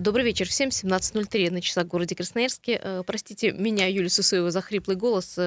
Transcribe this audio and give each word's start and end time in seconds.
Добрый 0.00 0.24
вечер 0.24 0.48
всем. 0.48 0.68
17.03 0.68 1.50
на 1.50 1.60
часах 1.60 1.84
в 1.84 1.88
городе 1.88 2.14
Красноярске. 2.14 3.02
Простите 3.06 3.52
меня, 3.52 3.86
Юлия 3.86 4.08
Сусуева, 4.08 4.50
за 4.50 4.60
хриплый 4.60 4.96
голос. 4.96 5.38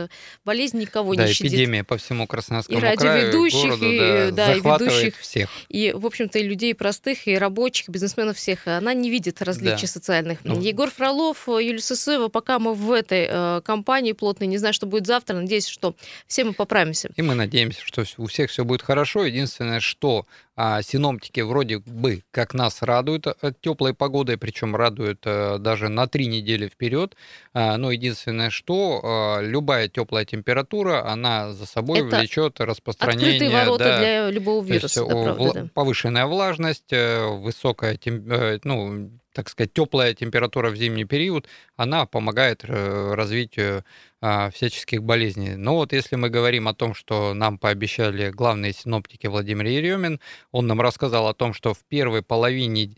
Болезнь 0.43 0.79
никого 0.79 1.16
да, 1.16 1.28
не 1.28 1.34
щадит. 1.34 1.54
эпидемия 1.54 1.84
по 1.84 1.98
всему 1.98 2.28
Красноярскому 2.28 2.78
и 2.78 2.82
радиоведущих, 2.82 3.61
краю, 3.61 3.78
городу, 3.78 3.92
и, 3.92 4.32
да, 4.32 4.47
да, 4.47 4.54
и 4.54 4.60
ведущих, 4.60 5.18
всех. 5.18 5.50
И, 5.70 5.93
в 5.96 6.05
общем-то, 6.05 6.39
и 6.39 6.43
людей 6.43 6.75
простых, 6.75 7.28
и 7.28 7.38
рабочих, 7.38 7.89
бизнесменов 7.89 8.38
всех. 8.38 8.68
Она 8.68 8.93
не 8.93 9.10
видит 9.10 9.42
различий 9.42 9.88
да. 9.88 9.93
социальных. 9.93 10.39
Ну. 10.43 10.59
Егор 10.59 10.89
Фролов, 10.89 11.48
Юлия 11.48 11.80
Сусуева, 11.80 12.27
пока 12.27 12.59
мы 12.59 12.73
в 12.73 12.91
этой 12.91 13.27
э, 13.30 13.62
компании 13.64 14.12
плотной, 14.12 14.48
не 14.48 14.57
знаю, 14.57 14.73
что 14.73 14.86
будет 14.86 15.07
завтра, 15.07 15.36
надеюсь, 15.36 15.68
что 15.68 15.96
все 16.28 16.43
мы 16.43 16.54
поправимся. 16.54 17.09
И 17.15 17.21
мы 17.21 17.36
надеемся, 17.36 17.82
что 17.84 18.04
у 18.18 18.28
всех 18.28 18.50
все 18.50 18.64
будет 18.64 18.82
хорошо. 18.82 19.25
Единственное, 19.25 19.79
что 19.79 20.25
а, 20.57 20.82
синоптики 20.82 21.42
вроде 21.42 21.79
бы 21.79 22.23
как 22.32 22.54
нас 22.54 22.82
радуют 22.82 23.28
от 23.28 23.43
э, 23.43 23.54
теплой 23.59 23.93
погоды, 23.93 24.35
причем 24.38 24.75
радуют 24.75 25.21
а, 25.25 25.57
даже 25.57 25.89
на 25.89 26.07
три 26.07 26.28
недели 26.28 26.68
вперед. 26.68 27.16
А, 27.54 27.78
но 27.78 27.92
единственное, 27.92 28.50
что 28.50 29.02
а, 29.04 29.42
любая 29.42 29.88
теплая 29.88 30.26
температура, 30.26 31.06
она 31.07 31.54
за 31.54 31.66
собой 31.66 32.00
Это 32.00 32.20
влечет 32.20 32.59
распространение. 32.59 33.36
Открытые 33.36 33.58
ворота 33.58 33.84
да, 33.84 33.98
для 34.00 34.30
любого 34.30 34.64
вируса. 34.64 35.02
есть, 35.02 35.12
да, 35.12 35.23
правда, 35.23 35.52
да. 35.53 35.70
Повышенная 35.73 36.26
влажность, 36.26 36.92
высокая 36.92 37.98
температура, 37.98 38.59
ну, 38.64 39.12
так 39.36 39.50
сказать, 39.50 39.73
теплая 39.73 40.14
температура 40.14 40.70
в 40.70 40.78
зимний 40.78 41.04
период, 41.04 41.48
она 41.76 42.06
помогает 42.06 42.64
э, 42.64 43.14
развитию 43.14 43.84
а, 44.22 44.50
всяческих 44.50 45.04
болезней. 45.04 45.56
Но 45.56 45.76
вот 45.76 45.92
если 45.92 46.16
мы 46.16 46.30
говорим 46.30 46.70
о 46.70 46.73
том, 46.73 46.94
что 46.96 47.34
нам 47.34 47.59
пообещали 47.59 48.31
главные 48.31 48.72
синоптики 48.72 49.28
Владимир 49.28 49.66
Еремин, 49.66 50.22
он 50.52 50.68
нам 50.68 50.80
рассказал 50.80 51.28
о 51.28 51.34
том, 51.34 51.54
что 51.54 51.74
в 51.74 51.84
первой 51.84 52.24
половине 52.24 52.96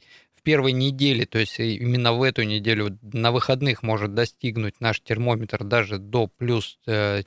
первой 0.48 0.72
неделе, 0.72 1.26
то 1.26 1.40
есть 1.40 1.60
именно 1.60 2.14
в 2.14 2.24
эту 2.24 2.44
неделю 2.44 2.98
на 3.02 3.34
выходных 3.34 3.84
может 3.84 4.14
достигнуть 4.14 4.80
наш 4.80 5.02
термометр 5.02 5.66
даже 5.66 5.98
до 5.98 6.28
плюс 6.28 6.80
э, 6.86 7.24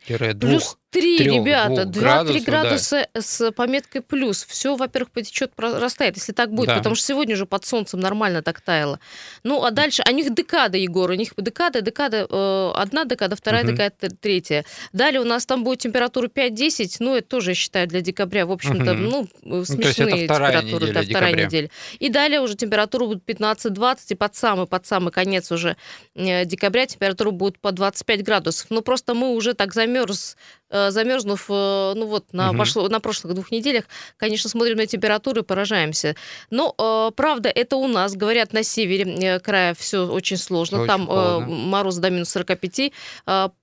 Три, 0.91 1.19
ребята, 1.19 1.83
2-3 1.83 2.41
градуса 2.45 3.07
да. 3.15 3.21
с 3.23 3.53
пометкой 3.53 4.03
плюс. 4.03 4.45
Все, 4.45 4.75
во-первых, 4.75 5.13
потечет, 5.13 5.53
растает, 5.57 6.17
если 6.17 6.33
так 6.33 6.53
будет, 6.53 6.69
да. 6.69 6.77
потому 6.79 6.97
что 6.97 7.07
сегодня 7.07 7.37
уже 7.37 7.47
под 7.47 7.65
солнцем 7.65 8.01
нормально 8.01 8.43
так 8.43 8.61
таяло. 8.61 8.99
Ну, 9.45 9.63
а 9.63 9.71
дальше, 9.71 10.03
у 10.09 10.13
них 10.13 10.35
декада, 10.35 10.77
Егор, 10.79 11.09
у 11.09 11.15
них 11.15 11.33
декада, 11.37 11.81
декада, 11.81 12.27
э, 12.29 12.73
одна 12.75 13.05
декада, 13.05 13.37
вторая 13.37 13.63
угу. 13.63 13.71
декада, 13.71 14.17
третья. 14.21 14.65
Далее 14.93 15.21
у 15.21 15.25
нас 15.25 15.47
там 15.47 15.63
будет 15.63 15.79
температура 15.79 16.27
5-10, 16.27 16.97
ну, 16.99 17.15
это 17.15 17.29
тоже, 17.29 17.53
я 17.53 17.55
считаю, 17.55 17.87
для 17.87 18.01
декабря, 18.01 18.45
в 18.45 18.51
общем-то, 18.51 18.93
угу. 18.93 19.29
ну, 19.45 19.65
смешные 19.65 20.09
ну, 20.09 20.17
температуры. 20.23 20.87
Неделя, 20.87 20.93
да, 20.93 21.03
вторая 21.03 21.31
декабря. 21.33 21.47
неделя. 21.47 21.71
И 22.01 22.09
далее 22.09 22.41
уже 22.41 22.57
температура 22.57 23.07
будет 23.07 23.23
15-20, 23.29 23.99
и 24.09 24.15
под 24.17 24.35
самый, 24.35 24.67
под 24.67 24.87
самый 24.87 25.13
конец 25.13 25.53
уже 25.53 25.77
э, 26.17 26.45
декабря 26.45 26.87
температура 26.87 27.31
будет 27.31 27.61
по 27.61 27.71
25 27.71 28.25
градусов. 28.25 28.67
Ну, 28.71 28.83
просто 28.83 29.15
мы 29.15 29.37
уже 29.37 29.55
так 29.55 29.73
замерз 29.73 30.37
замерзнув, 30.71 31.47
э, 31.49 31.93
ну 31.97 32.07
вот, 32.07 32.33
на, 32.33 32.51
угу. 32.51 32.59
пошло, 32.59 32.89
на 32.89 33.01
прошлых 33.01 33.35
двух 33.35 33.51
неделях, 33.51 33.85
конечно, 34.17 34.49
смотрим 34.49 34.77
на 34.77 34.87
температуры, 34.87 35.43
поражаемся. 35.43 36.15
Но, 36.51 36.75
э, 36.79 37.11
правда, 37.15 37.49
это 37.49 37.77
у 37.77 37.89
нас, 37.89 38.15
говорят, 38.15 38.53
на 38.53 38.63
севере 38.63 39.41
края 39.41 39.75
все 39.75 40.07
очень 40.07 40.37
сложно. 40.37 40.79
Очень 40.79 40.89
Там 40.89 41.07
холодно. 41.07 41.47
мороз 41.47 41.97
до 41.97 42.11
минус 42.11 42.31
45. 42.31 42.93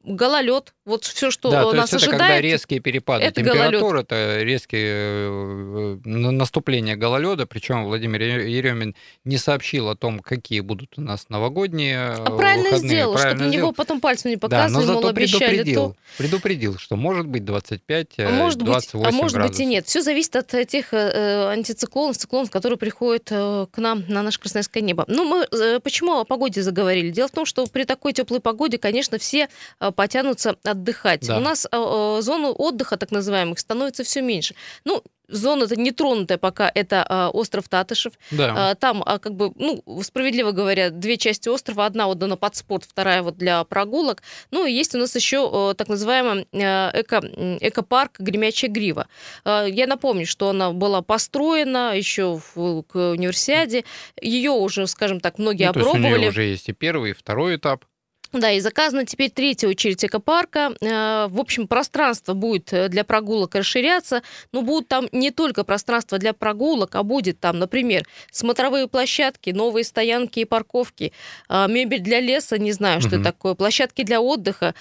Гололед, 0.04 0.74
вот 0.86 1.04
все, 1.04 1.32
что 1.32 1.52
да, 1.52 1.72
нас 1.72 1.90
то 1.90 1.96
есть 1.98 2.08
ожидает. 2.08 2.22
Это 2.22 2.28
когда 2.28 2.42
резкие 2.42 2.80
перепады 2.80 3.26
это 3.26 3.42
температур, 3.42 3.98
это 3.98 4.42
резкие 4.42 6.00
наступления 6.06 6.96
гололеда. 6.96 7.46
Причем 7.46 7.86
Владимир 7.86 8.22
Еремин 8.22 8.96
не 9.26 9.38
сообщил 9.38 9.90
о 9.90 9.96
том, 9.96 10.20
какие 10.20 10.62
будут 10.62 10.98
у 10.98 11.02
нас 11.02 11.28
новогодние 11.30 12.00
а 12.00 12.32
правильно 12.32 12.70
выходные. 12.70 12.90
сделал, 12.90 13.14
правильно 13.14 13.38
чтобы 13.38 13.50
сделал. 13.50 13.68
него 13.68 13.72
потом 13.74 14.02
пальцем 14.02 14.32
не 14.32 14.38
показывали, 14.38 14.74
да, 14.74 14.80
но 14.80 14.94
мол, 14.94 15.02
зато 15.02 15.08
обещали 15.10 15.40
предупредил, 15.40 15.76
то. 15.76 15.96
предупредил, 16.18 16.78
что 16.78 16.96
может 16.98 17.28
быть 17.28 17.46
25, 17.46 18.08
а 18.20 18.30
может 18.30 18.60
28 18.60 19.00
быть, 19.00 19.08
А 19.08 19.12
может 19.16 19.34
градусов. 19.34 19.56
быть 19.58 19.60
и 19.62 19.66
нет. 19.66 19.86
Все 19.88 20.02
зависит 20.02 20.36
от 20.36 20.48
тех 20.68 20.94
э, 20.94 21.50
антициклонов, 21.52 22.18
циклонов, 22.18 22.52
которые 22.52 22.78
приходят 22.78 23.28
э, 23.32 23.68
к 23.72 23.78
нам 23.78 24.04
на 24.08 24.24
наше 24.24 24.40
красноярское 24.40 24.84
небо. 24.84 25.06
Ну, 25.08 25.26
мы 25.26 25.48
э, 25.52 25.80
почему 25.80 26.20
о 26.20 26.26
погоде 26.26 26.62
заговорили? 26.62 27.12
Дело 27.12 27.28
в 27.28 27.32
том, 27.32 27.46
что 27.46 27.66
при 27.68 27.84
такой 27.84 28.14
теплой 28.14 28.40
погоде, 28.40 28.78
конечно, 28.78 29.18
все 29.18 29.48
э, 29.80 29.92
потянутся 29.92 30.56
отдыхать. 30.64 31.28
Да. 31.28 31.38
У 31.38 31.40
нас 31.40 31.66
э, 31.66 31.70
э, 31.72 32.22
зону 32.22 32.52
отдыха, 32.52 32.98
так 32.98 33.12
называемых, 33.12 33.60
становится 33.60 34.04
все 34.04 34.22
меньше. 34.22 34.56
Ну, 34.84 35.04
зона-то 35.28 35.76
нетронутая 35.76 36.38
пока 36.38 36.72
это 36.74 37.06
а, 37.08 37.30
остров 37.30 37.68
Татышев. 37.70 38.14
Да. 38.32 38.72
А, 38.72 38.76
там, 38.76 39.04
а, 39.06 39.20
как 39.20 39.36
бы, 39.36 39.52
ну, 39.56 39.84
справедливо 40.04 40.52
говоря, 40.52 40.90
две 40.90 41.18
части 41.18 41.50
острова. 41.50 41.86
Одна 41.86 42.08
отдана 42.08 42.38
под 42.38 42.56
спорт, 42.56 42.84
вторая 42.86 43.22
вот 43.22 43.38
для 43.38 43.64
прогулок. 43.64 44.24
Ну, 44.52 44.66
и 44.66 44.72
есть 44.72 44.96
у 44.96 44.98
нас 44.98 45.16
еще 45.16 45.50
а, 45.52 45.74
так 45.74 45.90
называемый 45.90 46.48
а, 46.54 46.92
эко, 46.94 47.18
экопарк 47.62 48.20
Гремячая 48.20 48.72
Грива. 48.72 49.08
А, 49.44 49.66
я 49.66 49.88
напомню, 49.88 50.26
что 50.26 50.50
она 50.50 50.72
была 50.72 51.02
построена 51.02 51.96
еще 51.96 52.40
в, 52.56 52.84
к 52.84 53.12
универсиаде. 53.12 53.84
Ее 54.22 54.52
уже, 54.52 54.88
скажем 54.88 55.20
так, 55.20 55.38
многие 55.40 55.66
ну, 55.66 55.70
опробовали. 55.72 56.02
То 56.02 56.08
есть 56.08 56.16
у 56.16 56.20
нее 56.20 56.30
уже 56.30 56.44
есть 56.44 56.70
и 56.70 56.74
первый, 56.74 57.12
и 57.12 57.14
второй 57.14 57.58
этап. 57.58 57.86
Да, 58.34 58.52
и 58.52 58.60
заказана 58.60 59.06
теперь 59.06 59.30
третья 59.32 59.68
очередь 59.68 60.04
экопарка. 60.04 60.74
Э, 60.82 61.28
в 61.30 61.40
общем, 61.40 61.68
пространство 61.68 62.34
будет 62.34 62.74
э, 62.74 62.90
для 62.90 63.04
прогулок 63.04 63.56
расширяться, 63.56 64.22
но 64.52 64.62
будут 64.62 64.90
там 64.90 65.08
не 65.12 65.32
только 65.32 65.64
пространство 65.64 66.18
для 66.18 66.34
прогулок, 66.34 66.96
а 66.96 67.04
будет 67.04 67.40
там, 67.40 67.60
например, 67.60 68.06
смотровые 68.32 68.88
площадки, 68.88 69.52
новые 69.52 69.84
стоянки 69.84 70.40
и 70.42 70.46
парковки, 70.46 71.14
э, 71.50 71.68
мебель 71.70 72.02
для 72.02 72.20
леса, 72.20 72.58
не 72.58 72.74
знаю, 72.74 73.00
что 73.00 73.12
угу. 73.12 73.16
это 73.18 73.24
такое, 73.32 73.56
площадки 73.56 74.04
для 74.04 74.22
отдыха, 74.22 74.76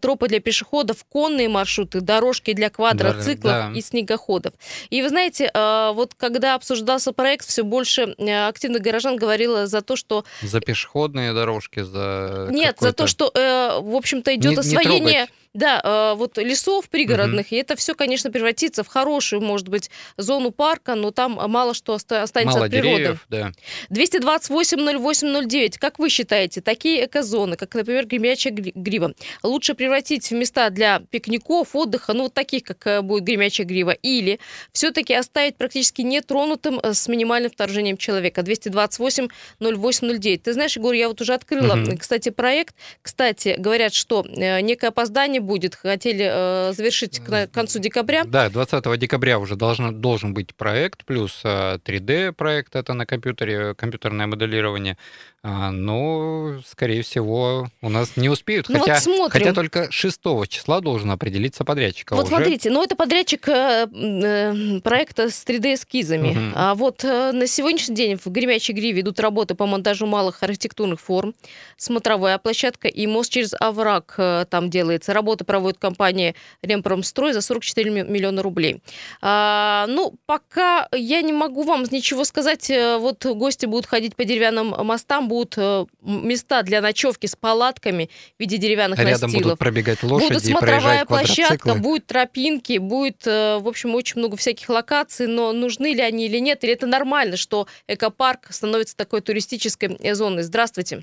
тропы 0.00 0.28
для 0.28 0.40
пешеходов, 0.40 1.04
конные 1.08 1.48
маршруты, 1.48 2.00
дорожки 2.00 2.52
для 2.52 2.70
квадроциклов 2.70 3.42
да, 3.42 3.68
да. 3.68 3.78
и 3.78 3.80
снегоходов. 3.80 4.52
И 4.90 5.02
вы 5.02 5.08
знаете, 5.08 5.50
вот 5.54 6.14
когда 6.14 6.54
обсуждался 6.54 7.12
проект, 7.12 7.46
все 7.46 7.62
больше 7.62 8.14
активных 8.48 8.82
горожан 8.82 9.16
говорило 9.16 9.66
за 9.66 9.80
то, 9.82 9.96
что... 9.96 10.24
За 10.42 10.60
пешеходные 10.60 11.32
дорожки, 11.32 11.80
за... 11.80 12.48
Нет, 12.50 12.81
за 12.82 12.92
то, 12.92 13.06
что, 13.06 13.30
э, 13.34 13.80
в 13.80 13.94
общем-то, 13.96 14.34
идет 14.34 14.52
не, 14.52 14.58
освоение... 14.58 15.20
Не 15.22 15.28
да, 15.54 15.80
э, 15.84 16.14
вот 16.16 16.38
лесов 16.38 16.88
пригородных, 16.88 17.46
угу. 17.46 17.54
и 17.54 17.58
это 17.58 17.76
все, 17.76 17.94
конечно, 17.94 18.30
превратится 18.30 18.82
в 18.84 18.88
хорошую, 18.88 19.42
может 19.42 19.68
быть, 19.68 19.90
зону 20.16 20.50
парка, 20.50 20.94
но 20.94 21.10
там 21.10 21.32
мало 21.50 21.74
что 21.74 21.94
останется 21.94 22.44
мало 22.44 22.66
от 22.66 22.70
природы. 22.70 22.96
Деревьев, 22.96 23.26
да. 23.28 23.52
228-08-09. 23.90 25.78
Как 25.78 25.98
вы 25.98 26.08
считаете, 26.08 26.60
такие 26.62 27.04
экозоны, 27.04 27.56
как, 27.56 27.74
например, 27.74 28.06
Гремячая 28.06 28.54
Грива, 28.54 29.12
лучше 29.42 29.74
превратить 29.74 30.30
в 30.30 30.32
места 30.32 30.70
для 30.70 31.00
пикников, 31.10 31.74
отдыха, 31.74 32.14
ну, 32.14 32.24
вот 32.24 32.34
таких, 32.34 32.62
как 32.64 32.86
э, 32.86 33.02
будет 33.02 33.24
Гремячая 33.24 33.66
Грива, 33.66 33.90
или 33.90 34.40
все-таки 34.72 35.12
оставить 35.12 35.56
практически 35.56 36.00
нетронутым 36.00 36.80
э, 36.82 36.94
с 36.94 37.08
минимальным 37.08 37.50
вторжением 37.50 37.98
человека? 37.98 38.40
228-08-09. 38.40 40.38
Ты 40.38 40.52
знаешь, 40.54 40.76
Егор, 40.76 40.94
я 40.94 41.08
вот 41.08 41.20
уже 41.20 41.34
открыла, 41.34 41.74
угу. 41.74 41.98
кстати, 41.98 42.30
проект. 42.30 42.74
Кстати, 43.02 43.56
говорят, 43.58 43.92
что 43.92 44.24
некое 44.26 44.88
опоздание 44.88 45.41
будет. 45.42 45.74
Хотели 45.74 46.28
э, 46.30 46.72
завершить 46.72 47.20
к, 47.20 47.48
концу 47.48 47.78
декабря. 47.78 48.24
Да, 48.24 48.48
20 48.48 48.98
декабря 48.98 49.38
уже 49.38 49.56
должен, 49.56 50.00
должен 50.00 50.34
быть 50.34 50.54
проект, 50.54 51.04
плюс 51.04 51.42
3D-проект, 51.44 52.74
э, 52.74 52.78
это 52.78 52.94
на 52.94 53.06
компьютере, 53.06 53.74
компьютерное 53.74 54.26
моделирование. 54.26 54.96
А, 55.44 55.72
ну, 55.72 56.60
скорее 56.64 57.02
всего, 57.02 57.68
у 57.80 57.88
нас 57.88 58.16
не 58.16 58.28
успеют. 58.28 58.68
Ну, 58.68 58.78
хотя, 58.78 59.00
вот 59.06 59.32
хотя 59.32 59.52
только 59.52 59.90
6 59.90 60.20
числа 60.48 60.80
должен 60.80 61.10
определиться 61.10 61.64
подрядчик. 61.64 62.12
А 62.12 62.14
вот 62.14 62.26
уже... 62.26 62.36
смотрите, 62.36 62.70
ну 62.70 62.80
это 62.80 62.94
подрядчик 62.94 63.48
э, 63.48 63.88
э 63.92 64.80
проекта 64.82 65.30
с 65.30 65.44
3D-эскизами. 65.44 66.30
Угу. 66.30 66.52
А 66.54 66.74
вот 66.76 67.02
э, 67.02 67.32
на 67.32 67.48
сегодняшний 67.48 67.96
день 67.96 68.16
в 68.16 68.28
Гремячей 68.28 68.72
Гриве 68.72 69.00
идут 69.00 69.18
работы 69.18 69.56
по 69.56 69.66
монтажу 69.66 70.06
малых 70.06 70.44
архитектурных 70.44 71.00
форм, 71.00 71.34
смотровая 71.76 72.38
площадка 72.38 72.86
и 72.86 73.08
мост 73.08 73.32
через 73.32 73.52
овраг 73.58 74.14
э, 74.18 74.46
там 74.48 74.70
делается. 74.70 75.12
Работы 75.12 75.44
проводит 75.44 75.80
компания 75.80 76.36
Ремпромстрой 76.62 77.32
за 77.32 77.40
44 77.40 78.04
миллиона 78.04 78.42
рублей. 78.42 78.80
А, 79.20 79.86
ну, 79.88 80.14
пока 80.26 80.86
я 80.92 81.20
не 81.20 81.32
могу 81.32 81.64
вам 81.64 81.84
ничего 81.90 82.22
сказать. 82.22 82.70
Э, 82.70 82.98
вот 82.98 83.26
гости 83.26 83.66
будут 83.66 83.86
ходить 83.86 84.14
по 84.14 84.24
деревянным 84.24 84.68
мостам, 84.86 85.31
будут 85.32 85.54
э, 85.56 85.86
места 86.02 86.62
для 86.62 86.82
ночевки 86.82 87.26
с 87.26 87.34
палатками 87.34 88.10
в 88.36 88.40
виде 88.40 88.58
деревянных 88.58 88.98
Рядом 88.98 89.12
настилов. 89.12 89.42
будут 89.42 89.58
пробегать 89.58 90.02
лошади 90.02 90.34
Будет 90.34 90.44
смотровая 90.44 91.04
площадка, 91.06 91.74
будет 91.74 92.06
тропинки, 92.06 92.76
будет, 92.76 93.26
э, 93.26 93.58
в 93.58 93.66
общем, 93.66 93.94
очень 93.94 94.18
много 94.18 94.36
всяких 94.36 94.68
локаций, 94.68 95.26
но 95.26 95.52
нужны 95.52 95.94
ли 95.94 96.02
они 96.02 96.26
или 96.26 96.36
нет, 96.38 96.62
или 96.64 96.74
это 96.74 96.86
нормально, 96.86 97.38
что 97.38 97.66
экопарк 97.88 98.48
становится 98.50 98.94
такой 98.94 99.22
туристической 99.22 99.96
зоной. 100.14 100.42
Здравствуйте. 100.42 101.02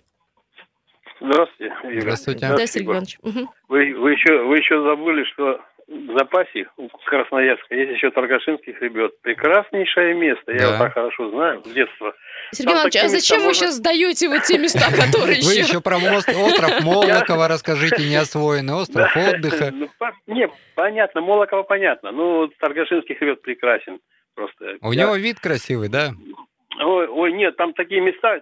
Здравствуйте, 1.19 1.73
Юля. 1.83 2.01
Здравствуйте. 2.01 2.47
Да, 2.47 2.67
Сергей 2.67 2.87
Иванович. 2.87 3.17
Вы, 3.23 3.93
вы, 3.95 4.11
еще, 4.11 4.43
вы 4.43 4.57
еще 4.57 4.81
забыли, 4.83 5.23
что 5.33 5.59
в 5.89 6.17
запасе 6.17 6.67
у 6.77 6.87
Красноярска 6.87 7.75
есть 7.75 7.91
еще 7.93 8.11
Торгашинский 8.11 8.73
хребет. 8.73 9.19
Прекраснейшее 9.21 10.13
место, 10.13 10.43
да. 10.45 10.53
я 10.53 10.67
его 10.67 10.77
так 10.77 10.93
хорошо 10.93 11.31
знаю 11.31 11.63
с 11.65 11.71
детства. 11.71 12.13
Сергей 12.51 12.73
Иванович, 12.73 12.95
а 12.97 13.07
зачем 13.07 13.41
вы 13.41 13.53
сейчас 13.53 13.79
даете 13.79 14.29
вот 14.29 14.43
те 14.43 14.57
места, 14.59 14.85
которые 14.91 15.39
еще... 15.39 15.47
Вы 15.47 15.55
еще 15.55 15.81
про 15.81 15.97
мост, 15.97 16.29
остров 16.29 16.81
Молокова 16.83 17.47
расскажите, 17.47 18.07
не 18.07 18.15
освоенный 18.15 18.75
остров 18.75 19.15
отдыха. 19.15 19.71
Ну, 19.71 19.89
не, 20.27 20.47
понятно, 20.75 21.21
Молокова 21.21 21.63
понятно. 21.63 22.11
Ну, 22.11 22.49
Торгашинский 22.59 23.15
хребет 23.15 23.41
прекрасен. 23.41 23.99
Просто. 24.35 24.77
У 24.81 24.93
него 24.93 25.15
вид 25.15 25.39
красивый, 25.39 25.89
да? 25.89 26.11
Ой, 26.79 27.07
ой, 27.07 27.33
нет, 27.33 27.57
там 27.57 27.73
такие 27.73 27.99
места, 27.99 28.41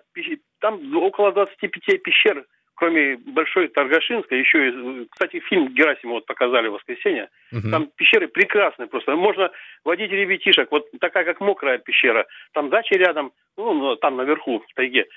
там 0.60 0.96
около 0.98 1.32
25 1.32 2.04
пещер 2.04 2.46
кроме 2.78 3.18
Большой 3.18 3.68
Торгашинской, 3.68 4.40
еще, 4.40 5.06
кстати, 5.10 5.40
фильм 5.42 5.68
Герасимова 5.70 6.18
вот 6.18 6.26
показали 6.26 6.68
в 6.68 6.74
воскресенье, 6.74 7.30
угу. 7.52 7.70
там 7.70 7.88
пещеры 7.96 8.28
прекрасные 8.28 8.88
просто. 8.88 9.16
Можно 9.16 9.52
водить 9.84 10.12
ребятишек, 10.12 10.72
вот 10.72 10.86
такая 11.00 11.26
как 11.26 11.42
мокрая 11.42 11.80
пещера, 11.80 12.26
там 12.54 12.70
дача 12.70 12.96
рядом, 12.96 13.32
ну, 13.58 13.74
ну 13.74 13.96
там 13.96 14.16
наверху, 14.16 14.60
в 14.60 14.74
тайге 14.76 15.08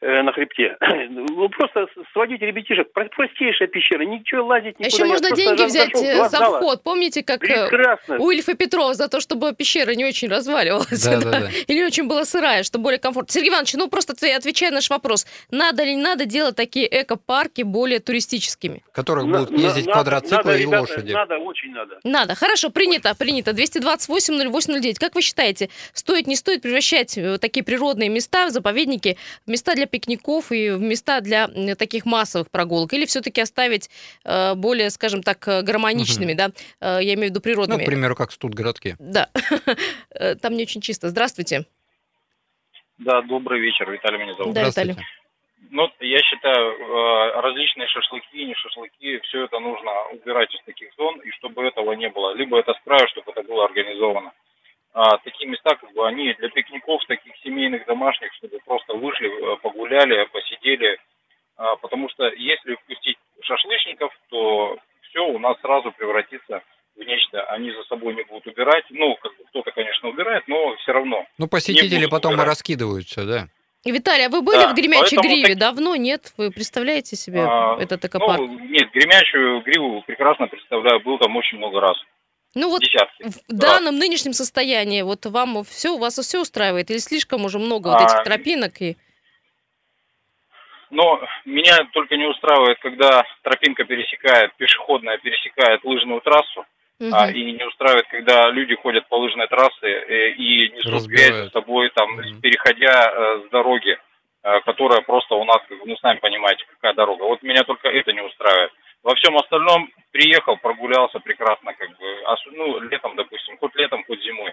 э, 0.00 0.22
на 0.22 0.32
хребте. 0.32 0.76
Ну, 1.10 1.48
просто 1.48 1.86
сводить 2.12 2.40
ребятишек. 2.40 2.92
Простейшая 2.92 3.68
пещера, 3.68 4.02
ничего 4.02 4.46
лазить 4.46 4.78
никуда. 4.78 4.86
Еще 4.86 5.04
можно 5.04 5.30
деньги 5.30 5.62
взять 5.64 5.92
зашел, 5.92 6.26
э, 6.26 6.28
за 6.28 6.38
вход. 6.38 6.82
Помните, 6.82 7.22
как 7.22 7.44
э, 7.44 7.68
Прекрасно. 7.68 8.18
у 8.18 8.30
Ильфа 8.30 8.54
Петрова 8.54 8.94
за 8.94 9.08
то, 9.08 9.20
чтобы 9.20 9.54
пещера 9.54 9.92
не 9.92 10.04
очень 10.04 10.28
разваливалась. 10.28 11.04
Да, 11.04 11.20
да, 11.20 11.30
да. 11.40 11.50
Или 11.66 11.84
очень 11.84 12.08
была 12.08 12.24
сырая, 12.24 12.62
чтобы 12.62 12.84
более 12.84 12.98
комфортно. 12.98 13.32
Сергей 13.32 13.50
Иванович, 13.50 13.74
ну 13.74 13.88
просто 13.88 14.14
отвечая 14.36 14.70
на 14.70 14.76
наш 14.76 14.90
вопрос. 14.90 15.26
Надо 15.50 15.84
ли 15.84 15.96
надо 15.96 16.24
делать 16.24 16.56
такие 16.56 16.86
эко-парки 16.86 17.62
более 17.62 17.98
туристическими? 17.98 18.82
В 18.92 18.94
которых 18.94 19.26
будут 19.26 19.50
ездить 19.50 19.86
надо, 19.86 19.92
квадроциклы 19.92 20.52
надо, 20.52 20.56
и 20.56 20.62
ребята, 20.62 20.80
лошади. 20.80 21.12
Надо, 21.12 21.38
очень 21.38 21.72
надо. 21.72 21.98
Надо. 22.04 22.34
Хорошо, 22.34 22.70
принято, 22.70 23.14
принято. 23.14 23.50
228-08-09. 23.50 24.94
Как 24.98 25.14
вы 25.14 25.22
считаете, 25.22 25.68
стоит, 25.92 26.26
не 26.26 26.36
стоит 26.36 26.62
превращать 26.62 27.18
такие 27.40 27.64
природные 27.64 28.08
места, 28.08 28.50
заповедники, 28.50 29.16
в 29.46 29.50
места 29.50 29.74
для 29.74 29.87
пикников 29.88 30.52
и 30.52 30.70
в 30.70 30.80
места 30.80 31.20
для 31.20 31.48
таких 31.76 32.06
массовых 32.06 32.50
прогулок? 32.50 32.92
Или 32.92 33.06
все-таки 33.06 33.40
оставить 33.40 33.90
э, 34.24 34.54
более, 34.54 34.90
скажем 34.90 35.22
так, 35.22 35.46
э, 35.48 35.62
гармоничными, 35.62 36.32
угу. 36.32 36.38
да? 36.38 36.50
Э, 36.80 37.02
я 37.02 37.14
имею 37.14 37.28
в 37.28 37.30
виду 37.30 37.40
природными. 37.40 37.78
Ну, 37.78 37.84
к 37.84 37.86
примеру, 37.86 38.14
как 38.14 38.30
Студгородки. 38.32 38.96
Да. 38.98 39.28
Там 40.42 40.54
не 40.54 40.62
очень 40.62 40.80
чисто. 40.80 41.08
Здравствуйте. 41.08 41.64
Да, 42.98 43.22
добрый 43.22 43.60
вечер. 43.60 43.90
Виталий 43.90 44.18
меня 44.18 44.34
зовут. 44.34 44.54
Да, 44.54 44.68
Виталий. 44.68 44.96
Ну, 45.70 45.90
я 46.00 46.18
считаю, 46.20 47.42
различные 47.42 47.88
шашлыки, 47.88 48.44
не 48.44 48.54
шашлыки, 48.54 49.18
все 49.24 49.44
это 49.44 49.58
нужно 49.58 49.90
убирать 50.12 50.54
из 50.54 50.62
таких 50.64 50.88
зон, 50.96 51.20
и 51.20 51.30
чтобы 51.32 51.64
этого 51.64 51.92
не 51.92 52.08
было. 52.08 52.32
Либо 52.34 52.58
это 52.58 52.72
с 52.72 52.84
краю, 52.84 53.06
чтобы 53.08 53.32
это 53.32 53.42
было 53.42 53.64
организовано 53.66 54.32
а, 54.92 55.18
такие 55.18 55.48
места, 55.48 55.76
как 55.76 55.92
бы 55.92 56.06
они 56.06 56.32
для 56.34 56.48
пикников, 56.48 57.04
таких 57.06 57.32
семейных, 57.44 57.86
домашних, 57.86 58.32
чтобы 58.34 58.58
просто 58.64 58.94
вышли, 58.94 59.28
э, 59.28 59.56
погуляли, 59.58 60.26
посидели. 60.32 60.98
А, 61.56 61.76
потому 61.76 62.08
что 62.10 62.26
если 62.28 62.74
впустить 62.76 63.18
шашлычников, 63.42 64.12
то 64.30 64.78
все 65.08 65.26
у 65.26 65.38
нас 65.38 65.60
сразу 65.60 65.92
превратится 65.92 66.62
в 66.96 67.00
нечто. 67.00 67.42
Они 67.44 67.70
за 67.70 67.82
собой 67.84 68.14
не 68.14 68.24
будут 68.24 68.46
убирать. 68.46 68.84
Ну, 68.90 69.16
как 69.16 69.36
бы 69.36 69.44
кто-то, 69.48 69.70
конечно, 69.72 70.08
убирает, 70.08 70.44
но 70.48 70.74
все 70.76 70.92
равно. 70.92 71.24
Ну, 71.38 71.48
посетители 71.48 72.06
потом 72.06 72.32
убирать. 72.32 72.48
раскидываются, 72.48 73.24
да? 73.24 73.48
Виталий, 73.84 74.26
а 74.26 74.28
вы 74.28 74.42
были 74.42 74.58
да, 74.58 74.72
в 74.72 74.74
гремячей 74.74 75.16
гриве? 75.16 75.54
Так... 75.54 75.58
Давно 75.58 75.96
нет? 75.96 76.32
Вы 76.36 76.50
представляете 76.50 77.16
себе 77.16 77.44
а, 77.46 77.78
этот 77.80 78.04
экопарк? 78.04 78.40
Ну, 78.40 78.58
нет, 78.58 78.90
гремячую 78.92 79.62
гриву 79.62 80.02
прекрасно 80.06 80.48
представляю. 80.48 81.00
Был 81.00 81.18
там 81.18 81.34
очень 81.36 81.58
много 81.58 81.80
раз. 81.80 81.96
Ну 82.54 82.70
вот 82.70 82.80
Десятки. 82.80 83.24
в 83.24 83.56
данном 83.56 83.94
да. 83.94 84.00
нынешнем 84.00 84.32
состоянии, 84.32 85.02
вот 85.02 85.26
вам 85.26 85.64
все, 85.64 85.96
вас 85.96 86.18
все 86.18 86.40
устраивает? 86.40 86.90
Или 86.90 86.98
слишком 86.98 87.44
уже 87.44 87.58
много 87.58 87.88
вот 87.88 88.02
этих 88.02 88.14
а, 88.14 88.24
тропинок? 88.24 88.80
И... 88.80 88.96
Но 90.90 91.20
меня 91.44 91.76
только 91.92 92.16
не 92.16 92.26
устраивает, 92.26 92.78
когда 92.80 93.24
тропинка 93.42 93.84
пересекает, 93.84 94.54
пешеходная 94.56 95.18
пересекает 95.18 95.84
лыжную 95.84 96.20
трассу. 96.20 96.64
Угу. 97.00 97.10
А, 97.12 97.30
и 97.30 97.52
не 97.52 97.64
устраивает, 97.64 98.06
когда 98.08 98.50
люди 98.50 98.74
ходят 98.74 99.06
по 99.08 99.18
лыжной 99.18 99.46
трассе 99.46 99.86
э, 99.86 100.30
и 100.30 100.70
несут 100.70 101.06
грязь 101.06 101.48
с 101.48 101.52
собой, 101.52 101.90
там, 101.94 102.10
угу. 102.12 102.40
переходя 102.42 103.12
э, 103.12 103.42
с 103.46 103.50
дороги, 103.50 103.96
э, 104.42 104.60
которая 104.62 105.00
просто 105.02 105.36
у 105.36 105.44
нас, 105.44 105.58
ну, 105.84 105.96
сами 105.98 106.18
понимаете, 106.18 106.64
какая 106.68 106.94
дорога. 106.94 107.22
Вот 107.22 107.42
меня 107.42 107.62
только 107.62 107.88
это 107.88 108.12
не 108.12 108.20
устраивает. 108.20 108.72
Во 109.02 109.14
всем 109.14 109.36
остальном 109.36 109.88
приехал, 110.10 110.56
прогулялся 110.56 111.20
прекрасно, 111.20 111.72
как 111.74 111.88
бы, 111.98 112.24
ну, 112.52 112.80
летом, 112.80 113.16
допустим, 113.16 113.56
хоть 113.58 113.74
летом, 113.76 114.04
хоть 114.04 114.22
зимой. 114.22 114.52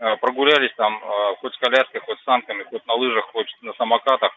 Э, 0.00 0.16
прогулялись 0.16 0.72
там 0.76 1.00
э, 1.02 1.36
хоть 1.40 1.54
с 1.54 1.58
коляской, 1.58 2.00
хоть 2.00 2.18
с 2.18 2.24
санками, 2.24 2.64
хоть 2.64 2.84
на 2.86 2.94
лыжах, 2.94 3.26
хоть 3.26 3.48
на 3.62 3.72
самокатах. 3.74 4.32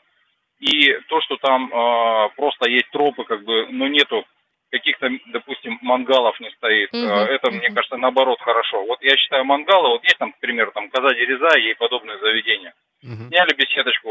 И 0.60 0.94
то, 1.10 1.20
что 1.22 1.38
там 1.38 1.72
э, 1.72 2.30
просто 2.36 2.70
есть 2.70 2.90
тропы, 2.92 3.24
как 3.24 3.44
бы, 3.44 3.68
но 3.72 3.88
нету 3.88 4.24
каких-то, 4.70 5.10
допустим, 5.28 5.80
мангалов 5.82 6.40
не 6.40 6.52
стоит. 6.52 6.94
Uh-huh. 6.94 7.26
Это, 7.26 7.52
мне 7.52 7.70
кажется, 7.70 7.96
наоборот 7.96 8.40
хорошо. 8.42 8.84
Вот 8.86 9.02
я 9.02 9.16
считаю 9.16 9.46
мангалы, 9.46 9.90
вот 9.90 10.04
есть 10.04 10.18
там, 10.18 10.34
к 10.34 10.40
примеру, 10.40 10.72
там 10.74 10.90
Коза 10.90 11.16
Дереза 11.16 11.58
и 11.58 11.74
подобные 11.76 12.20
заведения. 12.20 12.74
Uh-huh. 13.04 13.28
Сняли 13.30 13.54
беседочку, 13.56 14.10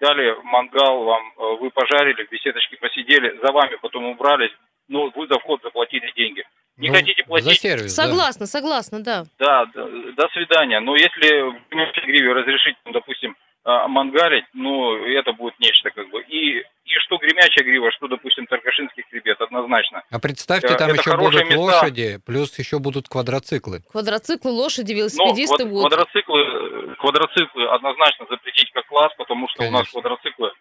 дали 0.00 0.36
мангал 0.42 1.04
вам, 1.04 1.32
вы 1.36 1.70
пожарили, 1.70 2.24
в 2.24 2.30
беседочке 2.30 2.78
посидели, 2.78 3.38
за 3.44 3.52
вами 3.52 3.76
потом 3.82 4.06
убрались, 4.06 4.52
но 4.90 5.10
вы 5.14 5.26
за 5.28 5.38
вход 5.38 5.62
заплатили 5.62 6.12
деньги. 6.14 6.44
Не 6.76 6.88
ну, 6.88 6.94
хотите 6.94 7.24
платить? 7.24 7.48
За 7.48 7.54
сервис, 7.54 7.94
согласна, 7.94 8.40
да. 8.40 8.46
согласна, 8.46 9.02
да. 9.02 9.24
Да, 9.38 9.66
до, 9.66 9.86
до 10.12 10.28
свидания. 10.28 10.80
Но 10.80 10.96
если 10.96 11.42
в 11.42 12.06
гриве 12.06 12.32
разрешить, 12.32 12.76
допустим, 12.92 13.36
а, 13.62 13.86
мангалить, 13.88 14.46
ну, 14.54 14.96
это 15.04 15.32
будет 15.32 15.58
нечто 15.60 15.90
как 15.90 16.08
бы. 16.08 16.22
И, 16.22 16.60
и 16.60 16.94
что 17.04 17.18
гремячая 17.18 17.64
грива, 17.64 17.92
что, 17.92 18.08
допустим, 18.08 18.46
Таркашинский 18.46 19.04
хребет, 19.10 19.38
однозначно. 19.40 20.02
А 20.10 20.18
представьте, 20.18 20.74
там 20.74 20.90
это 20.90 21.00
еще 21.00 21.16
будут 21.18 21.44
места. 21.44 21.58
лошади, 21.60 22.18
плюс 22.24 22.58
еще 22.58 22.78
будут 22.78 23.08
квадроциклы. 23.08 23.82
Квадроциклы, 23.92 24.50
лошади, 24.50 24.94
велосипедисты 24.94 25.66
ну, 25.66 25.70
будут. 25.70 25.90
Квадроциклы, 25.90 26.96
квадроциклы 26.96 27.68
однозначно 27.68 28.26
запретить 28.30 28.70
как 28.72 28.86
класс, 28.86 29.12
потому 29.18 29.46
что 29.48 29.58
Конечно. 29.58 29.76
у 29.76 29.80
нас 29.80 29.90
квадроциклы 29.90 30.52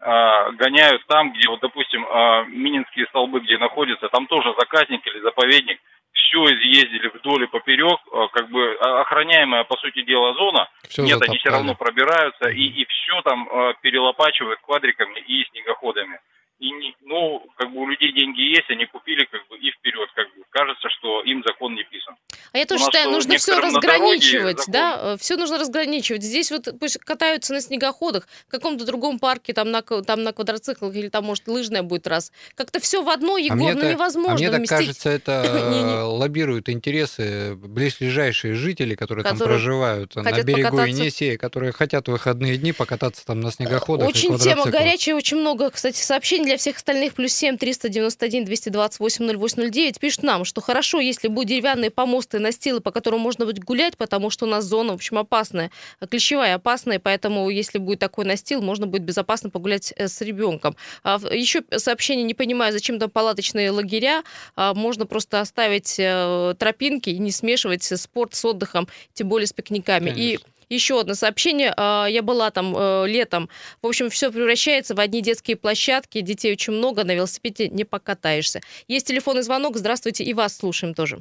гоняют 0.00 1.04
там, 1.06 1.32
где, 1.32 1.48
вот, 1.48 1.60
допустим, 1.60 2.06
а, 2.08 2.44
Мининские 2.44 3.06
столбы, 3.06 3.40
где 3.40 3.58
находятся, 3.58 4.08
там 4.08 4.26
тоже 4.26 4.54
заказник 4.58 5.06
или 5.06 5.20
заповедник, 5.20 5.80
все 6.12 6.44
изъездили 6.44 7.10
вдоль 7.14 7.44
и 7.44 7.46
поперек, 7.46 7.98
а, 8.12 8.28
как 8.28 8.48
бы 8.50 8.74
охраняемая, 8.74 9.64
по 9.64 9.76
сути 9.76 10.02
дела, 10.02 10.34
зона, 10.34 10.68
все 10.88 11.02
нет, 11.02 11.14
затопали. 11.14 11.30
они 11.30 11.38
все 11.38 11.50
равно 11.50 11.74
пробираются, 11.74 12.48
и, 12.48 12.62
и 12.62 12.86
все 12.86 13.20
там 13.22 13.48
перелопачивают 13.82 14.60
квадриками 14.60 15.18
и 15.20 15.44
снегоходами 15.50 16.20
и 16.58 16.70
не, 16.72 16.94
ну, 17.02 17.46
как 17.56 17.70
бы 17.72 17.80
у 17.80 17.88
людей 17.88 18.12
деньги 18.12 18.40
есть, 18.40 18.68
они 18.68 18.86
купили 18.86 19.24
как 19.30 19.46
бы 19.48 19.56
и 19.58 19.70
вперед, 19.70 20.08
как 20.14 20.26
бы 20.36 20.44
кажется, 20.50 20.88
что 20.98 21.22
им 21.22 21.44
закон 21.46 21.74
не 21.74 21.84
писан. 21.84 22.16
А 22.52 22.58
я 22.58 22.66
тоже 22.66 22.84
считаю, 22.84 23.10
нужно 23.10 23.36
все 23.36 23.60
разграничивать, 23.60 24.64
да, 24.66 25.16
все 25.18 25.36
нужно 25.36 25.58
разграничивать. 25.58 26.22
Здесь 26.22 26.50
вот 26.50 26.68
пусть 26.80 26.98
катаются 26.98 27.52
на 27.52 27.60
снегоходах, 27.60 28.26
в 28.48 28.50
каком-то 28.50 28.84
другом 28.84 29.18
парке, 29.20 29.52
там 29.52 29.70
на, 29.70 29.82
там 29.82 30.24
на 30.24 30.32
квадроциклах 30.32 30.94
или 30.94 31.08
там, 31.08 31.26
может, 31.26 31.46
лыжная 31.46 31.82
будет 31.82 32.06
раз. 32.06 32.32
Как-то 32.56 32.80
все 32.80 33.02
в 33.02 33.08
одно, 33.08 33.38
Егор, 33.38 33.70
а 33.70 33.74
ну 33.74 33.90
невозможно. 33.90 34.34
А 34.34 34.38
мне 34.38 34.50
так 34.50 34.66
кажется, 34.66 35.10
это 35.10 36.04
лоббируют 36.06 36.68
интересы 36.68 37.54
близлежащие 37.54 38.54
жители, 38.54 38.96
которые, 38.96 39.22
которые 39.22 39.38
там 39.38 39.48
проживают 39.48 40.16
на 40.16 40.22
берегу 40.42 40.70
покататься. 40.70 41.02
Енисея, 41.02 41.38
которые 41.38 41.72
хотят 41.72 42.08
в 42.08 42.10
выходные 42.10 42.56
дни 42.56 42.72
покататься 42.72 43.24
там 43.24 43.40
на 43.40 43.52
снегоходах 43.52 44.08
Очень 44.08 44.36
тема 44.38 44.66
горячая, 44.66 45.14
очень 45.14 45.36
много, 45.36 45.70
кстати, 45.70 46.00
сообщений 46.00 46.47
для 46.48 46.56
всех 46.56 46.76
остальных 46.76 47.12
плюс 47.12 47.34
7 47.34 47.58
391 47.58 48.46
228 48.46 49.38
0809 49.38 50.00
пишут 50.00 50.22
нам, 50.22 50.46
что 50.46 50.62
хорошо, 50.62 50.98
если 50.98 51.28
будут 51.28 51.48
деревянные 51.48 51.90
помосты 51.90 52.38
и 52.38 52.40
настилы, 52.40 52.80
по 52.80 52.90
которым 52.90 53.20
можно 53.20 53.44
будет 53.44 53.62
гулять, 53.62 53.98
потому 53.98 54.30
что 54.30 54.46
у 54.46 54.48
нас 54.48 54.64
зона, 54.64 54.92
в 54.92 54.94
общем, 54.94 55.18
опасная, 55.18 55.70
ключевая 56.08 56.54
опасная, 56.54 57.00
поэтому 57.00 57.50
если 57.50 57.76
будет 57.76 57.98
такой 57.98 58.24
настил, 58.24 58.62
можно 58.62 58.86
будет 58.86 59.02
безопасно 59.02 59.50
погулять 59.50 59.92
э, 59.94 60.08
с 60.08 60.22
ребенком. 60.22 60.74
А 61.02 61.20
еще 61.30 61.62
сообщение, 61.76 62.24
не 62.24 62.34
понимаю, 62.34 62.72
зачем 62.72 62.98
там 62.98 63.10
палаточные 63.10 63.70
лагеря, 63.70 64.22
а 64.56 64.72
можно 64.72 65.04
просто 65.04 65.42
оставить 65.42 65.96
э, 65.98 66.54
тропинки 66.58 67.10
и 67.10 67.18
не 67.18 67.30
смешивать 67.30 67.82
спорт 67.82 68.34
с 68.34 68.42
отдыхом, 68.42 68.88
тем 69.12 69.28
более 69.28 69.46
с 69.46 69.52
пикниками. 69.52 70.10
Конечно. 70.10 70.22
И 70.22 70.38
еще 70.68 71.00
одно 71.00 71.14
сообщение. 71.14 71.72
А, 71.76 72.06
я 72.06 72.22
была 72.22 72.50
там 72.50 72.74
э, 72.76 73.06
летом. 73.06 73.48
В 73.82 73.86
общем, 73.86 74.10
все 74.10 74.30
превращается 74.32 74.94
в 74.94 75.00
одни 75.00 75.22
детские 75.22 75.56
площадки. 75.56 76.20
Детей 76.20 76.52
очень 76.52 76.72
много, 76.72 77.04
на 77.04 77.14
велосипеде 77.14 77.68
не 77.68 77.84
покатаешься. 77.84 78.60
Есть 78.86 79.06
телефонный 79.06 79.42
звонок. 79.42 79.76
Здравствуйте, 79.76 80.24
и 80.24 80.34
вас 80.34 80.56
слушаем 80.56 80.94
тоже. 80.94 81.18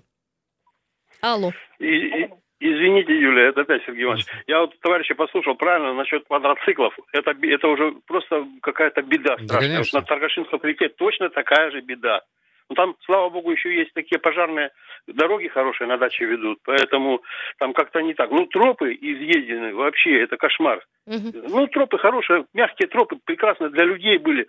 Алло. 1.22 1.52
И, 1.80 2.28
Извините, 2.60 3.14
Юля, 3.14 3.50
это 3.50 3.62
опять 3.62 3.84
Сергей 3.86 4.06
Иванович. 4.06 4.26
Я 4.48 4.62
вот 4.62 4.80
товарища 4.80 5.14
послушал 5.14 5.56
правильно 5.56 5.94
насчет 5.94 6.26
квадроциклов. 6.26 6.98
Это, 7.14 7.36
это 7.40 7.68
уже 7.68 7.94
просто 8.08 8.48
какая-то 8.62 9.04
беда 9.04 9.38
страшная. 9.38 9.74
Да, 9.74 9.78
вот 9.78 9.94
на 9.94 10.02
Таргашинском 10.02 10.60
реке 10.64 10.90
точно 10.90 11.30
такая 11.30 11.70
же 11.70 11.82
беда. 11.82 12.22
Но 12.70 12.76
там, 12.76 12.96
слава 13.06 13.30
богу, 13.30 13.52
еще 13.52 13.74
есть 13.74 13.94
такие 13.94 14.20
пожарные 14.20 14.72
дороги 15.08 15.48
хорошие 15.48 15.88
на 15.88 15.98
даче 15.98 16.26
ведут, 16.26 16.60
поэтому 16.64 17.22
там 17.60 17.74
как-то 17.74 18.02
не 18.02 18.14
так. 18.14 18.30
Ну, 18.32 18.46
тропы 18.46 18.94
изъедены 18.94 19.74
вообще, 19.74 20.22
это 20.22 20.38
кошмар. 20.38 20.86
Угу. 21.06 21.48
Ну, 21.50 21.68
тропы 21.68 21.98
хорошие, 21.98 22.46
мягкие 22.54 22.88
тропы 22.90 23.18
прекрасно 23.24 23.70
для 23.70 23.86
людей 23.86 24.18
были. 24.18 24.48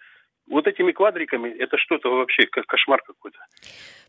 Вот 0.51 0.67
этими 0.67 0.93
квадриками 0.93 1.51
это 1.51 1.77
что-то 1.77 2.11
вообще, 2.11 2.47
как 2.47 2.67
кошмар 2.67 3.03
какой-то. 3.07 3.39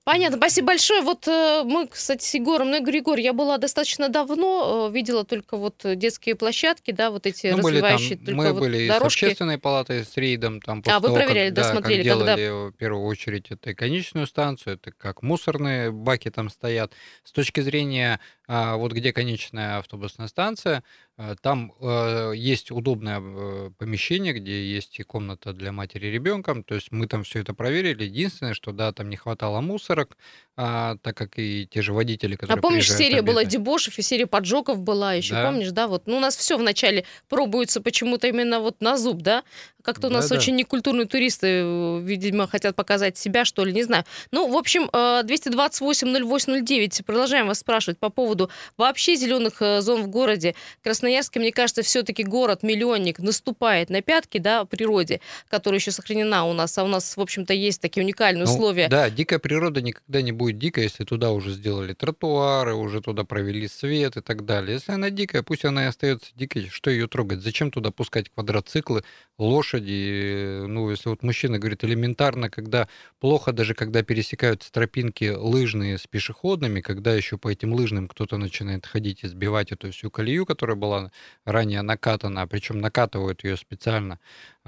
Понятно, 0.09 0.37
спасибо 0.37 0.69
большое. 0.69 1.01
Вот 1.03 1.27
э, 1.27 1.61
мы, 1.65 1.87
кстати, 1.87 2.25
с 2.25 2.33
Егором, 2.33 2.69
ну, 2.69 2.77
я 2.77 2.81
говорю, 2.81 2.97
Егор, 2.97 3.19
я 3.19 3.31
была 3.31 3.59
достаточно 3.59 4.09
давно, 4.09 4.87
э, 4.89 4.91
видела 4.91 5.23
только 5.23 5.55
вот 5.55 5.85
детские 5.85 6.33
площадки, 6.33 6.89
да, 6.89 7.11
вот 7.11 7.27
эти 7.27 7.45
ну, 7.51 7.59
развивающие 7.59 8.17
были 8.17 8.25
там, 8.25 8.35
Мы 8.35 8.51
вот 8.51 8.59
были 8.59 8.87
дорожки. 8.87 9.19
с 9.19 9.23
общественной 9.23 9.59
палатой, 9.59 10.03
с 10.03 10.17
рейдом. 10.17 10.61
Там, 10.61 10.79
а, 10.79 10.99
того, 10.99 11.09
вы 11.09 11.13
проверяли, 11.13 11.49
как, 11.49 11.57
досмотрели, 11.57 11.97
как 11.97 12.03
делали 12.05 12.25
когда... 12.25 12.53
в 12.53 12.71
первую 12.71 13.05
очередь 13.05 13.51
это 13.51 13.69
и 13.69 13.73
конечную 13.75 14.25
станцию, 14.25 14.77
это 14.77 14.91
как 14.91 15.21
мусорные 15.21 15.91
баки 15.91 16.31
там 16.31 16.49
стоят. 16.49 16.91
С 17.23 17.31
точки 17.31 17.59
зрения 17.59 18.19
вот 18.49 18.93
где 18.93 19.13
конечная 19.13 19.77
автобусная 19.77 20.27
станция, 20.27 20.83
а, 21.21 21.35
там 21.35 21.73
э, 21.81 22.31
есть 22.33 22.71
удобное 22.71 23.19
э, 23.19 23.71
помещение, 23.77 24.31
где 24.31 24.73
есть 24.73 24.97
и 25.01 25.03
комната 25.03 25.51
для 25.51 25.73
матери 25.73 26.07
и 26.07 26.11
ребенка. 26.11 26.63
То 26.65 26.75
есть 26.75 26.93
мы 26.93 27.07
там 27.07 27.25
все 27.25 27.39
это 27.39 27.53
проверили. 27.53 28.05
Единственное, 28.05 28.53
что 28.53 28.71
да, 28.71 28.93
там 28.93 29.09
не 29.09 29.17
хватало 29.17 29.59
мусорок, 29.59 30.15
а, 30.55 30.95
так 31.01 31.17
как 31.17 31.37
и 31.37 31.67
те 31.69 31.81
же 31.81 31.91
водители, 31.91 32.37
которые 32.37 32.57
А 32.57 32.61
помнишь, 32.61 32.89
серия 32.89 33.21
была 33.21 33.43
дебошев 33.43 33.99
и 33.99 34.01
серия 34.01 34.27
поджогов 34.27 34.79
была 34.79 35.13
еще, 35.13 35.33
да. 35.33 35.43
помнишь, 35.43 35.71
да? 35.71 35.89
Вот, 35.89 36.07
ну, 36.07 36.15
у 36.15 36.21
нас 36.21 36.37
все 36.37 36.57
вначале 36.57 37.03
пробуется 37.27 37.81
почему-то 37.81 38.27
именно 38.27 38.61
вот 38.61 38.79
на 38.79 38.97
зуб, 38.97 39.21
да? 39.21 39.43
Как-то 39.83 40.07
у 40.07 40.09
нас 40.09 40.29
да, 40.29 40.37
очень 40.37 40.55
некультурные 40.55 41.05
туристы, 41.05 41.47
э, 41.47 41.99
видимо, 42.01 42.47
хотят 42.47 42.77
показать 42.77 43.17
себя, 43.17 43.43
что 43.43 43.65
ли, 43.65 43.73
не 43.73 43.83
знаю. 43.83 44.05
Ну, 44.31 44.49
в 44.49 44.55
общем, 44.55 44.87
228-08-09, 44.93 47.03
продолжаем 47.03 47.47
вас 47.47 47.59
спрашивать 47.59 47.99
по 47.99 48.09
поводу 48.09 48.38
вообще 48.77 49.15
зеленых 49.15 49.61
зон 49.81 50.03
в 50.03 50.07
городе. 50.07 50.55
Красноярске, 50.83 51.39
мне 51.39 51.51
кажется, 51.51 51.81
все-таки 51.81 52.23
город-миллионник 52.23 53.19
наступает 53.19 53.89
на 53.89 54.01
пятки, 54.01 54.37
да, 54.37 54.65
природе, 54.65 55.19
которая 55.49 55.79
еще 55.79 55.91
сохранена 55.91 56.45
у 56.45 56.53
нас, 56.53 56.77
а 56.77 56.83
у 56.83 56.87
нас, 56.87 57.17
в 57.17 57.21
общем-то, 57.21 57.53
есть 57.53 57.81
такие 57.81 58.03
уникальные 58.03 58.45
ну, 58.45 58.51
условия. 58.51 58.87
Да, 58.87 59.09
дикая 59.09 59.39
природа 59.39 59.81
никогда 59.81 60.21
не 60.21 60.31
будет 60.31 60.57
дикой, 60.57 60.83
если 60.83 61.03
туда 61.03 61.31
уже 61.31 61.51
сделали 61.51 61.93
тротуары, 61.93 62.75
уже 62.75 63.01
туда 63.01 63.23
провели 63.23 63.67
свет 63.67 64.17
и 64.17 64.21
так 64.21 64.45
далее. 64.45 64.75
Если 64.75 64.91
она 64.91 65.09
дикая, 65.09 65.43
пусть 65.43 65.65
она 65.65 65.85
и 65.85 65.87
остается 65.87 66.31
дикой, 66.35 66.69
что 66.69 66.89
ее 66.89 67.07
трогать? 67.07 67.41
Зачем 67.41 67.71
туда 67.71 67.91
пускать 67.91 68.29
квадроциклы, 68.29 69.03
лошади? 69.37 70.65
Ну, 70.67 70.89
если 70.91 71.09
вот 71.09 71.23
мужчина 71.23 71.59
говорит 71.59 71.83
элементарно, 71.83 72.49
когда 72.49 72.87
плохо, 73.19 73.51
даже 73.51 73.73
когда 73.73 74.03
пересекаются 74.03 74.71
тропинки 74.71 75.29
лыжные 75.29 75.97
с 75.97 76.07
пешеходными, 76.07 76.81
когда 76.81 77.13
еще 77.13 77.37
по 77.37 77.49
этим 77.49 77.73
лыжным 77.73 78.07
кто-то 78.07 78.28
начинает 78.37 78.85
ходить 78.85 79.23
и 79.23 79.27
сбивать 79.27 79.71
эту 79.71 79.91
всю 79.91 80.09
колею, 80.11 80.45
которая 80.45 80.75
была 80.77 81.11
ранее 81.45 81.81
накатана, 81.81 82.47
причем 82.47 82.79
накатывают 82.79 83.43
ее 83.43 83.57
специально. 83.57 84.19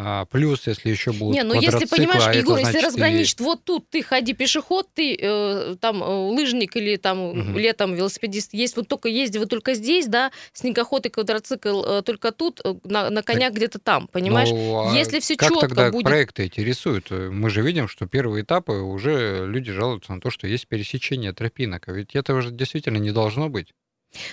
А, 0.03 0.25
плюс, 0.25 0.65
если 0.65 0.89
еще 0.89 1.11
будут 1.11 1.35
Не, 1.35 1.43
ну 1.43 1.53
если, 1.53 1.85
понимаешь, 1.85 2.23
а 2.25 2.33
Егор, 2.33 2.57
если 2.57 2.79
разграничить, 2.79 3.39
и... 3.39 3.43
вот 3.43 3.63
тут 3.63 3.87
ты 3.89 4.01
ходи 4.01 4.33
пешеход, 4.33 4.87
ты 4.95 5.15
э, 5.19 5.75
там 5.79 6.01
э, 6.01 6.07
лыжник 6.07 6.75
или 6.75 6.95
там 6.95 7.19
угу. 7.19 7.59
летом 7.59 7.93
велосипедист, 7.93 8.53
есть 8.53 8.75
вот 8.75 8.87
только 8.87 9.09
езди 9.09 9.37
вот 9.37 9.49
только 9.49 9.75
здесь, 9.75 10.07
да, 10.07 10.31
снегоход 10.53 11.05
и 11.05 11.09
квадроцикл 11.09 11.83
э, 11.83 12.01
только 12.01 12.31
тут, 12.31 12.61
э, 12.63 12.73
на, 12.83 13.11
на 13.11 13.21
конях 13.21 13.53
где-то 13.53 13.77
там, 13.77 14.07
понимаешь? 14.07 14.49
Ну, 14.49 14.89
а 14.89 14.95
если 14.95 15.19
все 15.19 15.35
как 15.35 15.49
четко 15.49 15.67
тогда 15.67 15.91
будет... 15.91 16.05
проекты 16.05 16.45
эти 16.45 16.61
рисуют? 16.61 17.11
Мы 17.11 17.51
же 17.51 17.61
видим, 17.61 17.87
что 17.87 18.07
первые 18.07 18.43
этапы 18.43 18.73
уже 18.73 19.45
люди 19.45 19.71
жалуются 19.71 20.13
на 20.13 20.21
то, 20.21 20.31
что 20.31 20.47
есть 20.47 20.67
пересечение 20.67 21.31
тропинок, 21.31 21.87
а 21.87 21.91
ведь 21.91 22.15
этого 22.15 22.41
же 22.41 22.49
действительно 22.49 22.97
не 22.97 23.11
должно 23.11 23.49
быть. 23.49 23.73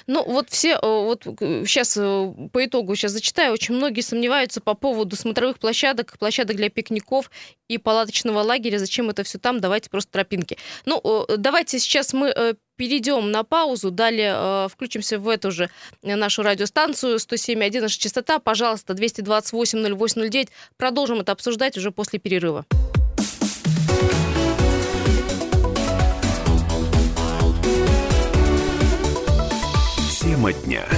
Ну, 0.06 0.24
вот 0.24 0.50
все, 0.50 0.70
э, 0.70 0.78
вот 0.82 1.22
сейчас 1.24 1.96
э, 1.96 2.32
по 2.52 2.64
итогу 2.64 2.94
сейчас 2.94 3.12
зачитаю, 3.12 3.52
очень 3.52 3.74
многие 3.74 4.00
сомневаются 4.00 4.60
по 4.60 4.74
поводу 4.74 5.16
смотровых 5.16 5.58
площадок, 5.58 6.18
площадок 6.18 6.56
для 6.56 6.70
пикников 6.70 7.30
и 7.68 7.78
палаточного 7.78 8.40
лагеря, 8.40 8.78
зачем 8.78 9.10
это 9.10 9.22
все 9.22 9.38
там, 9.38 9.60
давайте 9.60 9.90
просто 9.90 10.10
тропинки. 10.12 10.58
Ну, 10.86 11.26
давайте 11.36 11.78
сейчас 11.78 12.12
мы 12.12 12.56
перейдем 12.76 13.30
на 13.30 13.44
паузу, 13.44 13.90
далее 13.90 14.68
включимся 14.68 15.18
в 15.18 15.28
эту 15.28 15.50
же 15.50 15.68
нашу 16.02 16.42
радиостанцию 16.42 17.16
107.1 17.16 17.80
наша 17.80 17.98
частота, 18.00 18.38
пожалуйста, 18.38 18.94
228-08-09, 18.94 20.48
продолжим 20.76 21.20
это 21.20 21.32
обсуждать 21.32 21.76
уже 21.76 21.90
после 21.90 22.18
перерыва. 22.18 22.64
Тема 30.38 30.52
дня. 30.52 30.97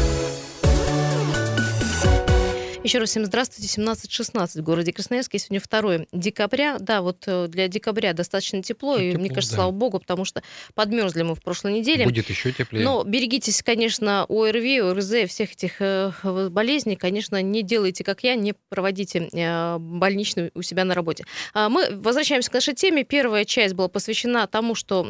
Еще 2.90 2.98
раз 2.98 3.10
всем 3.10 3.24
здравствуйте. 3.24 3.80
17-16 3.80 4.60
в 4.60 4.64
городе 4.64 4.92
Красноярске. 4.92 5.38
Сегодня 5.38 5.60
2 5.60 6.06
декабря. 6.10 6.76
Да, 6.80 7.02
вот 7.02 7.22
э, 7.28 7.46
для 7.46 7.68
декабря 7.68 8.14
достаточно 8.14 8.64
тепло. 8.64 8.96
Тепло, 8.96 9.10
и 9.10 9.16
мне 9.16 9.28
кажется, 9.28 9.52
да. 9.52 9.56
слава 9.58 9.70
богу, 9.70 10.00
потому 10.00 10.24
что 10.24 10.42
подмерзли 10.74 11.22
мы 11.22 11.36
в 11.36 11.40
прошлой 11.40 11.74
неделе. 11.74 12.04
Будет 12.04 12.28
еще 12.28 12.50
теплее. 12.50 12.84
Но 12.84 13.04
берегитесь, 13.04 13.62
конечно, 13.62 14.26
ОРВИ, 14.28 14.80
ОРЗ, 14.80 15.28
всех 15.28 15.52
этих 15.52 15.76
э, 15.78 16.10
болезней. 16.50 16.96
Конечно, 16.96 17.40
не 17.40 17.62
делайте, 17.62 18.02
как 18.02 18.24
я, 18.24 18.34
не 18.34 18.54
проводите 18.70 19.28
э, 19.32 19.78
больничную 19.78 20.50
у 20.54 20.62
себя 20.62 20.82
на 20.82 20.94
работе. 20.94 21.24
А 21.54 21.68
мы 21.68 21.94
возвращаемся 21.94 22.50
к 22.50 22.54
нашей 22.54 22.74
теме. 22.74 23.04
Первая 23.04 23.44
часть 23.44 23.74
была 23.74 23.86
посвящена 23.86 24.48
тому, 24.48 24.74
что 24.74 25.04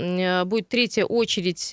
будет 0.45 0.69
третья 0.69 1.07
очередь 1.07 1.71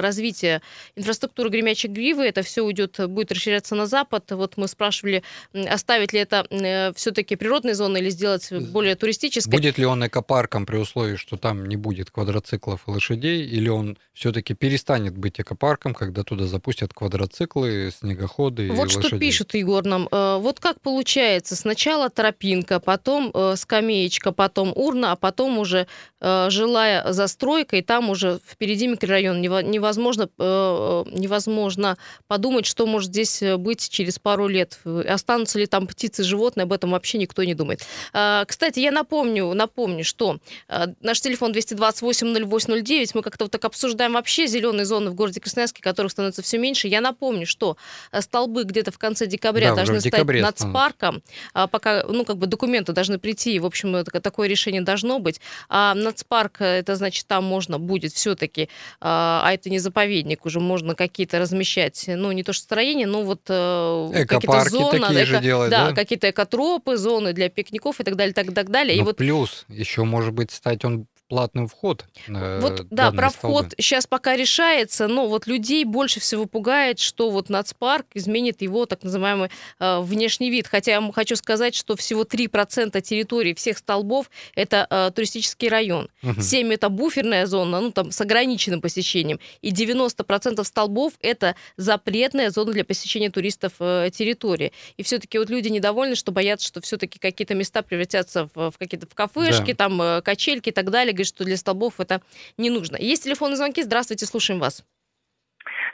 развития 0.00 0.62
инфраструктуры 0.94 1.48
гремячей 1.48 1.88
гривы. 1.90 2.24
Это 2.24 2.42
все 2.42 2.62
уйдет, 2.62 3.00
будет 3.08 3.32
расширяться 3.32 3.74
на 3.74 3.86
запад. 3.86 4.30
Вот 4.30 4.56
мы 4.56 4.68
спрашивали 4.68 5.14
ли, 5.14 5.23
оставить 5.52 6.12
ли 6.12 6.20
это 6.20 6.46
э, 6.50 6.92
все-таки 6.94 7.36
природной 7.36 7.74
зоной 7.74 8.00
или 8.00 8.10
сделать 8.10 8.50
более 8.52 8.94
туристической. 8.94 9.52
Будет 9.52 9.78
ли 9.78 9.84
он 9.84 10.06
экопарком 10.06 10.66
при 10.66 10.76
условии, 10.76 11.16
что 11.16 11.36
там 11.36 11.66
не 11.66 11.76
будет 11.76 12.10
квадроциклов 12.10 12.82
и 12.86 12.90
лошадей, 12.90 13.44
или 13.46 13.68
он 13.68 13.98
все-таки 14.12 14.54
перестанет 14.54 15.16
быть 15.16 15.40
экопарком, 15.40 15.94
когда 15.94 16.22
туда 16.22 16.46
запустят 16.46 16.92
квадроциклы, 16.94 17.92
снегоходы 17.98 18.70
вот 18.70 18.86
и 18.86 18.90
что 18.90 19.00
лошадей. 19.00 19.20
пишет 19.20 19.54
Егор 19.54 19.84
нам. 19.84 20.08
Э, 20.10 20.38
вот 20.40 20.60
как 20.60 20.80
получается, 20.80 21.56
сначала 21.56 22.10
тропинка, 22.10 22.80
потом 22.80 23.30
э, 23.34 23.54
скамеечка, 23.56 24.32
потом 24.32 24.72
урна, 24.74 25.12
а 25.12 25.16
потом 25.16 25.58
уже 25.58 25.86
жилая 26.20 27.12
застройка, 27.12 27.76
и 27.76 27.82
там 27.82 28.08
уже 28.08 28.40
впереди 28.50 28.86
микрорайон. 28.86 29.42
Невозможно, 29.42 30.30
невозможно 30.38 31.98
подумать, 32.26 32.64
что 32.64 32.86
может 32.86 33.10
здесь 33.10 33.42
быть 33.58 33.90
через 33.90 34.18
пару 34.18 34.48
лет 34.48 34.78
останутся 35.14 35.58
ли 35.58 35.66
там 35.66 35.86
птицы, 35.86 36.24
животные, 36.24 36.64
об 36.64 36.72
этом 36.72 36.90
вообще 36.90 37.18
никто 37.18 37.42
не 37.44 37.54
думает. 37.54 37.86
А, 38.12 38.44
кстати, 38.44 38.80
я 38.80 38.90
напомню, 38.90 39.52
напомню, 39.54 40.04
что 40.04 40.38
а, 40.68 40.88
наш 41.00 41.20
телефон 41.20 41.52
228-08-09, 41.52 43.10
мы 43.14 43.22
как-то 43.22 43.44
вот 43.44 43.50
так 43.50 43.64
обсуждаем 43.64 44.14
вообще 44.14 44.46
зеленые 44.46 44.84
зоны 44.84 45.10
в 45.10 45.14
городе 45.14 45.40
Красноярске, 45.40 45.82
которых 45.82 46.12
становится 46.12 46.42
все 46.42 46.58
меньше. 46.58 46.88
Я 46.88 47.00
напомню, 47.00 47.46
что 47.46 47.76
а, 48.10 48.20
столбы 48.22 48.64
где-то 48.64 48.92
в 48.92 48.98
конце 48.98 49.26
декабря 49.26 49.70
да, 49.70 49.76
должны 49.76 50.00
стать 50.00 50.24
нацпарком, 50.24 51.22
пока, 51.52 52.04
ну, 52.08 52.24
как 52.24 52.36
бы 52.36 52.46
документы 52.46 52.92
должны 52.92 53.18
прийти, 53.18 53.54
и, 53.54 53.58
в 53.58 53.66
общем, 53.66 54.04
такое 54.04 54.48
решение 54.48 54.82
должно 54.82 55.18
быть. 55.18 55.40
А 55.68 55.94
нацпарк, 55.94 56.60
это 56.60 56.96
значит, 56.96 57.26
там 57.26 57.44
можно 57.44 57.78
будет 57.78 58.12
все-таки, 58.12 58.68
а 59.00 59.50
это 59.52 59.70
не 59.70 59.78
заповедник, 59.78 60.44
уже 60.46 60.60
можно 60.60 60.94
какие-то 60.94 61.38
размещать, 61.38 62.04
ну, 62.06 62.32
не 62.32 62.42
то 62.42 62.52
что 62.52 62.64
строение, 62.64 63.06
но 63.06 63.22
вот 63.22 63.40
э, 63.48 64.24
какие-то 64.26 64.68
зоны, 64.68 64.93
такие 65.00 65.24
эко, 65.24 65.26
же 65.26 65.40
делать, 65.40 65.70
да, 65.70 65.88
да? 65.88 65.94
какие-то 65.94 66.30
экотропы, 66.30 66.96
зоны 66.96 67.32
для 67.32 67.48
пикников 67.48 68.00
и 68.00 68.04
так 68.04 68.16
далее, 68.16 68.34
так, 68.34 68.52
так 68.54 68.70
далее. 68.70 68.96
Ну, 68.96 69.02
и 69.02 69.04
вот... 69.04 69.16
Плюс 69.16 69.64
еще 69.68 70.04
может 70.04 70.32
быть 70.32 70.50
стать 70.50 70.84
он 70.84 71.06
платным 71.28 71.68
вход. 71.68 72.04
Вот, 72.28 72.86
да, 72.90 73.10
про 73.10 73.30
столбы. 73.30 73.60
вход 73.60 73.74
сейчас 73.78 74.06
пока 74.06 74.36
решается, 74.36 75.08
но 75.08 75.26
вот 75.26 75.46
людей 75.46 75.84
больше 75.84 76.20
всего 76.20 76.44
пугает, 76.46 76.98
что 76.98 77.30
вот 77.30 77.48
нацпарк 77.48 78.06
изменит 78.14 78.60
его 78.62 78.84
так 78.86 79.02
называемый 79.02 79.50
э, 79.80 80.00
внешний 80.00 80.50
вид. 80.50 80.66
Хотя 80.68 80.92
я 80.92 81.12
хочу 81.12 81.36
сказать, 81.36 81.74
что 81.74 81.96
всего 81.96 82.24
3% 82.24 83.00
территории 83.00 83.54
всех 83.54 83.78
столбов– 83.78 84.30
это 84.54 84.86
э, 84.90 85.10
туристический 85.14 85.68
район. 85.68 86.08
Угу. 86.22 86.42
7– 86.42 86.72
это 86.74 86.88
буферная 86.90 87.46
зона, 87.46 87.80
ну 87.80 87.90
там 87.90 88.10
с 88.10 88.20
ограниченным 88.20 88.80
посещением. 88.82 89.40
И 89.62 89.72
90% 89.72 90.62
столбов– 90.64 91.14
это 91.20 91.56
запретная 91.76 92.50
зона 92.50 92.72
для 92.72 92.84
посещения 92.84 93.30
туристов 93.30 93.72
э, 93.80 94.10
территории. 94.12 94.72
И 94.98 95.02
все-таки 95.02 95.38
вот 95.38 95.48
люди 95.48 95.68
недовольны, 95.68 96.16
что 96.16 96.32
боятся, 96.32 96.66
что 96.66 96.80
все-таки 96.82 97.18
какие-то 97.18 97.54
места 97.54 97.82
превратятся 97.82 98.50
в, 98.54 98.70
в 98.70 98.78
какие-то 98.78 99.06
в 99.06 99.14
кафешки, 99.14 99.72
да. 99.72 99.76
там 99.76 100.02
э, 100.02 100.22
качельки 100.22 100.68
и 100.68 100.72
так 100.72 100.90
далее 100.90 101.13
говорит, 101.14 101.28
что 101.28 101.44
для 101.44 101.56
столбов 101.56 102.00
это 102.00 102.22
не 102.56 102.70
нужно. 102.70 102.96
Есть 102.96 103.24
телефонные 103.24 103.56
звонки. 103.56 103.82
Здравствуйте, 103.82 104.26
слушаем 104.26 104.60
вас. 104.60 104.84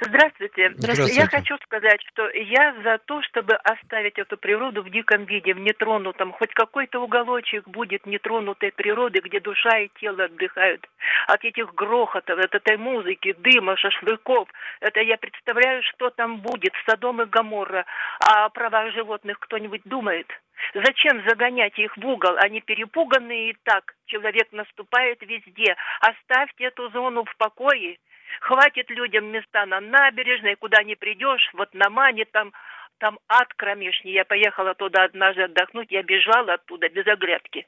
Здравствуйте. 0.00 0.72
Здравствуйте. 0.76 1.14
Я 1.14 1.26
хочу 1.26 1.56
сказать, 1.58 2.00
что 2.08 2.28
я 2.30 2.74
за 2.82 2.98
то, 3.04 3.20
чтобы 3.22 3.54
оставить 3.54 4.18
эту 4.18 4.38
природу 4.38 4.82
в 4.82 4.90
диком 4.90 5.24
виде, 5.26 5.52
в 5.52 5.58
нетронутом. 5.58 6.32
Хоть 6.32 6.54
какой-то 6.54 7.00
уголочек 7.00 7.68
будет 7.68 8.06
нетронутой 8.06 8.72
природы, 8.72 9.20
где 9.20 9.40
душа 9.40 9.78
и 9.78 9.90
тело 10.00 10.24
отдыхают 10.24 10.88
от 11.26 11.44
этих 11.44 11.74
грохотов, 11.74 12.38
от 12.38 12.54
этой 12.54 12.78
музыки, 12.78 13.34
дыма, 13.38 13.76
шашлыков. 13.76 14.48
Это 14.80 15.00
я 15.00 15.18
представляю, 15.18 15.82
что 15.82 16.08
там 16.10 16.38
будет, 16.38 16.72
Содом 16.86 17.20
и 17.20 17.26
Гаморра. 17.26 17.84
А 18.20 18.46
о 18.46 18.48
правах 18.48 18.92
животных 18.94 19.38
кто-нибудь 19.38 19.82
думает? 19.84 20.26
Зачем 20.74 21.22
загонять 21.28 21.78
их 21.78 21.96
в 21.96 22.06
угол? 22.06 22.36
Они 22.38 22.60
перепуганные 22.60 23.50
и 23.50 23.56
так. 23.64 23.94
Человек 24.06 24.48
наступает 24.52 25.20
везде. 25.22 25.76
Оставьте 26.00 26.64
эту 26.64 26.90
зону 26.90 27.24
в 27.24 27.36
покое. 27.36 27.98
Хватит 28.40 28.90
людям 28.90 29.26
места 29.26 29.66
на 29.66 29.80
набережной, 29.80 30.56
куда 30.56 30.82
не 30.82 30.94
придешь, 30.94 31.50
вот 31.54 31.74
на 31.74 31.90
Мане 31.90 32.24
там 32.24 32.52
там 32.98 33.18
ад 33.28 33.52
кромешний. 33.54 34.12
Я 34.12 34.24
поехала 34.24 34.74
туда 34.74 35.04
однажды 35.04 35.42
отдохнуть, 35.42 35.90
я 35.90 36.02
бежала 36.02 36.54
оттуда 36.54 36.88
без 36.88 37.06
оглядки. 37.06 37.66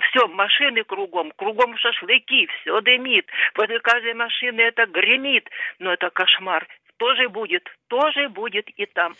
Все, 0.00 0.26
машины 0.28 0.84
кругом, 0.84 1.32
кругом 1.36 1.76
шашлыки, 1.76 2.46
все 2.46 2.80
дымит. 2.80 3.26
Возле 3.56 3.80
каждой 3.80 4.14
машины 4.14 4.60
это 4.60 4.86
гремит. 4.86 5.48
Но 5.78 5.92
это 5.92 6.10
кошмар. 6.10 6.66
Тоже 6.96 7.28
будет, 7.28 7.68
тоже 7.88 8.28
будет 8.28 8.68
и 8.68 8.86
там. 8.86 9.14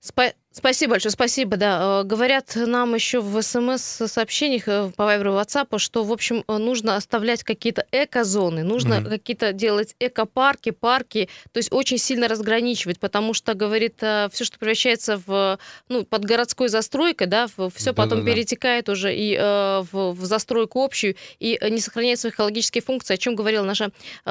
Спа- 0.00 0.34
спасибо 0.52 0.92
большое, 0.92 1.12
спасибо, 1.12 1.56
да. 1.56 2.00
Э, 2.00 2.04
говорят 2.04 2.52
нам 2.56 2.94
еще 2.94 3.20
в 3.20 3.40
смс-сообщениях 3.42 4.64
э, 4.66 4.90
по 4.96 5.04
Вайберу 5.04 5.32
WhatsApp, 5.32 5.78
что, 5.78 6.04
в 6.04 6.12
общем, 6.12 6.44
э, 6.46 6.56
нужно 6.58 6.96
оставлять 6.96 7.42
какие-то 7.42 7.86
эко-зоны, 7.92 8.62
нужно 8.62 8.94
mm-hmm. 8.94 9.08
какие-то 9.08 9.52
делать 9.52 9.94
эко-парки, 9.98 10.70
парки, 10.70 11.28
то 11.52 11.58
есть 11.58 11.72
очень 11.72 11.98
сильно 11.98 12.28
разграничивать, 12.28 13.00
потому 13.00 13.34
что, 13.34 13.54
говорит, 13.54 13.96
все, 13.96 14.44
что 14.44 14.58
превращается 14.58 15.20
в, 15.26 15.58
ну, 15.88 16.04
под 16.04 16.24
городской 16.24 16.68
застройкой, 16.68 17.26
да, 17.26 17.46
все 17.74 17.92
потом 17.92 18.20
да, 18.20 18.24
да, 18.24 18.32
перетекает 18.32 18.88
уже 18.88 19.14
и 19.14 19.36
в, 19.36 20.12
в 20.12 20.24
застройку 20.24 20.82
общую, 20.82 21.16
и 21.38 21.58
не 21.70 21.80
сохраняет 21.80 22.18
свои 22.18 22.32
экологические 22.32 22.82
функции, 22.82 23.14
о 23.14 23.16
чем 23.16 23.34
говорила 23.34 23.64
наша 23.64 23.90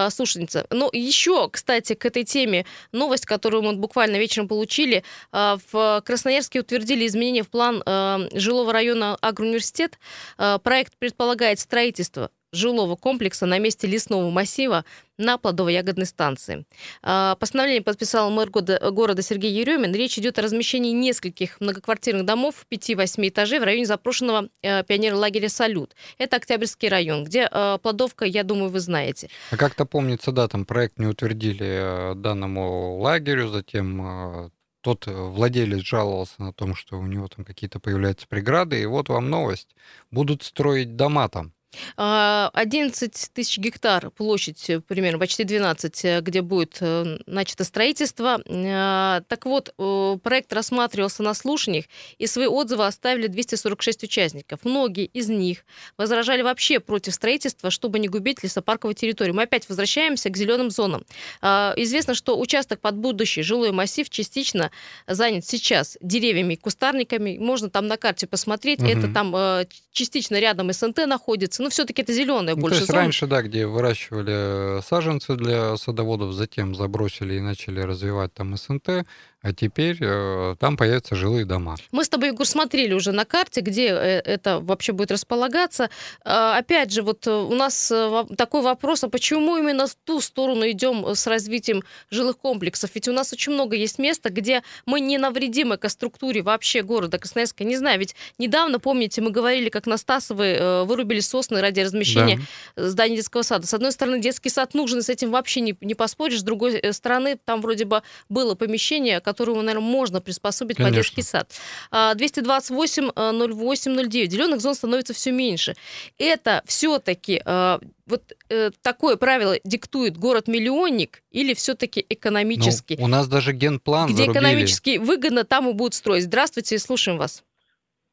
слушательница. 0.10 0.66
Но 0.70 0.90
еще, 0.92 1.50
кстати, 1.50 1.94
к 1.94 2.06
этой 2.06 2.24
теме 2.24 2.66
новость, 2.92 3.26
которую 3.26 3.64
мы 3.64 3.74
буквально 3.74 4.18
вечером 4.18 4.48
получили, 4.48 5.04
в 5.32 6.04
Красноярске 6.12 6.60
утвердили 6.60 7.08
изменения 7.08 7.42
в 7.42 7.50
план 7.50 7.82
э, 7.86 8.28
жилого 8.34 8.74
района 8.74 9.18
Агроуниверситет. 9.22 9.98
Э, 10.38 10.60
проект 10.62 10.98
предполагает 10.98 11.58
строительство 11.58 12.32
жилого 12.52 12.98
комплекса 12.98 13.46
на 13.46 13.60
месте 13.60 13.88
лесного 13.88 14.30
массива 14.30 14.84
на 15.18 15.38
плодово-ягодной 15.38 16.06
станции. 16.06 16.66
Э, 17.02 17.36
постановление 17.40 17.82
подписал 17.82 18.30
мэр 18.30 18.50
города 18.50 19.22
Сергей 19.22 19.54
Еремин. 19.54 19.96
Речь 19.96 20.20
идет 20.20 20.38
о 20.38 20.42
размещении 20.42 20.92
нескольких 20.92 21.62
многоквартирных 21.62 22.26
домов 22.26 22.66
5-8 22.70 23.30
этажей 23.30 23.60
в 23.60 23.64
районе 23.64 23.86
запрошенного 23.86 24.50
пионерлагеря 24.62 25.48
«Салют». 25.48 25.96
Это 26.18 26.36
Октябрьский 26.36 26.90
район, 26.90 27.24
где 27.24 27.50
плодовка, 27.82 28.26
я 28.26 28.44
думаю, 28.44 28.70
вы 28.70 28.82
знаете. 28.82 29.30
А 29.52 29.56
как-то 29.56 29.86
помнится, 29.86 30.34
да, 30.34 30.50
там 30.50 30.66
проект 30.66 31.00
не 31.00 31.08
утвердили 31.08 32.16
данному 32.16 32.98
лагерю, 32.98 33.48
затем 33.48 34.52
тот 34.82 35.08
э, 35.08 35.12
владелец 35.14 35.82
жаловался 35.82 36.42
на 36.42 36.54
том, 36.54 36.76
что 36.76 37.00
у 37.00 37.06
него 37.06 37.28
там 37.28 37.46
какие-то 37.46 37.80
появляются 37.80 38.28
преграды, 38.28 38.82
и 38.82 38.86
вот 38.86 39.10
вам 39.10 39.30
новость. 39.30 39.76
Будут 40.12 40.44
строить 40.44 40.96
дома 40.96 41.30
там. 41.30 41.54
11 41.96 43.14
а, 43.14 43.34
тысяч 43.34 43.58
гектар 43.58 44.10
площадь, 44.12 44.70
э, 44.70 44.80
примерно 44.82 45.20
почти 45.20 45.44
12, 45.44 46.06
э, 46.06 46.22
где 46.22 46.42
будет 46.42 46.78
э, 46.82 47.18
начато 47.26 47.64
строительство. 47.64 48.42
А, 48.46 49.22
так 49.28 49.46
вот, 49.46 49.74
проект 50.22 50.52
рассматривался 50.54 51.24
на 51.24 51.34
слушаниях, 51.34 51.86
и 52.18 52.28
свои 52.28 52.48
отзывы 52.48 52.86
оставили 52.86 53.28
246 53.28 54.04
участников. 54.04 54.60
Многие 54.64 55.06
из 55.06 55.30
них 55.30 55.66
возражали 55.98 56.42
вообще 56.42 56.80
против 56.80 57.14
строительства, 57.14 57.72
чтобы 57.72 58.00
не 58.00 58.08
губить 58.08 58.44
лесопарковую 58.44 58.96
территорию. 58.96 59.36
Мы 59.36 59.44
опять 59.44 59.68
возвращаемся 59.70 60.30
к 60.30 60.38
зеленым 60.38 60.70
зонам. 60.70 61.06
А, 61.42 61.74
известно, 61.78 62.14
что 62.14 62.40
участок 62.40 62.82
под 62.82 62.96
будущий 62.96 63.44
жилой 63.44 63.72
массив 63.72 64.10
частично 64.10 64.72
занят 65.08 65.46
сейчас 65.46 65.98
деревьями 66.02 66.56
и 66.56 66.58
кустарниками. 66.58 67.38
Можно 67.38 67.70
там 67.70 67.88
на 67.88 67.98
карте 67.98 68.28
посмотреть. 68.28 68.80
Угу. 68.80 68.90
Это 68.90 69.14
там 69.14 69.66
частично 69.92 70.40
рядом 70.40 70.72
СНТ 70.72 71.06
находится 71.06 71.61
но 71.62 71.70
все-таки 71.70 72.02
это 72.02 72.14
зеленая 72.14 72.56
ну, 72.56 72.62
больше. 72.62 72.78
То 72.78 72.82
есть 72.82 72.88
зона. 72.88 73.02
раньше, 73.02 73.28
да, 73.28 73.42
где 73.42 73.68
выращивали 73.68 74.82
саженцы 74.82 75.36
для 75.36 75.78
садоводов, 75.78 76.34
затем 76.34 76.76
забросили 76.76 77.36
и 77.36 77.40
начали 77.40 77.82
развивать 77.82 78.34
там 78.34 78.58
СНТ, 78.58 79.06
а 79.42 79.54
теперь 79.54 79.98
э, 80.00 80.56
там 80.60 80.78
появятся 80.78 81.16
жилые 81.16 81.46
дома. 81.46 81.76
Мы 81.92 82.06
с 82.06 82.10
тобой, 82.10 82.30
Егор, 82.30 82.46
смотрели 82.46 82.94
уже 82.94 83.12
на 83.12 83.26
карте, 83.26 83.62
где 83.62 83.88
э, 83.88 84.22
это 84.24 84.60
вообще 84.60 84.92
будет 84.92 85.12
располагаться. 85.12 85.90
Э, 86.24 86.58
опять 86.58 86.92
же, 86.92 87.02
вот 87.02 87.26
э, 87.26 87.32
у 87.32 87.56
нас 87.56 87.92
э, 87.92 88.26
такой 88.38 88.62
вопрос, 88.62 89.04
а 89.04 89.10
почему 89.10 89.58
именно 89.58 89.88
в 89.88 89.96
ту 89.96 90.22
сторону 90.22 90.70
идем 90.70 91.16
с 91.16 91.26
развитием 91.26 91.84
жилых 92.12 92.38
комплексов? 92.38 92.92
Ведь 92.94 93.08
у 93.08 93.14
нас 93.14 93.34
очень 93.34 93.54
много 93.54 93.76
есть 93.76 93.98
места, 93.98 94.30
где 94.30 94.62
мы 94.86 95.00
не 95.00 95.18
навредим 95.18 95.74
экоструктуре 95.74 96.44
вообще 96.44 96.84
города 96.84 97.18
Красноярска. 97.18 97.64
Не 97.64 97.78
знаю, 97.78 97.98
ведь 98.00 98.16
недавно, 98.38 98.80
помните, 98.80 99.22
мы 99.22 99.32
говорили, 99.32 99.70
как 99.70 99.88
на 99.88 99.98
Стасовой 99.98 100.86
вырубили 100.86 101.20
сосны 101.20 101.62
ради 101.62 101.80
размещения 101.80 102.40
да. 102.76 102.90
здания 102.90 103.16
детского 103.16 103.42
сада. 103.42 103.66
С 103.66 103.74
одной 103.74 103.92
стороны, 103.92 104.20
детский 104.20 104.50
сад 104.50 104.76
нужен, 104.76 105.02
с 105.02 105.10
этим 105.10 105.32
вообще 105.32 105.62
не, 105.62 105.76
не 105.82 105.96
поспоришь. 105.96 106.42
С 106.42 106.44
другой 106.44 106.94
стороны, 106.94 107.40
там 107.44 107.62
вроде 107.62 107.86
бы 107.86 108.04
было 108.30 108.54
помещение, 108.54 109.20
которую, 109.32 109.58
наверное, 109.64 109.82
можно 109.82 110.22
приспособить 110.22 110.78
Конечно. 110.78 110.98
под 110.98 111.06
детский 111.06 111.22
сад. 111.22 111.52
228 111.92 113.12
08 113.16 114.10
09. 114.10 114.32
Зеленых 114.32 114.62
зон 114.62 114.76
становится 114.76 115.14
все 115.14 115.32
меньше. 115.32 115.76
Это 116.18 116.62
все-таки 116.66 117.42
а, 117.46 117.80
вот 118.06 118.34
э, 118.50 118.72
такое 118.82 119.16
правило 119.16 119.56
диктует 119.64 120.18
город-миллионник 120.18 121.24
или 121.32 121.54
все-таки 121.54 122.06
экономически? 122.10 122.98
Ну, 123.00 123.06
у 123.06 123.08
нас 123.08 123.28
даже 123.28 123.54
генплан 123.54 124.08
Где 124.08 124.24
зарубили. 124.26 124.40
экономически 124.40 124.98
выгодно, 124.98 125.44
там 125.44 125.70
и 125.70 125.74
будут 125.74 125.94
строить. 125.94 126.26
Здравствуйте, 126.26 126.78
слушаем 126.78 127.18
вас. 127.18 127.44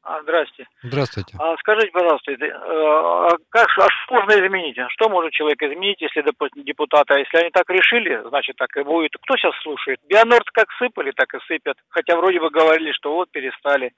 А, 0.09 0.23
здрасте. 0.23 0.65
Здравствуйте. 0.81 1.37
А, 1.37 1.55
скажите, 1.57 1.91
пожалуйста, 1.91 2.31
э, 2.31 2.51
а 2.51 3.29
как 3.49 3.67
а 3.77 3.87
что 3.89 4.15
можно 4.15 4.31
изменить? 4.43 4.75
Что 4.89 5.07
может 5.07 5.31
человек 5.33 5.61
изменить, 5.61 6.01
если, 6.01 6.21
допустим, 6.21 6.63
депутаты, 6.63 7.13
а 7.13 7.19
если 7.19 7.37
они 7.37 7.51
так 7.51 7.69
решили, 7.69 8.19
значит, 8.27 8.55
так 8.55 8.75
и 8.75 8.81
будет. 8.81 9.11
Кто 9.21 9.37
сейчас 9.37 9.53
слушает? 9.61 9.99
Бионорд 10.09 10.49
как 10.51 10.65
сыпали, 10.79 11.11
так 11.11 11.31
и 11.35 11.39
сыпят. 11.45 11.77
Хотя 11.89 12.17
вроде 12.17 12.39
бы 12.39 12.49
говорили, 12.49 12.91
что 12.93 13.13
вот 13.13 13.29
перестали. 13.29 13.91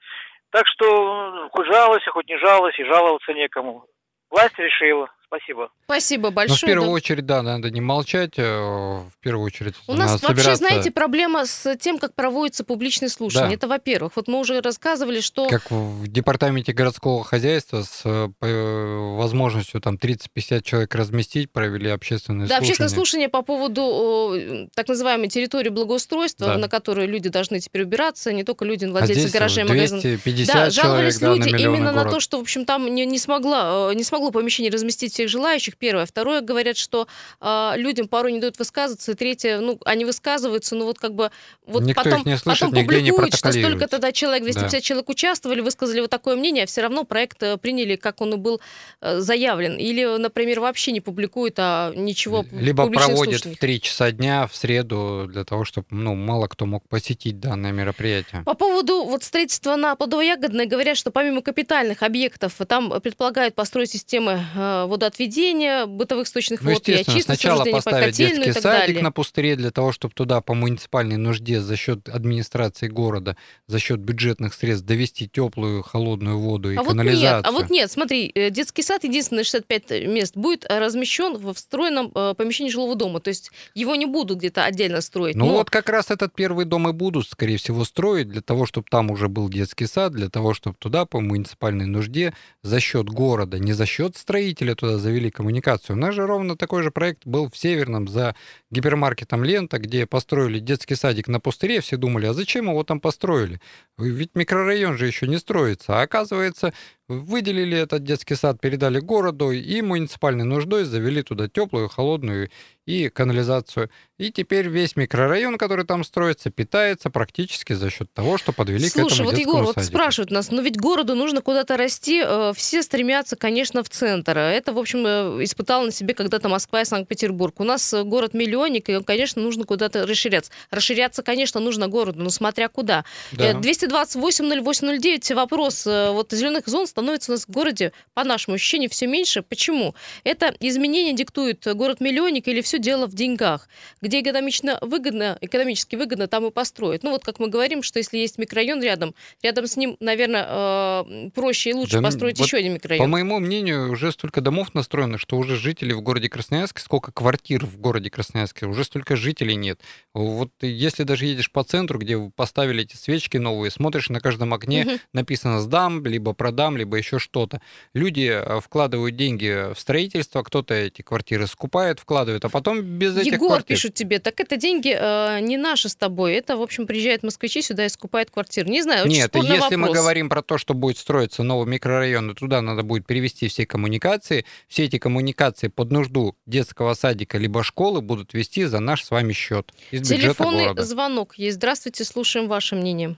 Так 0.50 0.66
что 0.66 1.48
хоть 1.50 1.66
жалуйся, 1.66 2.10
хоть 2.10 2.28
не 2.28 2.36
жалуйся, 2.36 2.82
и 2.82 2.84
жаловаться 2.84 3.32
некому. 3.32 3.86
Власть 4.28 4.58
решила. 4.58 5.08
Спасибо. 5.32 5.70
Спасибо 5.84 6.30
большое. 6.30 6.58
Но 6.58 6.66
в 6.66 6.66
первую 6.66 6.88
да. 6.88 6.92
очередь, 6.92 7.26
да, 7.26 7.42
надо 7.42 7.70
не 7.70 7.80
молчать. 7.80 8.32
Э, 8.36 8.42
в 8.42 9.18
первую 9.20 9.46
очередь 9.46 9.74
У 9.86 9.94
нас 9.94 10.20
вообще, 10.20 10.26
собираться... 10.26 10.56
знаете, 10.56 10.90
проблема 10.90 11.46
с 11.46 11.74
тем, 11.76 11.98
как 11.98 12.14
проводятся 12.14 12.64
публичные 12.64 13.08
слушания. 13.08 13.48
Да. 13.48 13.54
Это, 13.54 13.66
во-первых. 13.66 14.12
Вот 14.16 14.28
мы 14.28 14.40
уже 14.40 14.60
рассказывали, 14.60 15.20
что... 15.20 15.48
Как 15.48 15.70
в 15.70 16.06
департаменте 16.06 16.74
городского 16.74 17.24
хозяйства 17.24 17.82
с 17.82 18.02
э, 18.04 19.16
возможностью 19.16 19.80
там 19.80 19.94
30-50 19.94 20.62
человек 20.62 20.94
разместить, 20.94 21.50
провели 21.50 21.88
общественные 21.88 22.46
да, 22.46 22.56
слушания. 22.56 22.60
Да, 22.60 22.64
общественное 22.64 22.88
слушание 22.90 23.28
по 23.30 23.40
поводу 23.40 24.68
так 24.74 24.88
называемой 24.88 25.28
территории 25.28 25.70
благоустройства, 25.70 26.48
да. 26.48 26.58
на 26.58 26.68
которой 26.68 27.06
люди 27.06 27.30
должны 27.30 27.58
теперь 27.58 27.84
убираться, 27.84 28.34
не 28.34 28.44
только 28.44 28.66
люди, 28.66 28.84
владельцы 28.84 29.28
а 29.28 29.32
гаражей, 29.32 29.64
магазинов. 29.64 30.02
250 30.02 30.54
да, 30.54 30.70
жаловались 30.70 31.18
человек, 31.18 31.46
люди 31.46 31.50
да, 31.52 31.56
на 31.56 31.62
именно 31.62 31.92
город. 31.92 32.04
на 32.04 32.10
то, 32.10 32.20
что, 32.20 32.36
в 32.36 32.42
общем, 32.42 32.66
там 32.66 32.94
не, 32.94 33.06
не, 33.06 33.18
смогла, 33.18 33.90
э, 33.90 33.94
не 33.94 34.04
смогло 34.04 34.30
помещение 34.30 34.70
разместить 34.70 35.21
всех 35.22 35.28
желающих, 35.28 35.76
первое. 35.76 36.06
Второе, 36.06 36.40
говорят, 36.40 36.76
что 36.76 37.06
э, 37.40 37.72
людям 37.76 38.08
порой 38.08 38.32
не 38.32 38.40
дают 38.40 38.58
высказываться. 38.58 39.12
И 39.12 39.14
третье, 39.14 39.58
ну, 39.60 39.78
они 39.84 40.04
высказываются, 40.04 40.74
ну, 40.74 40.84
вот 40.84 40.98
как 40.98 41.14
бы... 41.14 41.30
Вот 41.66 41.82
Никто 41.82 42.02
потом, 42.02 42.22
не 42.24 42.36
слышит, 42.36 42.70
потом 42.70 42.84
публикуют, 42.84 43.34
что 43.34 43.52
столько 43.52 43.88
тогда 43.88 44.12
человек, 44.12 44.42
250 44.42 44.72
да. 44.72 44.80
человек 44.80 45.08
участвовали, 45.08 45.60
высказали 45.60 46.00
вот 46.00 46.10
такое 46.10 46.36
мнение, 46.36 46.64
а 46.64 46.66
все 46.66 46.82
равно 46.82 47.04
проект 47.04 47.42
э, 47.42 47.56
приняли, 47.56 47.96
как 47.96 48.20
он 48.20 48.34
и 48.34 48.36
был 48.36 48.60
э, 49.00 49.20
заявлен. 49.20 49.76
Или, 49.76 50.18
например, 50.18 50.60
вообще 50.60 50.92
не 50.92 51.00
публикуют, 51.00 51.54
а 51.58 51.92
ничего 51.94 52.44
Либо 52.50 52.88
проводят 52.88 53.44
в 53.44 53.56
3 53.56 53.80
часа 53.80 54.10
дня 54.10 54.46
в 54.46 54.56
среду 54.56 55.26
для 55.28 55.44
того, 55.44 55.64
чтобы, 55.64 55.86
ну, 55.90 56.14
мало 56.14 56.46
кто 56.48 56.66
мог 56.66 56.88
посетить 56.88 57.40
данное 57.40 57.72
мероприятие. 57.72 58.42
По 58.44 58.54
поводу 58.54 59.04
вот 59.04 59.22
строительства 59.22 59.76
на 59.76 59.94
Плодово-Ягодной 59.94 60.66
говорят, 60.66 60.96
что 60.96 61.10
помимо 61.10 61.42
капитальных 61.42 62.02
объектов, 62.02 62.54
там 62.66 63.00
предполагают 63.00 63.54
построить 63.54 63.90
системы 63.90 64.44
э, 64.54 64.86
водоотведения 64.86 65.11
отведения 65.12 65.86
бытовых 65.86 66.26
сточных 66.26 66.62
ну, 66.62 66.72
вод 66.72 66.88
и 66.88 66.94
очистки, 66.94 67.20
сначала 67.20 67.64
поставить 67.64 68.16
детский 68.16 68.52
садик 68.52 68.62
далее. 68.62 69.02
на 69.02 69.12
пустыре 69.12 69.56
для 69.56 69.70
того, 69.70 69.92
чтобы 69.92 70.14
туда 70.14 70.40
по 70.40 70.54
муниципальной 70.54 71.16
нужде 71.16 71.60
за 71.60 71.76
счет 71.76 72.08
администрации 72.08 72.88
города, 72.88 73.36
за 73.66 73.78
счет 73.78 74.00
бюджетных 74.00 74.54
средств 74.54 74.86
довести 74.86 75.28
теплую, 75.28 75.82
холодную 75.82 76.38
воду 76.38 76.72
и 76.72 76.76
а 76.76 76.84
канализацию. 76.84 77.30
Вот 77.30 77.36
нет, 77.36 77.46
а 77.46 77.52
вот 77.52 77.70
нет, 77.70 77.90
смотри, 77.90 78.32
э, 78.34 78.50
детский 78.50 78.82
сад, 78.82 79.04
единственное 79.04 79.44
65 79.44 80.06
мест, 80.06 80.36
будет 80.36 80.64
размещен 80.68 81.36
в 81.36 81.52
встроенном 81.52 82.10
э, 82.14 82.34
помещении 82.36 82.70
жилого 82.70 82.94
дома, 82.94 83.20
то 83.20 83.28
есть 83.28 83.50
его 83.74 83.94
не 83.94 84.06
будут 84.06 84.38
где-то 84.38 84.64
отдельно 84.64 85.00
строить. 85.00 85.36
Ну 85.36 85.46
но... 85.46 85.52
вот 85.54 85.70
как 85.70 85.88
раз 85.88 86.10
этот 86.10 86.34
первый 86.34 86.64
дом 86.64 86.88
и 86.88 86.92
будут, 86.92 87.28
скорее 87.28 87.58
всего, 87.58 87.84
строить 87.84 88.28
для 88.28 88.40
того, 88.40 88.66
чтобы 88.66 88.86
там 88.90 89.10
уже 89.10 89.28
был 89.28 89.48
детский 89.48 89.86
сад, 89.86 90.12
для 90.12 90.28
того, 90.28 90.54
чтобы 90.54 90.76
туда 90.78 91.04
по 91.04 91.20
муниципальной 91.20 91.86
нужде 91.86 92.32
за 92.62 92.80
счет 92.80 93.08
города, 93.08 93.58
не 93.58 93.72
за 93.72 93.86
счет 93.86 94.16
строителя 94.16 94.74
туда 94.74 94.98
завели 95.02 95.30
коммуникацию. 95.30 95.96
У 95.96 95.98
нас 95.98 96.14
же 96.14 96.26
ровно 96.26 96.56
такой 96.56 96.82
же 96.82 96.90
проект 96.90 97.26
был 97.26 97.50
в 97.50 97.56
Северном 97.56 98.08
за 98.08 98.34
гипермаркетом 98.70 99.44
«Лента», 99.44 99.78
где 99.78 100.06
построили 100.06 100.60
детский 100.60 100.94
садик 100.94 101.28
на 101.28 101.40
пустыре. 101.40 101.80
Все 101.80 101.96
думали, 101.96 102.26
а 102.26 102.32
зачем 102.32 102.70
его 102.70 102.82
там 102.84 103.00
построили? 103.00 103.60
Ведь 103.98 104.30
микрорайон 104.34 104.96
же 104.96 105.06
еще 105.06 105.26
не 105.26 105.38
строится. 105.38 105.98
А 105.98 106.02
оказывается, 106.02 106.72
выделили 107.08 107.76
этот 107.76 108.04
детский 108.04 108.34
сад, 108.34 108.60
передали 108.60 109.00
городу 109.00 109.50
и 109.50 109.82
муниципальной 109.82 110.44
нуждой 110.44 110.84
завели 110.84 111.22
туда 111.22 111.48
теплую, 111.48 111.88
холодную 111.88 112.50
и 112.86 113.08
канализацию. 113.08 113.90
И 114.18 114.30
теперь 114.30 114.68
весь 114.68 114.96
микрорайон, 114.96 115.58
который 115.58 115.84
там 115.84 116.04
строится, 116.04 116.50
питается 116.50 117.10
практически 117.10 117.72
за 117.72 117.90
счет 117.90 118.12
того, 118.12 118.38
что 118.38 118.52
подвели 118.52 118.88
Слушай, 118.88 119.08
к 119.08 119.12
этому 119.12 119.30
вот 119.30 119.38
Егор, 119.38 119.54
садику. 119.54 119.80
вот 119.80 119.84
спрашивают 119.84 120.30
нас, 120.30 120.50
но 120.50 120.62
ведь 120.62 120.78
городу 120.78 121.14
нужно 121.14 121.42
куда-то 121.42 121.76
расти, 121.76 122.22
э, 122.24 122.52
все 122.54 122.82
стремятся, 122.82 123.36
конечно, 123.36 123.82
в 123.82 123.88
центр. 123.88 124.38
Это, 124.38 124.72
в 124.72 124.78
общем, 124.78 125.04
э, 125.06 125.44
испытал 125.44 125.84
на 125.84 125.92
себе 125.92 126.14
когда-то 126.14 126.48
Москва 126.48 126.82
и 126.82 126.84
Санкт-Петербург. 126.84 127.58
У 127.58 127.64
нас 127.64 127.92
э, 127.92 128.02
город-миллионник, 128.02 128.88
и, 128.88 129.02
конечно, 129.02 129.42
нужно 129.42 129.64
куда-то 129.64 130.06
расширяться. 130.06 130.52
Расширяться, 130.70 131.22
конечно, 131.22 131.60
нужно 131.60 131.88
городу, 131.88 132.22
но 132.22 132.30
смотря 132.30 132.68
куда. 132.68 133.04
Да. 133.32 133.52
228-08-09, 133.54 135.34
вопрос. 135.34 135.84
Вот 135.84 136.32
зеленых 136.32 136.68
зон 136.68 136.86
становится 136.92 137.32
у 137.32 137.34
нас 137.34 137.46
в 137.46 137.50
городе, 137.50 137.92
по 138.14 138.22
нашему 138.24 138.54
ощущению, 138.54 138.90
все 138.90 139.06
меньше. 139.06 139.42
Почему? 139.42 139.94
Это 140.24 140.54
изменения 140.60 141.14
диктует 141.14 141.66
город-миллионник 141.66 142.46
или 142.48 142.60
все 142.60 142.78
дело 142.78 143.06
в 143.06 143.14
деньгах? 143.14 143.68
Где 144.00 144.20
экономично 144.20 144.78
выгодно, 144.80 145.38
экономически 145.40 145.96
выгодно, 145.96 146.28
там 146.28 146.46
и 146.46 146.50
построить. 146.50 147.02
Ну 147.02 147.10
вот 147.10 147.24
как 147.24 147.38
мы 147.38 147.48
говорим, 147.48 147.82
что 147.82 147.98
если 147.98 148.18
есть 148.18 148.38
микрорайон 148.38 148.82
рядом, 148.82 149.14
рядом 149.42 149.66
с 149.66 149.76
ним, 149.76 149.96
наверное, 150.00 150.46
э, 150.48 151.30
проще 151.34 151.70
и 151.70 151.72
лучше 151.72 151.96
да, 151.96 152.02
построить 152.02 152.38
вот 152.38 152.46
еще 152.46 152.58
один 152.58 152.74
микрорайон. 152.74 153.04
По 153.04 153.08
моему 153.10 153.40
мнению, 153.40 153.90
уже 153.90 154.12
столько 154.12 154.40
домов 154.40 154.74
настроено, 154.74 155.18
что 155.18 155.38
уже 155.38 155.56
жители 155.56 155.92
в 155.92 156.02
городе 156.02 156.28
Красноярске, 156.28 156.82
сколько 156.82 157.10
квартир 157.10 157.64
в 157.64 157.78
городе 157.78 158.10
Красноярске, 158.10 158.66
уже 158.66 158.84
столько 158.84 159.16
жителей 159.16 159.56
нет. 159.56 159.80
Вот 160.12 160.50
если 160.60 161.04
даже 161.04 161.24
едешь 161.24 161.50
по 161.50 161.64
центру, 161.64 161.98
где 161.98 162.18
поставили 162.36 162.82
эти 162.82 162.96
свечки 162.96 163.38
новые, 163.38 163.70
смотришь 163.70 164.10
на 164.10 164.20
каждом 164.20 164.52
окне, 164.52 164.84
угу. 164.84 164.98
написано 165.12 165.60
«сдам», 165.60 166.04
либо 166.04 166.34
«продам», 166.34 166.76
либо 166.82 166.96
еще 166.96 167.18
что-то. 167.18 167.60
Люди 167.94 168.30
э, 168.32 168.60
вкладывают 168.60 169.16
деньги 169.16 169.72
в 169.72 169.78
строительство, 169.78 170.42
кто-то 170.42 170.74
эти 170.74 171.02
квартиры 171.02 171.46
скупает, 171.46 172.00
вкладывает, 172.00 172.44
а 172.44 172.48
потом 172.48 172.82
без 172.82 173.16
этих 173.16 173.34
Егор 173.34 173.48
квартир... 173.48 173.76
пишет 173.76 173.94
тебе, 173.94 174.18
так 174.18 174.40
это 174.40 174.56
деньги 174.56 174.94
э, 174.98 175.40
не 175.40 175.56
наши 175.56 175.88
с 175.88 175.94
тобой. 175.94 176.34
Это, 176.34 176.56
в 176.56 176.62
общем, 176.62 176.86
приезжают 176.86 177.22
москвичи 177.22 177.62
сюда 177.62 177.86
и 177.86 177.88
скупают 177.88 178.30
квартиру. 178.30 178.68
Не 178.68 178.82
знаю, 178.82 179.04
очень 179.04 179.16
Нет, 179.16 179.34
если 179.34 179.58
вопрос. 179.58 179.76
мы 179.76 179.92
говорим 179.92 180.28
про 180.28 180.42
то, 180.42 180.58
что 180.58 180.74
будет 180.74 180.98
строиться 180.98 181.42
новый 181.42 181.68
микрорайон, 181.68 182.30
и 182.30 182.34
туда 182.34 182.60
надо 182.60 182.82
будет 182.82 183.06
перевести 183.06 183.48
все 183.48 183.64
коммуникации, 183.64 184.44
все 184.68 184.84
эти 184.84 184.98
коммуникации 184.98 185.68
под 185.68 185.92
нужду 185.92 186.36
детского 186.46 186.94
садика 186.94 187.38
либо 187.38 187.62
школы 187.62 188.00
будут 188.00 188.34
вести 188.34 188.64
за 188.64 188.80
наш 188.80 189.04
с 189.04 189.10
вами 189.10 189.32
счет 189.32 189.72
Телефонный 189.90 190.64
города. 190.64 190.84
звонок 190.84 191.34
есть. 191.36 191.56
Здравствуйте, 191.56 192.04
слушаем 192.04 192.48
ваше 192.48 192.74
мнение. 192.74 193.16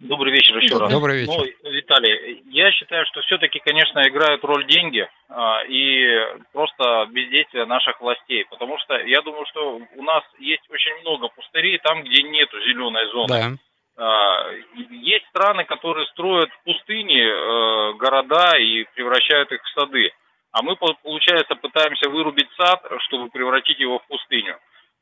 Добрый 0.00 0.32
вечер 0.32 0.56
еще 0.56 0.70
Добрый. 0.70 0.86
раз. 0.86 0.92
Добрый 0.92 1.20
вечер. 1.20 1.56
Ну, 1.62 1.70
Виталий, 1.70 2.42
я 2.46 2.72
считаю, 2.72 3.04
что 3.04 3.20
все-таки, 3.20 3.58
конечно, 3.58 4.00
играют 4.08 4.42
роль 4.44 4.66
деньги 4.66 5.06
а, 5.28 5.62
и 5.68 6.08
просто 6.52 7.06
бездействие 7.10 7.66
наших 7.66 8.00
властей. 8.00 8.46
Потому 8.48 8.78
что 8.78 8.96
я 8.96 9.20
думаю, 9.20 9.44
что 9.50 9.78
у 9.94 10.02
нас 10.02 10.24
есть 10.38 10.62
очень 10.70 10.94
много 11.02 11.28
пустырей 11.28 11.78
там, 11.78 12.02
где 12.02 12.22
нету 12.22 12.58
зеленой 12.60 13.06
зоны. 13.12 13.28
Да. 13.28 13.50
А, 14.02 14.50
есть 14.90 15.26
страны, 15.28 15.64
которые 15.64 16.06
строят 16.06 16.50
в 16.50 16.64
пустыне 16.64 17.22
э, 17.22 17.92
города 17.98 18.56
и 18.56 18.84
превращают 18.94 19.52
их 19.52 19.62
в 19.62 19.78
сады. 19.78 20.12
А 20.52 20.62
мы, 20.62 20.76
получается, 20.76 21.54
пытаемся 21.56 22.08
вырубить 22.08 22.48
сад, 22.56 22.82
чтобы 23.06 23.28
превратить 23.28 23.78
его 23.78 23.98
в 23.98 24.06
пустыню 24.06 24.56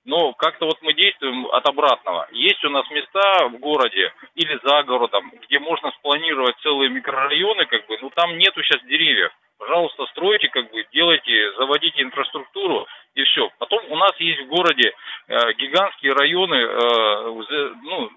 но 0.08 0.32
как-то 0.32 0.64
вот 0.64 0.78
мы 0.80 0.94
действуем 0.94 1.46
от 1.48 1.68
обратного. 1.68 2.28
Есть 2.32 2.64
у 2.64 2.70
нас 2.70 2.90
места 2.90 3.48
в 3.48 3.58
городе 3.58 4.10
или 4.36 4.58
за 4.64 4.82
городом, 4.84 5.30
где 5.42 5.58
можно 5.58 5.90
спланировать 5.98 6.56
целые 6.62 6.88
микрорайоны, 6.88 7.66
как 7.66 7.86
бы, 7.86 7.98
но 8.00 8.08
там 8.14 8.38
нету 8.38 8.62
сейчас 8.62 8.82
деревьев. 8.84 9.30
Пожалуйста, 9.58 10.06
стройте, 10.06 10.48
как 10.48 10.70
бы, 10.70 10.82
делайте, 10.94 11.52
заводите 11.58 12.00
инфраструктуру 12.00 12.86
и 13.16 13.22
все. 13.24 13.50
Потом 13.58 13.84
у 13.90 13.96
нас 13.96 14.12
есть 14.18 14.40
в 14.44 14.48
городе 14.48 14.94
э, 15.26 15.52
гигантские 15.58 16.14
районы, 16.14 16.54
э, 16.54 17.74
ну, 17.82 18.10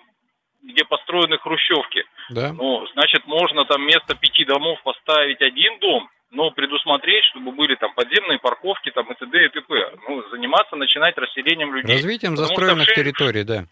где 0.64 0.86
построены 0.86 1.40
хрущевки. 1.40 2.06
Да. 2.30 2.54
Ну, 2.54 2.88
значит, 2.94 3.28
можно 3.28 3.66
там 3.66 3.82
вместо 3.82 4.16
пяти 4.16 4.46
домов 4.46 4.82
поставить 4.84 5.42
один 5.42 5.78
дом, 5.80 6.10
но 6.32 6.50
предусмотреть, 6.52 7.26
чтобы 7.26 7.52
были 7.52 7.76
там 7.76 7.94
подземные 7.94 8.40
парковки 8.40 8.90
там 8.92 9.12
и 9.12 9.16
т.д. 9.16 9.46
и 9.46 9.50
т.п. 9.50 9.92
Ну, 10.08 10.24
заниматься, 10.30 10.76
начинать 10.76 11.18
расселением 11.18 11.76
людей. 11.76 11.96
Развитием 11.96 12.36
Потому 12.36 12.48
застроенных 12.48 12.88
вширь, 12.88 12.96
территорий, 12.96 13.44
да. 13.44 13.66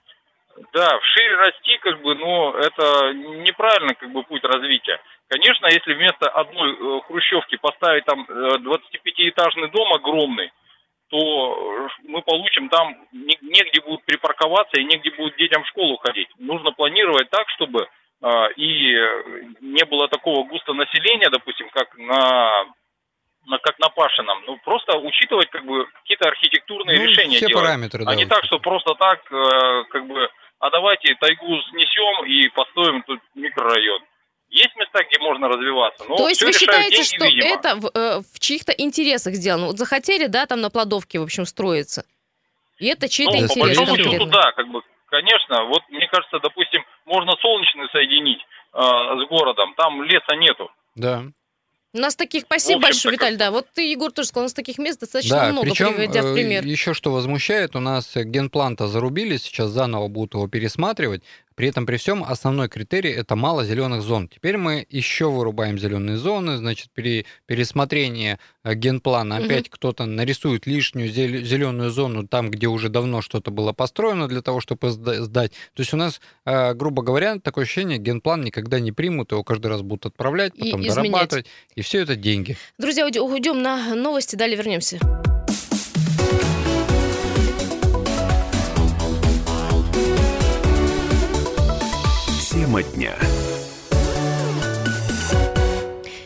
Да, 0.74 1.00
вширь 1.00 1.36
расти, 1.36 1.78
как 1.80 2.02
бы, 2.02 2.16
но 2.16 2.54
это 2.58 3.14
неправильно, 3.14 3.96
как 3.96 4.12
бы, 4.12 4.24
путь 4.24 4.44
развития. 4.44 5.00
Конечно, 5.30 5.68
если 5.68 5.94
вместо 5.94 6.30
одной 6.30 6.74
э, 6.74 7.02
хрущевки 7.08 7.56
поставить 7.58 8.04
там 8.06 8.26
25-этажный 8.28 9.68
э, 9.68 9.72
дом 9.72 9.94
огромный, 9.94 10.52
то 11.10 11.90
мы 12.08 12.22
получим 12.22 12.70
там 12.70 12.96
негде 13.12 13.82
будут 13.82 14.04
припарковаться 14.06 14.80
и 14.80 14.84
негде 14.84 15.12
будет 15.12 15.38
детям 15.38 15.64
в 15.64 15.68
школу 15.68 15.98
ходить. 15.98 16.28
Нужно 16.38 16.72
планировать 16.72 17.30
так, 17.30 17.50
чтобы 17.50 17.88
и 18.58 18.94
не 19.62 19.86
было 19.86 20.08
такого 20.10 20.44
густо 20.48 20.74
населения, 20.74 21.30
допустим, 21.30 21.70
как 21.70 21.98
на, 21.98 22.66
на 23.46 23.58
как 23.60 23.80
на 23.80 23.90
Пашином. 23.90 24.44
Ну, 24.46 24.58
просто 24.64 24.98
учитывать 24.98 25.50
как 25.50 25.66
бы 25.66 25.86
какие-то 26.02 26.28
архитектурные 26.28 27.00
ну, 27.00 27.06
решения 27.06 27.38
все 27.38 27.48
делать. 27.48 27.64
параметры, 27.66 28.04
да. 28.04 28.12
А 28.12 28.16
не 28.16 28.26
так, 28.26 28.44
что 28.46 28.60
просто 28.60 28.94
так, 28.96 29.20
э, 29.32 29.84
как 29.90 30.08
бы, 30.08 30.30
а 30.60 30.70
давайте 30.70 31.16
тайгу 31.16 31.62
снесем 31.70 32.26
и 32.26 32.50
построим 32.50 33.04
тут 33.04 33.20
микрорайон. 33.36 34.02
Есть 34.50 34.76
места, 34.78 35.04
где 35.04 35.20
можно 35.20 35.48
развиваться. 35.48 36.06
Но 36.10 36.18
То 36.18 36.28
есть 36.28 36.42
вы 36.42 36.52
считаете, 36.52 36.90
деньги, 36.90 37.16
что 37.16 37.26
видимо. 37.26 37.50
это 37.50 37.76
в, 37.76 37.92
э, 37.94 38.22
в 38.34 38.40
чьих-то 38.40 38.72
интересах 38.72 39.36
сделано? 39.36 39.68
Вот 39.68 39.78
захотели, 39.78 40.26
да, 40.26 40.46
там 40.48 40.60
на 40.62 40.70
Плодовке, 40.70 41.20
в 41.20 41.24
общем, 41.24 41.46
строиться. 41.46 42.04
И 42.80 42.88
это 42.88 43.08
чей-то 43.08 43.34
ну, 43.34 43.44
интерес. 43.44 43.54
По 43.54 43.60
большому 43.60 43.98
счету, 43.98 44.26
да, 44.26 44.52
как 44.54 44.68
бы 44.70 44.82
Конечно, 45.10 45.66
вот 45.66 45.82
мне 45.90 46.08
кажется, 46.08 46.40
допустим, 46.40 46.84
можно 47.06 47.34
солнечный 47.42 47.90
соединить 47.92 48.40
э, 48.74 48.80
с 48.80 49.30
городом, 49.30 49.74
там 49.76 50.04
леса 50.04 50.36
нету. 50.36 50.72
Да. 50.96 51.24
У 51.92 51.98
нас 51.98 52.16
таких, 52.16 52.44
спасибо 52.44 52.82
большое, 52.82 53.14
Виталий, 53.14 53.36
да. 53.36 53.50
Вот 53.50 53.66
ты, 53.74 53.90
Егор, 53.90 54.12
тоже 54.12 54.28
сказал, 54.28 54.44
у 54.44 54.46
нас 54.46 54.54
таких 54.54 54.78
мест 54.78 55.00
достаточно 55.00 55.38
да, 55.38 55.52
много, 55.52 55.70
причем, 55.70 55.96
приводя 55.96 56.22
в 56.22 56.28
э, 56.28 56.34
пример. 56.36 56.64
еще 56.64 56.94
что 56.94 57.12
возмущает, 57.12 57.76
у 57.76 57.80
нас 57.80 58.16
генплан-то 58.16 58.86
зарубили, 58.88 59.38
сейчас 59.38 59.70
заново 59.70 60.08
будут 60.08 60.36
его 60.36 60.48
пересматривать, 60.48 61.24
при 61.60 61.68
этом 61.68 61.86
при 61.86 61.98
всем 61.98 62.24
основной 62.24 62.70
критерий 62.70 63.10
это 63.10 63.36
мало 63.36 63.66
зеленых 63.66 64.02
зон. 64.02 64.30
Теперь 64.30 64.56
мы 64.56 64.88
еще 64.90 65.30
вырубаем 65.30 65.78
зеленые 65.78 66.16
зоны, 66.16 66.56
значит, 66.56 66.88
при 66.94 67.26
пересмотрении 67.48 68.38
э, 68.64 68.76
генплана 68.76 69.40
угу. 69.40 69.44
опять 69.44 69.70
кто-то 69.70 70.06
нарисует 70.06 70.66
лишнюю 70.66 71.10
зеленую 71.10 71.90
зону 71.90 72.26
там, 72.26 72.50
где 72.50 72.68
уже 72.68 72.88
давно 72.88 73.22
что-то 73.22 73.52
было 73.52 73.74
построено 73.74 74.30
для 74.30 74.42
того, 74.42 74.62
чтобы 74.62 74.90
сдать. 74.90 75.52
То 75.52 75.82
есть 75.82 75.94
у 75.94 75.98
нас, 75.98 76.22
э, 76.46 76.74
грубо 76.76 77.04
говоря, 77.04 77.40
такое 77.40 77.66
ощущение, 77.66 77.98
генплан 77.98 78.42
никогда 78.42 78.80
не 78.80 78.94
примут, 78.94 79.34
его 79.34 79.44
каждый 79.44 79.68
раз 79.68 79.82
будут 79.82 80.06
отправлять, 80.06 80.54
потом 80.58 80.80
и 80.80 80.88
дорабатывать. 80.88 81.46
И 81.76 81.82
все 81.82 82.00
это 82.00 82.16
деньги. 82.16 82.56
Друзья, 82.78 83.06
уйдем 83.06 83.62
на 83.62 83.96
новости, 83.96 84.38
далее 84.38 84.56
вернемся. 84.56 84.98
Тема 92.70 92.84
дня. 92.84 93.16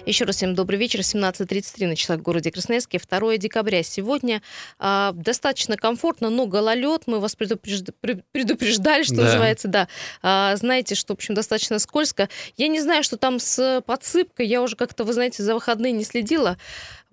Еще 0.06 0.25
раз 0.25 0.36
всем 0.36 0.56
добрый 0.56 0.77
вечер. 0.77 0.99
17.33 0.99 1.88
на 1.88 1.95
часах 1.95 2.19
в 2.19 2.21
городе 2.21 2.51
Красноярске. 2.51 2.99
2 2.99 3.38
декабря 3.38 3.82
сегодня. 3.82 4.41
А, 4.77 5.13
достаточно 5.13 5.77
комфортно, 5.77 6.29
но 6.29 6.45
гололед. 6.45 7.03
Мы 7.06 7.21
вас 7.21 7.38
предупреждали, 7.38 9.03
что 9.03 9.15
да. 9.15 9.23
называется. 9.23 9.69
Да. 9.69 9.88
А, 10.21 10.58
знаете, 10.58 10.95
что, 10.95 11.13
в 11.13 11.15
общем, 11.15 11.34
достаточно 11.34 11.79
скользко. 11.79 12.27
Я 12.58 12.67
не 12.67 12.82
знаю, 12.82 13.03
что 13.03 13.15
там 13.15 13.39
с 13.39 13.82
подсыпкой. 13.86 14.45
Я 14.45 14.62
уже 14.62 14.75
как-то, 14.75 15.06
вы 15.06 15.13
знаете, 15.13 15.43
за 15.43 15.53
выходные 15.53 15.93
не 15.93 16.03
следила. 16.03 16.58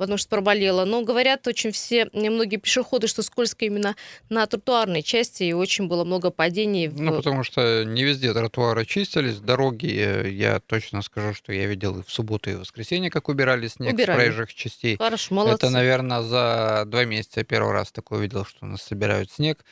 Потому 0.01 0.17
что 0.17 0.31
проболела. 0.31 0.87
Но 0.87 1.03
говорят 1.03 1.47
очень 1.47 1.73
все, 1.73 2.09
многие 2.15 2.57
пешеходы, 2.57 3.07
что 3.07 3.23
скользко 3.23 3.67
именно 3.67 3.97
на 4.31 4.47
тротуарной 4.47 5.03
части, 5.03 5.43
и 5.43 5.53
очень 5.53 5.89
было 5.89 6.05
много 6.05 6.31
падений. 6.31 6.89
В... 6.89 6.99
Ну, 6.99 7.15
потому 7.15 7.45
что 7.45 7.85
не 7.85 8.03
везде 8.03 8.33
тротуары 8.33 8.87
чистились, 8.87 9.41
дороги, 9.41 9.89
э, 9.89 10.31
я 10.31 10.59
точно 10.61 11.03
скажу, 11.03 11.35
что 11.35 11.53
я 11.53 11.67
видел 11.67 11.99
и 11.99 12.03
в 12.03 12.11
субботу, 12.11 12.49
и 12.49 12.55
в 12.55 12.61
воскресенье, 12.61 13.11
как 13.11 13.29
убирали 13.29 13.69
снег 13.69 13.93
убирали. 13.93 14.17
с 14.17 14.23
проезжих 14.23 14.55
частей. 14.55 14.97
Хорошо, 14.97 15.35
молодцы. 15.35 15.67
Это, 15.67 15.71
наверное, 15.71 16.23
за 16.23 16.85
два 16.87 17.05
месяца 17.05 17.41
я 17.41 17.45
первый 17.45 17.75
раз 17.75 17.93
такой 17.93 18.21
увидел, 18.21 18.47
что 18.47 18.65
у 18.65 18.69
нас 18.69 18.83
собирают 18.83 19.31
снег. 19.31 19.63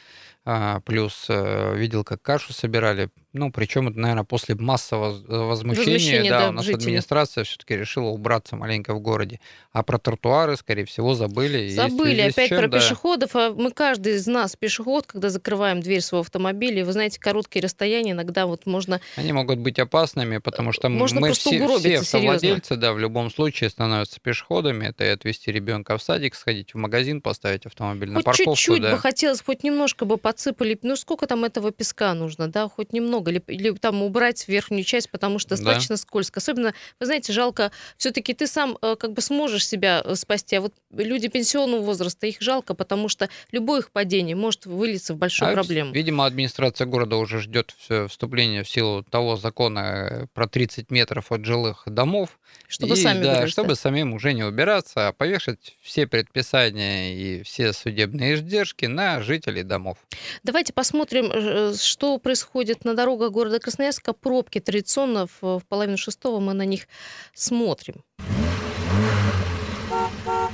А, 0.50 0.80
плюс 0.80 1.26
э, 1.28 1.76
видел, 1.76 2.04
как 2.04 2.22
кашу 2.22 2.54
собирали. 2.54 3.10
Ну, 3.34 3.52
причем 3.52 3.88
это, 3.88 3.98
наверное, 3.98 4.24
после 4.24 4.54
массового 4.54 5.10
возмущения, 5.46 5.92
возмущения 5.92 6.30
да, 6.30 6.40
да, 6.40 6.48
у 6.48 6.52
нас 6.52 6.64
жителей. 6.64 6.84
администрация 6.84 7.44
все-таки 7.44 7.76
решила 7.76 8.06
убраться 8.06 8.56
маленько 8.56 8.94
в 8.94 9.00
городе. 9.00 9.40
А 9.72 9.82
про 9.82 9.98
тротуары, 9.98 10.56
скорее 10.56 10.86
всего, 10.86 11.12
забыли. 11.12 11.68
Забыли 11.68 12.22
опять 12.22 12.48
чем, 12.48 12.60
про 12.60 12.68
да. 12.68 12.78
пешеходов. 12.78 13.36
А 13.36 13.52
мы 13.52 13.72
каждый 13.72 14.14
из 14.14 14.26
нас 14.26 14.56
пешеход, 14.56 15.06
когда 15.06 15.28
закрываем 15.28 15.82
дверь 15.82 16.00
своего 16.00 16.22
автомобиля, 16.22 16.82
вы 16.82 16.92
знаете, 16.94 17.20
короткие 17.20 17.62
расстояния 17.62 18.12
иногда 18.12 18.46
вот 18.46 18.64
можно... 18.64 19.02
Они 19.16 19.34
могут 19.34 19.58
быть 19.58 19.78
опасными, 19.78 20.38
потому 20.38 20.72
что 20.72 20.88
можно 20.88 21.20
мы 21.20 21.32
все, 21.32 21.50
все 21.50 21.98
автовладельцы, 21.98 22.68
серьезно. 22.68 22.76
да, 22.78 22.92
в 22.94 22.98
любом 22.98 23.30
случае 23.30 23.68
становятся 23.68 24.18
пешеходами. 24.18 24.86
Это 24.86 25.04
и 25.04 25.08
отвезти 25.08 25.52
ребенка 25.52 25.98
в 25.98 26.02
садик, 26.02 26.34
сходить 26.34 26.72
в 26.72 26.78
магазин, 26.78 27.20
поставить 27.20 27.66
автомобиль 27.66 28.08
хоть 28.08 28.16
на 28.16 28.22
парковку. 28.22 28.54
чуть-чуть 28.54 28.80
да. 28.80 28.92
бы 28.92 28.98
хотелось, 28.98 29.42
хоть 29.42 29.62
немножко 29.62 30.06
бы 30.06 30.16
под 30.16 30.37
подсыпали, 30.38 30.78
ну 30.82 30.94
сколько 30.94 31.26
там 31.26 31.44
этого 31.44 31.72
песка 31.72 32.14
нужно, 32.14 32.46
да, 32.48 32.68
хоть 32.68 32.92
немного, 32.92 33.32
или, 33.32 33.42
или 33.48 33.72
там 33.72 34.02
убрать 34.02 34.46
верхнюю 34.46 34.84
часть, 34.84 35.10
потому 35.10 35.40
что 35.40 35.50
достаточно 35.50 35.96
да. 35.96 36.00
скользко. 36.00 36.38
Особенно, 36.38 36.74
вы 37.00 37.06
знаете, 37.06 37.32
жалко, 37.32 37.72
все-таки 37.96 38.34
ты 38.34 38.46
сам 38.46 38.78
э, 38.80 38.94
как 38.94 39.14
бы 39.14 39.20
сможешь 39.20 39.66
себя 39.66 40.00
э, 40.04 40.14
спасти, 40.14 40.54
а 40.56 40.60
вот 40.60 40.74
люди 40.92 41.26
пенсионного 41.26 41.82
возраста, 41.82 42.28
их 42.28 42.40
жалко, 42.40 42.74
потому 42.74 43.08
что 43.08 43.28
любое 43.50 43.80
их 43.80 43.90
падение 43.90 44.36
может 44.36 44.66
вылиться 44.66 45.14
в 45.14 45.16
большую 45.16 45.50
а, 45.50 45.54
проблему. 45.54 45.92
Видимо, 45.92 46.24
администрация 46.24 46.86
города 46.86 47.16
уже 47.16 47.40
ждет 47.40 47.74
вступления 48.08 48.62
в 48.62 48.70
силу 48.70 49.02
того 49.02 49.36
закона 49.36 49.80
э, 49.80 50.26
про 50.32 50.46
30 50.46 50.92
метров 50.92 51.32
от 51.32 51.44
жилых 51.44 51.82
домов. 51.86 52.38
Чтобы 52.68 52.94
и, 52.94 52.96
сами 52.96 53.24
да, 53.24 53.32
убирать, 53.32 53.50
чтобы 53.50 53.74
самим 53.74 54.12
уже 54.12 54.34
не 54.34 54.44
убираться, 54.44 55.08
а 55.08 55.12
повешать 55.12 55.76
все 55.82 56.06
предписания 56.06 57.16
и 57.16 57.42
все 57.42 57.72
судебные 57.72 58.34
издержки 58.34 58.86
на 58.86 59.20
жителей 59.20 59.64
домов. 59.64 59.98
Давайте 60.42 60.72
посмотрим, 60.72 61.30
э, 61.32 61.74
что 61.74 62.18
происходит 62.18 62.84
на 62.84 62.94
дорогах 62.94 63.30
города 63.30 63.58
Красноярска. 63.58 64.12
Пробки 64.12 64.60
традиционно 64.60 65.26
в 65.40 65.62
половину 65.68 65.96
шестого 65.96 66.40
мы 66.40 66.54
на 66.54 66.64
них 66.64 66.88
смотрим. 67.34 68.04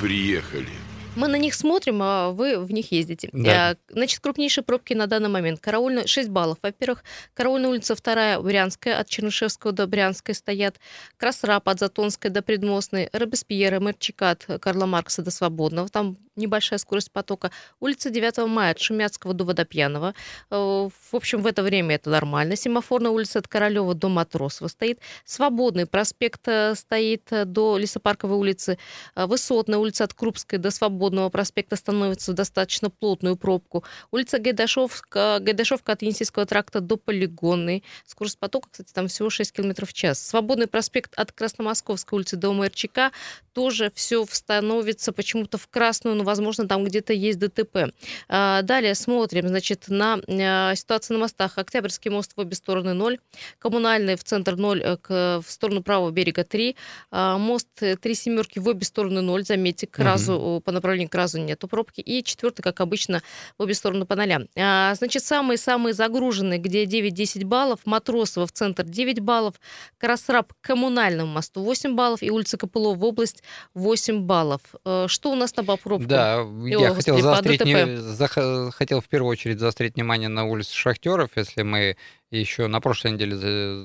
Приехали. 0.00 0.83
Мы 1.16 1.28
на 1.28 1.36
них 1.36 1.54
смотрим, 1.54 2.00
а 2.02 2.30
вы 2.30 2.58
в 2.58 2.72
них 2.72 2.90
ездите. 2.90 3.28
Да. 3.32 3.72
Э, 3.72 3.76
значит, 3.88 4.20
крупнейшие 4.20 4.64
пробки 4.64 4.94
на 4.94 5.06
данный 5.06 5.28
момент. 5.28 5.60
Караульная 5.60 6.06
6 6.06 6.28
баллов. 6.28 6.58
Во-первых, 6.60 7.04
Караульная 7.34 7.70
улица 7.70 7.94
2 7.94 8.40
Брянская, 8.42 8.98
от 8.98 9.08
Чернышевского 9.08 9.72
до 9.72 9.86
Брянской 9.86 10.34
стоят. 10.34 10.76
Красрап 11.16 11.68
от 11.68 11.78
Затонской 11.78 12.30
до 12.30 12.42
Предмостной. 12.42 13.10
Робеспьера, 13.12 13.78
Мерчика 13.78 14.30
от 14.30 14.46
Карла 14.60 14.86
Маркса 14.86 15.22
до 15.22 15.30
Свободного. 15.30 15.88
Там 15.88 16.16
небольшая 16.34 16.78
скорость 16.80 17.12
потока. 17.12 17.52
Улица 17.78 18.10
9 18.10 18.48
мая 18.48 18.72
от 18.72 18.80
Шумяцкого 18.80 19.34
до 19.34 19.44
Водопьянова. 19.44 20.14
Э, 20.50 20.56
в 20.56 21.14
общем, 21.14 21.42
в 21.42 21.46
это 21.46 21.62
время 21.62 21.94
это 21.94 22.10
нормально. 22.10 22.56
Семафорная 22.56 23.12
улица 23.12 23.38
от 23.38 23.46
Королева 23.46 23.94
до 23.94 24.08
Матросова 24.08 24.66
стоит. 24.66 24.98
Свободный 25.24 25.86
проспект 25.86 26.48
э, 26.48 26.74
стоит 26.74 27.28
до 27.30 27.78
Лесопарковой 27.78 28.36
улицы. 28.36 28.78
Высотная 29.14 29.78
улица 29.78 30.04
от 30.04 30.14
Крупской 30.14 30.58
до 30.58 30.72
Свободного 30.72 31.03
проспекта 31.30 31.76
становится 31.76 32.32
достаточно 32.32 32.90
плотную 32.90 33.36
пробку. 33.36 33.84
Улица 34.10 34.38
Гайдашовка, 34.38 35.38
Гайдашовка 35.40 35.92
от 35.92 36.02
Енисейского 36.02 36.46
тракта 36.46 36.80
до 36.80 36.96
Полигонной. 36.96 37.82
Скорость 38.06 38.38
потока, 38.38 38.68
кстати, 38.70 38.92
там 38.92 39.08
всего 39.08 39.30
6 39.30 39.52
км 39.52 39.86
в 39.86 39.92
час. 39.92 40.24
Свободный 40.24 40.66
проспект 40.66 41.14
от 41.14 41.32
Красномосковской 41.32 42.18
улицы 42.18 42.36
до 42.36 42.52
МРЧК 42.52 43.12
тоже 43.52 43.90
все 43.94 44.26
становится 44.30 45.12
почему-то 45.12 45.58
в 45.58 45.68
красную, 45.68 46.16
но, 46.16 46.24
возможно, 46.24 46.66
там 46.66 46.84
где-то 46.84 47.12
есть 47.12 47.38
ДТП. 47.38 47.92
А, 48.28 48.62
далее 48.62 48.94
смотрим, 48.94 49.48
значит, 49.48 49.84
на 49.88 50.20
а, 50.28 50.74
ситуацию 50.74 51.16
на 51.16 51.22
мостах. 51.22 51.56
Октябрьский 51.56 52.10
мост 52.10 52.32
в 52.36 52.40
обе 52.40 52.56
стороны 52.56 52.94
0, 52.94 53.18
коммунальный 53.58 54.16
в 54.16 54.24
центр 54.24 54.56
0, 54.56 54.80
э, 54.82 54.96
к, 54.96 55.40
в 55.44 55.50
сторону 55.50 55.82
правого 55.82 56.10
берега 56.10 56.44
3, 56.44 56.76
а, 57.10 57.38
мост 57.38 57.68
э, 57.80 57.96
три 57.96 58.14
семерки 58.14 58.58
в 58.58 58.68
обе 58.68 58.84
стороны 58.84 59.20
0, 59.20 59.44
заметьте, 59.44 59.86
к 59.86 59.98
разу, 59.98 60.34
угу. 60.34 60.60
по 60.60 60.72
направлению 60.72 60.93
к 61.08 61.14
разу 61.14 61.38
нету 61.38 61.68
пробки, 61.68 62.00
и 62.00 62.22
четвертый, 62.22 62.62
как 62.62 62.80
обычно, 62.80 63.22
в 63.58 63.62
обе 63.62 63.74
стороны 63.74 64.06
по 64.06 64.14
нолям. 64.14 64.48
Значит, 64.54 65.24
самые-самые 65.24 65.94
загруженные, 65.94 66.58
где 66.58 66.84
9-10 66.84 67.44
баллов, 67.44 67.80
Матросова 67.84 68.46
в 68.46 68.52
центр 68.52 68.84
9 68.84 69.20
баллов, 69.20 69.54
Красраб 69.98 70.52
к 70.52 70.60
коммунальному 70.60 71.32
мосту 71.32 71.62
8 71.62 71.94
баллов 71.94 72.22
и 72.22 72.30
улица 72.30 72.56
Копылова 72.56 72.94
в 72.94 73.04
область 73.04 73.42
8 73.74 74.20
баллов. 74.20 74.60
Э, 74.84 75.06
что 75.08 75.30
у 75.30 75.34
нас 75.34 75.56
на 75.56 75.64
попробку? 75.64 76.06
Да, 76.06 76.42
О, 76.42 76.66
я 76.66 76.94
хотел, 76.94 77.18
заострить, 77.18 77.64
не, 77.64 77.96
за, 77.96 78.28
хотел 78.72 79.00
в 79.00 79.08
первую 79.08 79.30
очередь 79.30 79.58
заострить 79.58 79.94
внимание 79.94 80.28
на 80.28 80.44
улице 80.44 80.74
Шахтеров. 80.74 81.30
Если 81.36 81.62
мы 81.62 81.96
еще 82.38 82.66
на 82.66 82.80
прошлой 82.80 83.12
неделе 83.12 83.36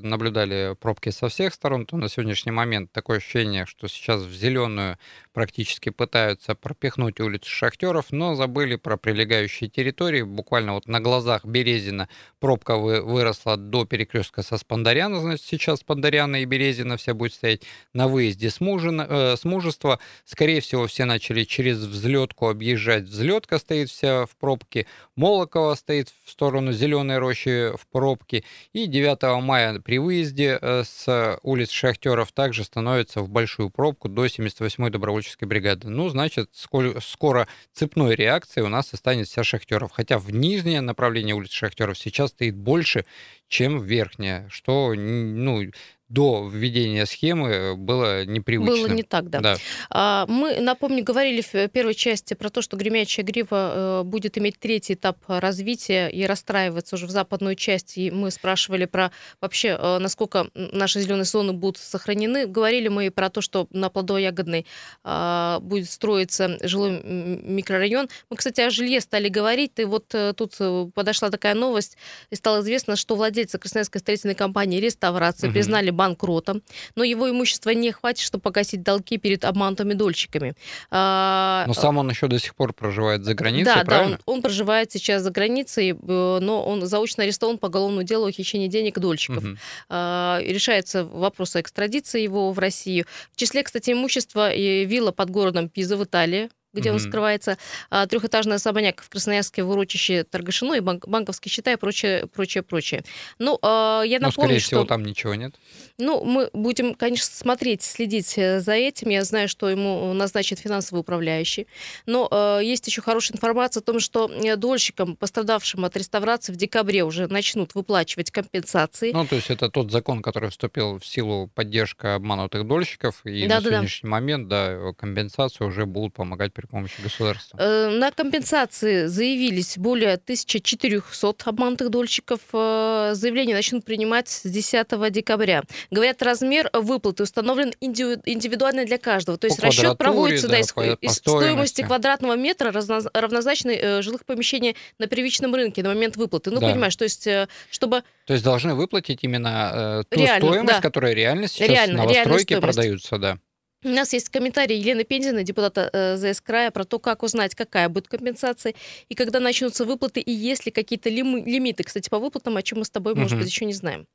наблюдали 0.02 0.76
пробки 0.80 1.10
со 1.10 1.30
всех 1.30 1.54
сторон, 1.54 1.86
то 1.86 1.98
на 1.98 2.10
сегодняшний 2.10 2.52
момент 2.52 2.92
такое 2.92 3.18
ощущение, 3.18 3.66
что 3.66 3.88
сейчас 3.88 4.22
в 4.22 4.34
зеленую 4.34 4.98
практически 5.34 5.90
пытаются 5.90 6.56
пропихнуть 6.56 7.20
улицу 7.20 7.50
Шахтеров, 7.50 8.12
но 8.12 8.36
забыли 8.36 8.76
про 8.76 8.98
прилегающие 8.98 9.70
территории. 9.70 10.22
Буквально 10.22 10.74
вот 10.74 10.88
на 10.88 11.00
глазах 11.00 11.46
Березина 11.46 12.10
пробка 12.40 12.76
вы, 12.76 13.02
выросла 13.02 13.56
до 13.56 13.86
перекрестка 13.86 14.44
со 14.44 14.58
Спандаряна, 14.58 15.22
значит, 15.22 15.46
сейчас 15.46 15.80
Спандаряна 15.80 16.42
и 16.42 16.46
Березина 16.46 16.98
вся 16.98 17.14
будет 17.14 17.34
стоять 17.34 17.62
на 17.94 18.08
выезде 18.08 18.50
с, 18.50 18.60
мужина, 18.60 19.08
э, 19.10 19.36
с 19.38 19.46
мужества. 19.46 20.00
Скорее 20.26 20.62
всего, 20.62 20.88
все 20.88 21.06
начали 21.06 21.44
через 21.44 21.78
взлетку 21.78 22.50
объезжать. 22.50 23.04
Взлетка 23.04 23.60
стоит 23.60 23.90
вся 23.90 24.26
в 24.26 24.36
пробке, 24.36 24.88
Молокова 25.16 25.76
стоит 25.76 26.10
в 26.26 26.32
сторону 26.32 26.72
Зеленой 26.72 27.18
рощи 27.18 27.76
в 27.76 27.88
пробке. 27.88 28.39
И 28.74 28.86
9 28.86 29.42
мая 29.44 29.80
при 29.80 30.00
выезде 30.00 30.58
э, 30.62 30.84
с 30.84 31.40
улиц 31.44 31.72
Шахтеров 31.72 32.32
также 32.32 32.64
становится 32.64 33.22
в 33.22 33.30
большую 33.30 33.70
пробку 33.70 34.10
до 34.10 34.26
78-й 34.26 34.90
добровольческой 34.90 35.46
бригады. 35.46 35.90
Ну, 35.90 36.10
значит, 36.10 36.50
скоро 36.54 37.48
цепной 37.74 38.16
реакцией 38.16 38.66
у 38.66 38.70
нас 38.70 38.94
останется 38.94 39.32
вся 39.34 39.44
Шахтеров. 39.44 39.92
Хотя 39.92 40.18
в 40.18 40.32
нижнее 40.32 40.82
направление 40.82 41.36
улиц 41.36 41.52
Шахтеров 41.52 41.98
сейчас 41.98 42.30
стоит 42.32 42.56
больше, 42.56 43.06
чем 43.48 43.80
в 43.80 43.84
верхнее, 43.84 44.48
что 44.50 44.94
ну, 44.96 45.64
до 46.10 46.50
введения 46.52 47.06
схемы 47.06 47.76
было 47.76 48.26
непривычно. 48.26 48.76
Было 48.76 48.88
не 48.88 49.04
так, 49.04 49.30
да. 49.30 49.40
да. 49.42 49.58
А, 49.92 50.26
мы, 50.28 50.60
напомню, 50.60 51.04
говорили 51.04 51.42
в 51.42 51.68
первой 51.70 51.94
части 51.94 52.34
про 52.34 52.50
то, 52.50 52.64
что 52.64 52.78
гремячая 52.78 53.24
грива 53.24 54.02
э, 54.02 54.04
будет 54.04 54.38
иметь 54.40 54.60
третий 54.60 54.96
этап 54.96 55.18
развития 55.28 56.10
и 56.10 56.26
расстраиваться 56.26 56.96
уже 56.96 57.06
в 57.06 57.12
западную 57.12 57.56
часть. 57.56 57.98
И 57.98 58.10
мы 58.10 58.32
спрашивали 58.32 58.86
про 58.86 59.12
вообще, 59.40 59.78
э, 59.80 60.00
насколько 60.00 60.48
наши 60.56 61.00
зеленые 61.00 61.26
зоны 61.26 61.54
будут 61.54 61.78
сохранены. 61.78 62.48
Говорили 62.48 62.88
мы 62.88 63.06
и 63.06 63.10
про 63.12 63.30
то, 63.30 63.42
что 63.42 63.68
на 63.70 63.90
плодово-ягодной 63.90 64.66
а, 65.04 65.60
будет 65.60 65.90
строиться 65.90 66.58
жилой 66.62 67.04
микрорайон. 67.04 68.10
Мы, 68.32 68.38
кстати, 68.38 68.62
о 68.62 68.72
жилье 68.72 69.00
стали 69.02 69.30
говорить. 69.30 69.74
И 69.78 69.86
вот 69.86 70.06
э, 70.16 70.34
тут 70.34 70.58
подошла 70.96 71.30
такая 71.30 71.54
новость, 71.54 71.98
и 72.32 72.36
стало 72.36 72.62
известно, 72.62 72.96
что 72.96 73.16
владельцы 73.16 73.60
Красноярской 73.60 74.02
строительной 74.02 74.36
компании 74.36 74.80
«Реставрация» 74.80 75.50
угу. 75.50 75.54
признали 75.54 75.92
банкротом, 76.00 76.64
но 76.96 77.04
его 77.04 77.30
имущества 77.30 77.72
не 77.72 77.92
хватит, 77.92 78.22
чтобы 78.22 78.42
погасить 78.42 78.84
долги 78.84 79.18
перед 79.18 79.44
обманутыми 79.44 79.94
дольщиками. 79.94 80.54
А, 80.92 81.66
но 81.68 81.74
сам 81.74 81.98
он 81.98 82.10
еще 82.10 82.28
до 82.28 82.40
сих 82.40 82.56
пор 82.56 82.72
проживает 82.72 83.26
за 83.26 83.34
границей, 83.34 83.76
да, 83.76 83.84
правильно? 83.84 84.16
Да, 84.16 84.24
он, 84.26 84.36
он 84.38 84.42
проживает 84.42 84.92
сейчас 84.94 85.24
за 85.24 85.32
границей, 85.32 85.92
э, 85.92 85.96
но 86.42 86.64
он 86.64 86.88
заочно 86.88 87.24
арестован 87.24 87.58
по 87.58 87.66
уголовному 87.66 88.04
делу 88.04 88.28
о 88.28 88.32
хищении 88.32 88.68
денег 88.68 88.98
дольщиков. 88.98 89.44
Угу. 89.44 89.58
Решается 89.90 91.04
вопрос 91.04 91.56
о 91.58 91.62
экстрадиции 91.62 92.22
его 92.22 92.52
в 92.52 92.60
Россию. 92.60 93.06
В 93.34 93.36
числе, 93.36 93.64
кстати, 93.64 93.92
имущества 93.92 94.56
вилла 94.56 95.12
под 95.12 95.30
городом 95.30 95.68
Пиза 95.68 95.98
в 95.98 96.04
Италии, 96.04 96.50
где 96.74 96.90
mm-hmm. 96.90 96.94
он 96.94 97.00
скрывается, 97.00 97.58
а, 97.90 98.08
трехэтажный 98.08 98.56
особняк 98.56 99.02
в 99.02 99.10
Красноярске 99.10 99.64
в 99.64 99.70
урочище 99.70 100.24
Торгашино 100.24 100.74
и 100.74 100.80
банк, 100.80 101.08
банковские 101.08 101.52
счета 101.52 101.74
и 101.74 101.76
прочее, 101.76 102.28
прочее, 102.28 102.64
прочее. 102.64 103.04
Ну, 103.40 103.58
а, 103.62 104.04
я 104.04 104.20
напомню, 104.20 104.26
ну, 104.26 104.32
скорее 104.32 104.60
что... 104.60 104.68
всего, 104.68 104.86
там 104.86 105.04
ничего 105.04 105.36
нет. 105.36 105.56
Ну, 105.98 106.24
мы 106.24 106.50
будем, 106.54 106.96
конечно, 106.96 107.36
смотреть, 107.36 107.82
следить 107.82 108.38
э, 108.38 108.60
за 108.60 108.74
этим. 108.74 109.10
Я 109.10 109.24
знаю, 109.24 109.50
что 109.50 109.70
ему 109.70 110.14
назначит 110.14 110.60
финансовый 110.60 111.00
управляющий. 111.00 111.68
Но 112.06 112.28
э, 112.32 112.62
есть 112.64 112.88
еще 112.88 113.02
хорошая 113.02 113.36
информация 113.36 113.82
о 113.82 113.84
том, 113.84 114.00
что 114.00 114.32
э, 114.32 114.56
дольщикам, 114.56 115.16
пострадавшим 115.16 115.84
от 115.86 115.98
реставрации, 115.98 116.54
в 116.54 116.56
декабре 116.56 117.04
уже 117.04 117.28
начнут 117.28 117.76
выплачивать 117.76 118.32
компенсации. 118.32 119.12
Ну, 119.12 119.26
то 119.26 119.36
есть 119.36 119.50
это 119.50 119.70
тот 119.70 119.92
закон, 119.92 120.22
который 120.22 120.50
вступил 120.50 121.00
в 121.00 121.06
силу 121.06 121.48
поддержка 121.54 122.16
обманутых 122.16 122.66
дольщиков, 122.66 123.22
и 123.26 123.48
да, 123.48 123.56
на 123.56 123.62
да, 123.62 123.70
сегодняшний 123.70 124.08
да. 124.08 124.12
момент, 124.12 124.48
да, 124.48 124.94
компенсацию 124.98 125.68
уже 125.68 125.86
будут 125.86 126.14
помогать 126.14 126.54
при 126.60 126.68
помощи 126.68 127.02
государства. 127.02 127.58
Э, 127.58 127.90
на 127.90 128.12
компенсации 128.12 129.06
заявились 129.06 129.78
более 129.78 130.16
1400 130.16 131.36
обманутых 131.46 131.90
дольщиков. 131.90 132.42
Э, 132.52 133.12
заявления 133.14 133.54
начнут 133.54 133.86
принимать 133.86 134.28
с 134.28 134.44
10 134.44 135.10
декабря. 135.12 135.64
Говорят, 135.90 136.22
размер 136.22 136.70
выплаты 136.74 137.24
установлен 137.24 137.74
индивидуально 137.80 138.86
для 138.86 138.98
каждого. 138.98 139.38
То 139.38 139.48
есть 139.48 139.58
по 139.58 139.68
расчет 139.68 139.98
проводится 139.98 140.50
да, 140.50 140.60
из, 140.60 140.74
по, 140.74 140.82
из 140.82 141.14
стоимости 141.14 141.82
квадратного 141.82 142.36
метра 142.36 142.74
равнозначной 142.74 143.76
э, 143.76 144.02
жилых 144.02 144.26
помещений 144.26 144.76
на 144.98 145.08
первичном 145.08 145.56
рынке 145.56 145.82
на 145.82 145.90
момент 145.90 146.18
выплаты. 146.18 146.52
Ну, 146.52 146.60
да. 146.60 146.72
понимаешь, 146.72 146.96
то 146.96 147.06
есть 147.06 147.28
чтобы... 147.72 148.04
То 148.26 148.34
есть 148.34 148.44
должны 148.44 148.76
выплатить 148.76 149.20
именно 149.22 150.02
э, 150.02 150.04
ту 150.10 150.20
реально, 150.20 150.48
стоимость, 150.48 150.76
да. 150.76 150.82
которая 150.82 151.14
реально 151.14 151.48
сейчас 151.48 151.70
реально, 151.70 152.04
новостройки 152.04 152.60
продаются, 152.60 153.18
да. 153.18 153.38
У 153.86 153.88
нас 153.88 154.12
есть 154.12 154.28
комментарий 154.28 154.76
Елены 154.76 155.06
Пензиной, 155.06 155.46
депутата 155.46 155.90
э, 155.94 156.18
ЗС 156.18 156.42
края, 156.42 156.70
про 156.70 156.84
то, 156.84 157.00
как 157.00 157.24
узнать, 157.24 157.56
какая 157.56 157.88
будет 157.88 158.10
компенсация 158.10 158.74
и 159.08 159.16
когда 159.16 159.40
начнутся 159.40 159.86
выплаты, 159.86 160.20
и 160.20 160.32
есть 160.32 160.66
ли 160.66 160.72
какие-то 160.74 161.10
лимиты, 161.10 161.84
кстати, 161.84 162.10
по 162.10 162.20
выплатам, 162.20 162.58
о 162.58 162.62
чем 162.62 162.80
мы 162.80 162.86
с 162.86 162.90
тобой, 162.90 163.16
может 163.16 163.38
быть, 163.38 163.48
еще 163.48 163.64
не 163.64 163.72
знаем. 163.72 164.06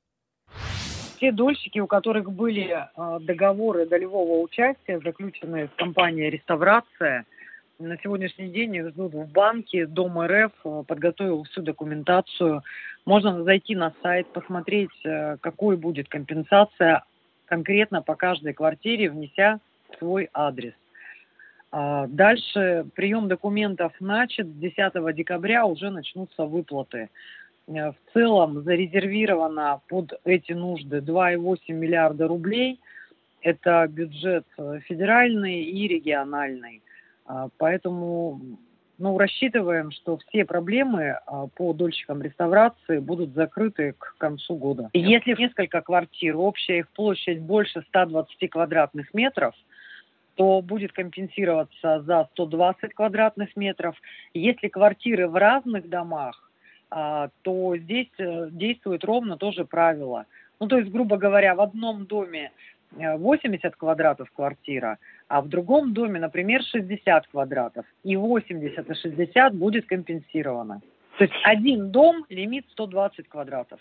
Те 1.18 1.32
дольщики, 1.32 1.78
у 1.78 1.86
которых 1.86 2.30
были 2.30 2.76
э, 2.76 3.18
договоры 3.20 3.86
долевого 3.86 4.42
участия, 4.42 5.00
заключенные 5.00 5.68
с 5.68 5.78
компанией 5.78 6.28
«Реставрация», 6.28 7.24
на 7.78 7.96
сегодняшний 8.02 8.48
день 8.48 8.76
их 8.76 8.90
ждут 8.90 9.14
в 9.14 9.32
банке. 9.32 9.86
Дом 9.86 10.20
РФ 10.20 10.52
э, 10.62 10.82
подготовил 10.86 11.44
всю 11.44 11.62
документацию. 11.62 12.62
Можно 13.06 13.42
зайти 13.44 13.74
на 13.74 13.94
сайт, 14.02 14.26
посмотреть, 14.28 14.90
какой 15.40 15.76
будет 15.76 16.08
компенсация 16.08 17.04
конкретно 17.54 18.02
по 18.02 18.16
каждой 18.16 18.52
квартире, 18.52 19.10
внеся 19.10 19.60
свой 19.98 20.28
адрес. 20.32 20.74
А, 21.70 22.08
дальше 22.08 22.84
прием 22.94 23.28
документов 23.28 23.92
начат. 24.00 24.48
С 24.48 24.54
10 24.54 25.14
декабря 25.14 25.64
уже 25.64 25.90
начнутся 25.90 26.46
выплаты. 26.46 27.10
Э, 27.68 27.92
в 27.92 27.96
целом 28.12 28.64
зарезервировано 28.64 29.80
под 29.88 30.14
эти 30.24 30.52
нужды 30.52 30.98
2,8 30.98 31.72
миллиарда 31.72 32.26
рублей. 32.26 32.80
Это 33.40 33.86
бюджет 33.88 34.46
э, 34.58 34.80
федеральный 34.86 35.62
и 35.62 35.86
региональный. 35.86 36.82
А, 37.24 37.48
поэтому 37.56 38.40
ну, 38.98 39.18
рассчитываем, 39.18 39.90
что 39.90 40.18
все 40.18 40.44
проблемы 40.44 41.18
а, 41.26 41.46
по 41.48 41.72
дольщикам 41.72 42.22
реставрации 42.22 42.98
будут 42.98 43.34
закрыты 43.34 43.94
к 43.98 44.16
концу 44.18 44.56
года. 44.56 44.90
Если 44.92 45.34
несколько 45.36 45.80
квартир, 45.80 46.36
общая 46.36 46.78
их 46.78 46.88
площадь 46.90 47.40
больше 47.40 47.82
120 47.88 48.50
квадратных 48.50 49.12
метров, 49.14 49.54
то 50.36 50.62
будет 50.62 50.92
компенсироваться 50.92 52.02
за 52.02 52.28
120 52.32 52.94
квадратных 52.94 53.56
метров. 53.56 53.96
Если 54.32 54.68
квартиры 54.68 55.28
в 55.28 55.34
разных 55.36 55.88
домах, 55.88 56.50
а, 56.90 57.30
то 57.42 57.76
здесь 57.76 58.10
э, 58.18 58.48
действует 58.50 59.04
ровно 59.04 59.36
то 59.36 59.50
же 59.52 59.64
правило. 59.64 60.26
Ну, 60.60 60.68
то 60.68 60.78
есть, 60.78 60.90
грубо 60.90 61.16
говоря, 61.16 61.54
в 61.54 61.60
одном 61.60 62.06
доме 62.06 62.52
80 62.96 63.64
э, 63.64 63.70
квадратов 63.76 64.30
квартира, 64.30 64.98
а 65.28 65.40
в 65.40 65.48
другом 65.48 65.92
доме, 65.92 66.20
например, 66.20 66.62
60 66.62 67.26
квадратов. 67.28 67.86
И 68.02 68.16
80 68.16 68.90
и 68.90 68.94
60 68.94 69.54
будет 69.54 69.86
компенсировано. 69.86 70.80
То 71.18 71.24
есть 71.24 71.34
один 71.44 71.90
дом, 71.90 72.24
лимит 72.28 72.66
120 72.72 73.28
квадратов. 73.28 73.80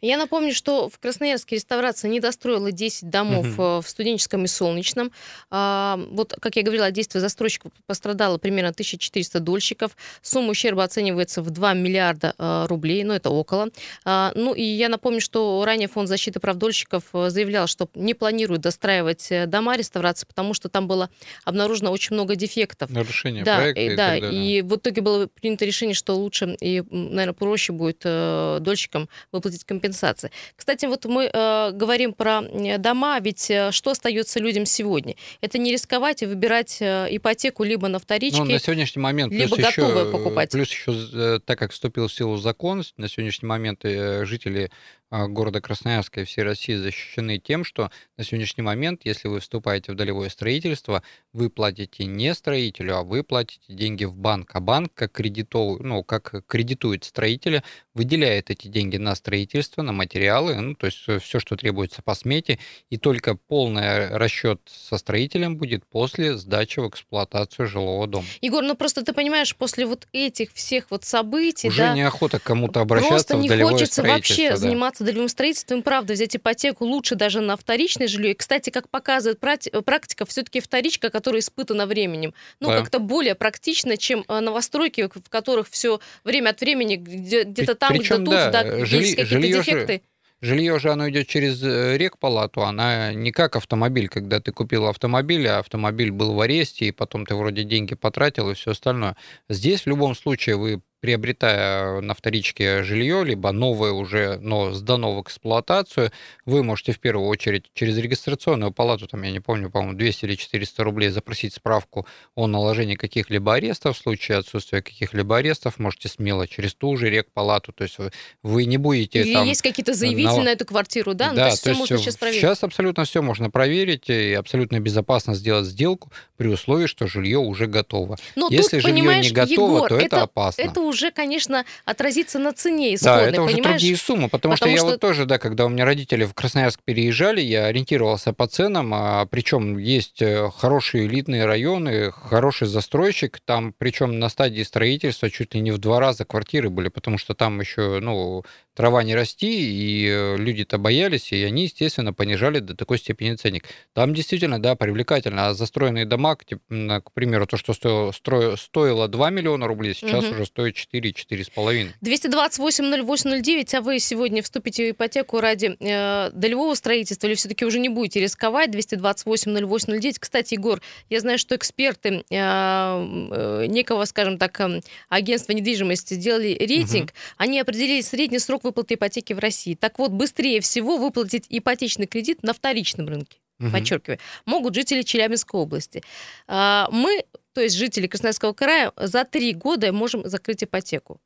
Я 0.00 0.16
напомню, 0.16 0.54
что 0.54 0.88
в 0.88 0.98
Красноярске 0.98 1.56
реставрация 1.56 2.10
не 2.10 2.20
достроила 2.20 2.72
10 2.72 3.10
домов 3.10 3.46
угу. 3.46 3.80
в 3.80 3.84
студенческом 3.86 4.44
и 4.44 4.48
солнечном. 4.48 5.12
А, 5.50 5.98
вот, 6.10 6.34
как 6.40 6.56
я 6.56 6.62
говорила, 6.62 6.90
действие 6.90 7.20
застройщика 7.20 7.70
пострадало 7.86 8.38
примерно 8.38 8.70
1400 8.70 9.40
дольщиков. 9.40 9.96
Сумма 10.22 10.50
ущерба 10.50 10.84
оценивается 10.84 11.42
в 11.42 11.50
2 11.50 11.74
миллиарда 11.74 12.34
а, 12.38 12.66
рублей, 12.66 13.04
ну 13.04 13.14
это 13.14 13.30
около. 13.30 13.68
А, 14.04 14.32
ну 14.34 14.54
и 14.54 14.62
я 14.62 14.88
напомню, 14.88 15.20
что 15.20 15.62
ранее 15.64 15.88
Фонд 15.88 16.08
защиты 16.08 16.40
прав 16.40 16.56
дольщиков 16.56 17.04
заявлял, 17.12 17.66
что 17.66 17.88
не 17.94 18.14
планирует 18.14 18.60
достраивать 18.60 19.30
э, 19.30 19.46
дома 19.46 19.76
реставрации, 19.76 20.26
потому 20.26 20.54
что 20.54 20.68
там 20.68 20.86
было 20.86 21.10
обнаружено 21.44 21.90
очень 21.90 22.14
много 22.14 22.36
дефектов. 22.36 22.90
Нарушение 22.90 23.44
да, 23.44 23.56
проекта. 23.56 23.82
И, 23.82 23.96
да, 23.96 24.16
и 24.16 24.62
в 24.62 24.76
итоге 24.76 25.00
было 25.00 25.26
принято 25.26 25.64
решение, 25.64 25.94
что 25.94 26.14
лучше 26.14 26.56
и, 26.60 26.82
наверное, 26.90 27.32
проще 27.32 27.72
будет 27.72 28.02
э, 28.04 28.58
дольщикам 28.60 29.08
выплатить 29.32 29.59
компенсации. 29.64 30.30
Кстати, 30.56 30.86
вот 30.86 31.04
мы 31.04 31.30
э, 31.32 31.70
говорим 31.72 32.12
про 32.12 32.42
дома, 32.78 33.18
ведь 33.20 33.50
э, 33.50 33.70
что 33.72 33.90
остается 33.90 34.40
людям 34.40 34.66
сегодня? 34.66 35.14
Это 35.40 35.58
не 35.58 35.72
рисковать 35.72 36.22
и 36.22 36.26
выбирать 36.26 36.78
э, 36.80 37.08
ипотеку 37.10 37.64
либо 37.64 37.88
на 37.88 37.98
вторичке, 37.98 38.42
ну, 38.42 38.46
на 38.46 38.58
сегодняшний 38.58 39.02
момент 39.02 39.32
либо 39.32 39.56
плюс 39.56 39.68
готовое 39.68 40.02
еще, 40.02 40.12
покупать. 40.12 40.50
Плюс 40.50 40.70
еще, 40.70 40.92
э, 41.12 41.40
так 41.44 41.58
как 41.58 41.72
вступил 41.72 42.08
в 42.08 42.12
силу 42.12 42.36
закон, 42.36 42.82
на 42.96 43.08
сегодняшний 43.08 43.48
момент 43.48 43.84
э, 43.84 44.24
жители 44.24 44.70
города 45.10 45.60
Красноярска 45.60 46.20
и 46.20 46.24
всей 46.24 46.42
России 46.42 46.74
защищены 46.74 47.38
тем, 47.38 47.64
что 47.64 47.90
на 48.16 48.24
сегодняшний 48.24 48.62
момент, 48.62 49.02
если 49.04 49.28
вы 49.28 49.40
вступаете 49.40 49.92
в 49.92 49.96
долевое 49.96 50.28
строительство, 50.28 51.02
вы 51.32 51.50
платите 51.50 52.04
не 52.04 52.34
строителю, 52.34 52.96
а 52.96 53.02
вы 53.02 53.22
платите 53.22 53.72
деньги 53.72 54.04
в 54.04 54.14
банк. 54.14 54.50
А 54.54 54.60
банк, 54.60 54.92
как, 54.94 55.12
кредитов, 55.12 55.80
ну, 55.80 56.02
как 56.04 56.44
кредитует 56.46 57.04
строителя, 57.04 57.62
выделяет 57.94 58.50
эти 58.50 58.68
деньги 58.68 58.96
на 58.96 59.14
строительство, 59.14 59.82
на 59.82 59.92
материалы, 59.92 60.54
ну, 60.54 60.74
то 60.74 60.86
есть 60.86 60.98
все, 60.98 61.40
что 61.40 61.56
требуется 61.56 62.02
по 62.02 62.14
смете, 62.14 62.58
и 62.88 62.96
только 62.96 63.34
полный 63.34 64.08
расчет 64.16 64.60
со 64.66 64.96
строителем 64.96 65.56
будет 65.56 65.84
после 65.86 66.36
сдачи 66.36 66.80
в 66.80 66.88
эксплуатацию 66.88 67.66
жилого 67.66 68.06
дома. 68.06 68.26
Егор, 68.40 68.62
ну 68.62 68.76
просто 68.76 69.04
ты 69.04 69.12
понимаешь, 69.12 69.54
после 69.56 69.86
вот 69.86 70.06
этих 70.12 70.52
всех 70.52 70.86
вот 70.90 71.04
событий, 71.04 71.68
уже 71.68 71.78
да, 71.78 71.94
неохота 71.94 72.38
кому-то 72.38 72.80
обращаться 72.80 73.36
в 73.36 73.46
долевое 73.46 73.72
хочется 73.72 74.02
вообще 74.02 74.50
да. 74.50 74.56
заниматься 74.56 74.99
заниматься 75.00 75.04
долевым 75.04 75.28
строительством, 75.28 75.82
правда, 75.82 76.12
взять 76.12 76.36
ипотеку 76.36 76.84
лучше 76.84 77.14
даже 77.14 77.40
на 77.40 77.56
вторичное 77.56 78.06
жилье. 78.06 78.32
И, 78.32 78.34
кстати, 78.34 78.70
как 78.70 78.88
показывает 78.88 79.40
практика, 79.40 80.24
все-таки 80.26 80.60
вторичка, 80.60 81.10
которая 81.10 81.40
испытана 81.40 81.86
временем, 81.86 82.34
ну, 82.60 82.68
да. 82.68 82.78
как-то 82.78 82.98
более 82.98 83.34
практично, 83.34 83.96
чем 83.96 84.24
э, 84.28 84.40
новостройки, 84.40 85.08
в 85.12 85.28
которых 85.28 85.68
все 85.68 86.00
время 86.24 86.50
от 86.50 86.60
времени 86.60 86.96
где-то 86.96 87.74
там, 87.74 87.94
где-то 87.94 88.16
тут, 88.16 88.28
да, 88.28 88.50
да 88.50 88.84
жили, 88.84 89.02
есть 89.02 89.16
какие-то 89.16 89.46
дефекты. 89.46 89.92
Же... 89.94 90.00
Жилье 90.42 90.78
же 90.78 90.90
оно 90.90 91.10
идет 91.10 91.28
через 91.28 91.62
э, 91.62 91.98
рекпалату, 91.98 92.62
она 92.62 93.12
не 93.12 93.30
как 93.30 93.56
автомобиль, 93.56 94.08
когда 94.08 94.40
ты 94.40 94.52
купил 94.52 94.86
автомобиль, 94.86 95.46
а 95.46 95.58
автомобиль 95.58 96.10
был 96.10 96.32
в 96.32 96.40
аресте, 96.40 96.86
и 96.86 96.92
потом 96.92 97.26
ты 97.26 97.34
вроде 97.34 97.62
деньги 97.62 97.94
потратил 97.94 98.50
и 98.50 98.54
все 98.54 98.70
остальное. 98.70 99.16
Здесь 99.50 99.82
в 99.82 99.86
любом 99.86 100.14
случае 100.14 100.56
вы 100.56 100.80
приобретая 101.00 102.00
на 102.00 102.14
вторичке 102.14 102.82
жилье, 102.82 103.24
либо 103.24 103.52
новое 103.52 103.92
уже, 103.92 104.38
но 104.40 104.72
сдано 104.72 105.16
в 105.16 105.22
эксплуатацию, 105.22 106.12
вы 106.44 106.62
можете 106.62 106.92
в 106.92 107.00
первую 107.00 107.28
очередь 107.28 107.70
через 107.74 107.96
регистрационную 107.96 108.72
палату, 108.72 109.06
там, 109.06 109.22
я 109.22 109.30
не 109.30 109.40
помню, 109.40 109.70
по-моему, 109.70 109.96
200 109.96 110.24
или 110.26 110.34
400 110.34 110.84
рублей 110.84 111.08
запросить 111.08 111.54
справку 111.54 112.06
о 112.34 112.46
наложении 112.46 112.96
каких-либо 112.96 113.54
арестов. 113.54 113.96
В 113.96 114.00
случае 114.00 114.38
отсутствия 114.38 114.82
каких-либо 114.82 115.38
арестов 115.38 115.78
можете 115.78 116.08
смело 116.08 116.46
через 116.46 116.74
ту 116.74 116.96
же 116.96 117.08
рекпалату, 117.10 117.72
то 117.72 117.84
есть 117.84 117.98
вы, 117.98 118.10
вы 118.42 118.64
не 118.66 118.76
будете 118.76 119.20
Или 119.20 119.32
там... 119.32 119.46
есть 119.46 119.62
какие-то 119.62 119.94
заявители 119.94 120.38
на... 120.38 120.44
на 120.44 120.48
эту 120.50 120.66
квартиру, 120.66 121.14
да? 121.14 121.32
Да, 121.32 121.32
ну, 121.32 121.36
то 121.36 121.46
есть, 121.46 121.64
то 121.64 121.70
есть 121.70 121.82
все 121.82 121.94
можно 121.94 121.98
сейчас 121.98 122.16
проверить. 122.16 122.40
Сейчас 122.40 122.62
абсолютно 122.62 123.04
все 123.04 123.22
можно 123.22 123.50
проверить 123.50 124.08
и 124.08 124.34
абсолютно 124.34 124.80
безопасно 124.80 125.34
сделать 125.34 125.66
сделку 125.66 126.12
при 126.36 126.48
условии, 126.48 126.86
что 126.86 127.06
жилье 127.06 127.38
уже 127.38 127.66
готово. 127.66 128.16
Но 128.36 128.48
Если 128.50 128.80
тут, 128.80 128.90
жилье 128.90 129.20
не 129.20 129.30
готово, 129.30 129.76
Егор, 129.76 129.88
то 129.88 129.96
это, 129.96 130.04
это 130.04 130.22
опасно. 130.22 130.62
Это 130.62 130.80
уже, 130.90 131.10
конечно, 131.10 131.64
отразится 131.84 132.38
на 132.38 132.52
цене 132.52 132.94
исходной, 132.94 133.24
Да, 133.24 133.30
это 133.30 133.42
уже 133.42 133.54
понимаешь? 133.54 133.80
другие 133.80 133.96
суммы, 133.96 134.28
потому, 134.28 134.54
потому 134.54 134.56
что, 134.56 134.66
что 134.66 134.74
я 134.74 134.82
вот 134.84 135.00
тоже, 135.00 135.24
да, 135.24 135.38
когда 135.38 135.64
у 135.64 135.68
меня 135.68 135.84
родители 135.84 136.24
в 136.24 136.34
Красноярск 136.34 136.80
переезжали, 136.84 137.40
я 137.40 137.66
ориентировался 137.66 138.32
по 138.32 138.46
ценам, 138.46 138.92
а, 138.92 139.26
причем 139.26 139.78
есть 139.78 140.20
э, 140.20 140.50
хорошие 140.54 141.06
элитные 141.06 141.46
районы, 141.46 142.12
хороший 142.12 142.66
застройщик, 142.68 143.40
там, 143.44 143.74
причем 143.76 144.18
на 144.18 144.28
стадии 144.28 144.62
строительства 144.62 145.30
чуть 145.30 145.54
ли 145.54 145.60
не 145.60 145.70
в 145.70 145.78
два 145.78 146.00
раза 146.00 146.24
квартиры 146.24 146.68
были, 146.68 146.88
потому 146.88 147.16
что 147.16 147.34
там 147.34 147.60
еще, 147.60 148.00
ну, 148.00 148.44
трава 148.74 149.02
не 149.02 149.14
расти, 149.14 149.48
и 149.50 150.06
э, 150.08 150.36
люди-то 150.36 150.78
боялись, 150.78 151.32
и 151.32 151.42
они, 151.42 151.64
естественно, 151.64 152.12
понижали 152.12 152.60
до 152.60 152.76
такой 152.76 152.98
степени 152.98 153.34
ценник. 153.34 153.64
Там 153.94 154.14
действительно, 154.14 154.60
да, 154.60 154.76
привлекательно. 154.76 155.48
А 155.48 155.54
застроенные 155.54 156.06
дома, 156.06 156.36
к 156.36 157.12
примеру, 157.12 157.46
то, 157.46 157.56
что 157.56 157.72
стоило, 158.12 158.56
стоило 158.56 159.08
2 159.08 159.30
миллиона 159.30 159.66
рублей, 159.66 159.94
сейчас 159.94 160.24
угу. 160.24 160.34
уже 160.34 160.46
стоит 160.46 160.76
4-4,5. 160.76 161.88
228-08-09, 162.02 163.76
а 163.76 163.80
вы 163.80 163.98
сегодня 163.98 164.42
вступите 164.42 164.88
в 164.88 164.90
ипотеку 164.92 165.40
ради 165.40 165.76
э, 165.80 166.30
долевого 166.32 166.74
строительства 166.74 167.26
или 167.26 167.34
все-таки 167.34 167.64
уже 167.64 167.78
не 167.78 167.88
будете 167.88 168.20
рисковать? 168.20 168.70
228-08-09. 168.70 170.16
Кстати, 170.18 170.54
Егор, 170.54 170.80
я 171.08 171.20
знаю, 171.20 171.38
что 171.38 171.56
эксперты 171.56 172.24
э, 172.30 172.34
э, 172.34 173.66
некого, 173.66 174.04
скажем 174.04 174.38
так, 174.38 174.60
э, 174.60 174.80
агентства 175.08 175.52
недвижимости 175.52 176.14
сделали 176.14 176.56
рейтинг. 176.58 177.10
Угу. 177.10 177.18
Они 177.38 177.60
определили 177.60 178.00
средний 178.00 178.38
срок 178.38 178.59
выплаты 178.64 178.94
ипотеки 178.94 179.32
в 179.32 179.38
России. 179.38 179.74
Так 179.74 179.98
вот, 179.98 180.10
быстрее 180.10 180.60
всего 180.60 180.96
выплатить 180.98 181.46
ипотечный 181.48 182.06
кредит 182.06 182.42
на 182.42 182.52
вторичном 182.52 183.08
рынке 183.08 183.38
угу. 183.60 183.70
подчеркиваю, 183.70 184.18
могут 184.46 184.74
жители 184.74 185.02
Челябинской 185.02 185.60
области. 185.60 186.02
А, 186.46 186.88
мы, 186.90 187.24
то 187.52 187.60
есть 187.60 187.76
жители 187.76 188.06
Красноярского 188.06 188.52
края, 188.52 188.92
за 188.96 189.24
три 189.24 189.52
года 189.52 189.92
можем 189.92 190.28
закрыть 190.28 190.64
ипотеку. 190.64 191.20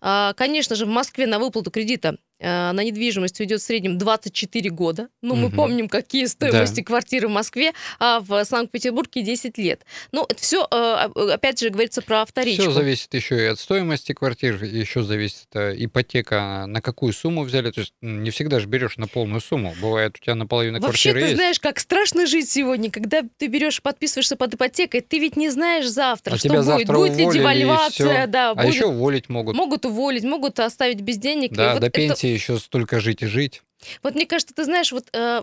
А, 0.00 0.32
конечно 0.34 0.76
же, 0.76 0.86
в 0.86 0.88
Москве 0.88 1.26
на 1.26 1.38
выплату 1.38 1.70
кредита 1.70 2.16
на 2.40 2.82
недвижимость 2.84 3.38
уйдет 3.40 3.60
в 3.60 3.64
среднем 3.64 3.98
24 3.98 4.70
года. 4.70 5.08
Ну, 5.22 5.34
мы 5.34 5.48
угу. 5.48 5.56
помним, 5.56 5.88
какие 5.88 6.26
стоимости 6.26 6.80
да. 6.80 6.84
квартиры 6.84 7.28
в 7.28 7.30
Москве, 7.30 7.72
а 7.98 8.20
в 8.20 8.44
Санкт-Петербурге 8.44 9.22
10 9.22 9.58
лет. 9.58 9.82
Ну, 10.12 10.24
это 10.28 10.40
все, 10.40 10.66
э, 10.70 11.32
опять 11.32 11.60
же, 11.60 11.70
говорится 11.70 12.02
про 12.02 12.24
вторичку. 12.24 12.62
Все 12.62 12.70
зависит 12.72 13.12
еще 13.14 13.36
и 13.42 13.46
от 13.46 13.58
стоимости 13.58 14.12
квартир, 14.12 14.62
еще 14.62 15.02
зависит 15.02 15.48
э, 15.54 15.74
ипотека, 15.76 16.64
на 16.66 16.80
какую 16.80 17.12
сумму 17.12 17.42
взяли. 17.42 17.70
То 17.70 17.80
есть 17.80 17.92
не 18.00 18.30
всегда 18.30 18.60
же 18.60 18.66
берешь 18.66 18.96
на 18.96 19.06
полную 19.06 19.40
сумму. 19.40 19.74
Бывает, 19.80 20.16
у 20.20 20.24
тебя 20.24 20.34
наполовину 20.34 20.80
Вообще, 20.80 21.10
квартиры 21.10 21.30
ты 21.30 21.36
знаешь, 21.36 21.60
как 21.60 21.78
страшно 21.78 22.26
жить 22.26 22.50
сегодня, 22.50 22.90
когда 22.90 23.22
ты 23.36 23.46
берешь, 23.46 23.82
подписываешься 23.82 24.36
под 24.36 24.54
ипотекой, 24.54 25.00
ты 25.00 25.18
ведь 25.18 25.36
не 25.36 25.50
знаешь 25.50 25.86
завтра, 25.86 26.34
а 26.34 26.38
что 26.38 26.48
будет. 26.48 26.64
Завтра 26.64 26.94
будет 26.96 27.16
ли 27.16 27.30
девальвация, 27.30 28.26
да. 28.26 28.50
А 28.50 28.54
будет... 28.54 28.74
еще 28.74 28.86
уволить 28.86 29.28
могут. 29.28 29.56
Могут 29.56 29.84
уволить, 29.84 30.24
могут 30.24 30.58
оставить 30.60 31.00
без 31.00 31.18
денег. 31.18 31.52
Да, 31.52 31.74
вот 31.74 31.80
до 31.80 31.90
пенсии 31.90 32.29
еще 32.32 32.58
столько 32.58 33.00
жить 33.00 33.22
и 33.22 33.26
жить. 33.26 33.62
Вот 34.02 34.14
мне 34.14 34.26
кажется, 34.26 34.54
ты 34.54 34.64
знаешь, 34.64 34.92
вот 34.92 35.08
э, 35.12 35.42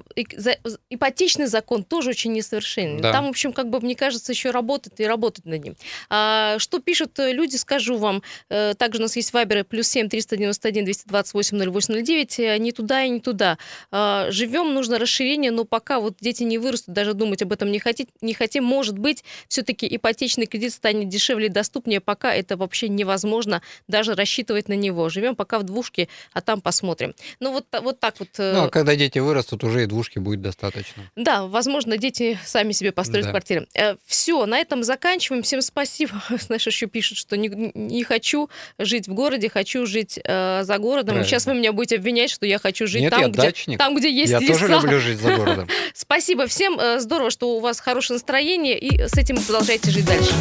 ипотечный 0.89 1.47
закон 1.47 1.83
тоже 1.83 2.11
очень 2.11 2.33
несовершенный. 2.33 3.01
Да. 3.01 3.11
Там, 3.11 3.25
в 3.25 3.29
общем, 3.29 3.53
как 3.53 3.69
бы, 3.69 3.79
мне 3.79 3.95
кажется, 3.95 4.31
еще 4.31 4.51
работать 4.51 4.99
и 4.99 5.05
работать 5.05 5.45
над 5.45 5.63
ним. 5.63 5.75
А, 6.09 6.59
что 6.59 6.79
пишут 6.79 7.17
э, 7.19 7.31
люди, 7.31 7.55
скажу 7.55 7.97
вам. 7.97 8.23
Э, 8.49 8.73
также 8.75 8.99
у 8.99 9.03
нас 9.03 9.15
есть 9.15 9.33
вайберы 9.33 9.63
плюс 9.63 9.87
семь 9.87 10.09
триста 10.09 10.37
девяносто 10.37 10.67
один 10.67 10.85
двести 10.85 11.07
двадцать 11.07 11.33
восемь 11.33 11.57
ноль 11.57 11.69
восемь 11.69 11.95
ноль 11.95 12.03
девять. 12.03 12.39
Э, 12.39 12.57
не 12.57 12.71
туда 12.71 13.03
и 13.03 13.09
не 13.09 13.19
туда. 13.19 13.57
А, 13.91 14.27
живем, 14.29 14.73
нужно 14.73 14.99
расширение, 14.99 15.51
но 15.51 15.65
пока 15.65 15.99
вот 15.99 16.17
дети 16.19 16.43
не 16.43 16.57
вырастут, 16.57 16.93
даже 16.93 17.13
думать 17.13 17.41
об 17.41 17.51
этом 17.53 17.71
не, 17.71 17.79
хотим, 17.79 18.07
не 18.21 18.33
хотим. 18.33 18.63
Может 18.63 18.97
быть, 18.97 19.23
все-таки 19.47 19.87
ипотечный 19.95 20.45
кредит 20.45 20.73
станет 20.73 21.09
дешевле 21.09 21.47
и 21.47 21.49
доступнее. 21.49 22.01
Пока 22.01 22.33
это 22.33 22.57
вообще 22.57 22.89
невозможно 22.89 23.61
даже 23.87 24.13
рассчитывать 24.13 24.69
на 24.69 24.73
него. 24.73 25.09
Живем 25.09 25.35
пока 25.35 25.59
в 25.59 25.63
двушке, 25.63 26.07
а 26.33 26.41
там 26.41 26.61
посмотрим. 26.61 27.13
Ну 27.39 27.51
вот, 27.51 27.65
вот 27.81 27.99
так 27.99 28.19
вот 28.19 28.26
вот... 28.37 28.53
Ну, 28.53 28.63
а 28.63 28.69
когда 28.69 28.95
дети 28.95 29.19
вырастут, 29.19 29.63
уже 29.63 29.83
и 29.83 29.85
двушки 29.85 30.19
будет 30.19 30.41
достаточно. 30.41 31.03
Да, 31.15 31.45
возможно, 31.45 31.97
дети 31.97 32.39
сами 32.45 32.71
себе 32.71 32.91
построят 32.91 33.25
да. 33.25 33.31
квартиры. 33.31 33.67
Э, 33.73 33.95
Все, 34.05 34.45
на 34.45 34.59
этом 34.59 34.83
заканчиваем. 34.83 35.43
Всем 35.43 35.61
спасибо. 35.61 36.21
Знаешь, 36.39 36.65
еще 36.65 36.87
пишут, 36.87 37.17
что 37.17 37.37
не, 37.37 37.71
не 37.73 38.03
хочу 38.03 38.49
жить 38.77 39.07
в 39.07 39.13
городе, 39.13 39.49
хочу 39.49 39.85
жить 39.85 40.19
э, 40.23 40.63
за 40.63 40.77
городом. 40.77 41.15
Правильно. 41.15 41.27
Сейчас 41.27 41.45
вы 41.45 41.55
меня 41.55 41.73
будете 41.73 41.97
обвинять, 41.97 42.29
что 42.29 42.45
я 42.45 42.59
хочу 42.59 42.87
жить 42.87 43.01
Нет, 43.01 43.11
там, 43.11 43.21
я 43.21 43.27
где, 43.29 43.41
дачник. 43.41 43.77
там, 43.77 43.95
где 43.95 44.11
есть 44.11 44.31
я 44.31 44.39
леса. 44.39 44.53
Я 44.53 44.59
тоже 44.59 44.73
люблю 44.73 44.99
жить 44.99 45.19
за 45.19 45.35
городом. 45.35 45.67
Спасибо 45.93 46.47
всем. 46.47 46.79
Э, 46.79 46.99
здорово, 46.99 47.29
что 47.29 47.55
у 47.55 47.59
вас 47.59 47.79
хорошее 47.79 48.15
настроение, 48.15 48.77
и 48.77 49.07
с 49.07 49.13
этим 49.13 49.37
продолжайте 49.37 49.91
жить 49.91 50.05
дальше. 50.05 50.33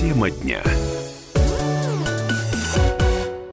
Тема 0.00 0.30
дня. 0.30 0.62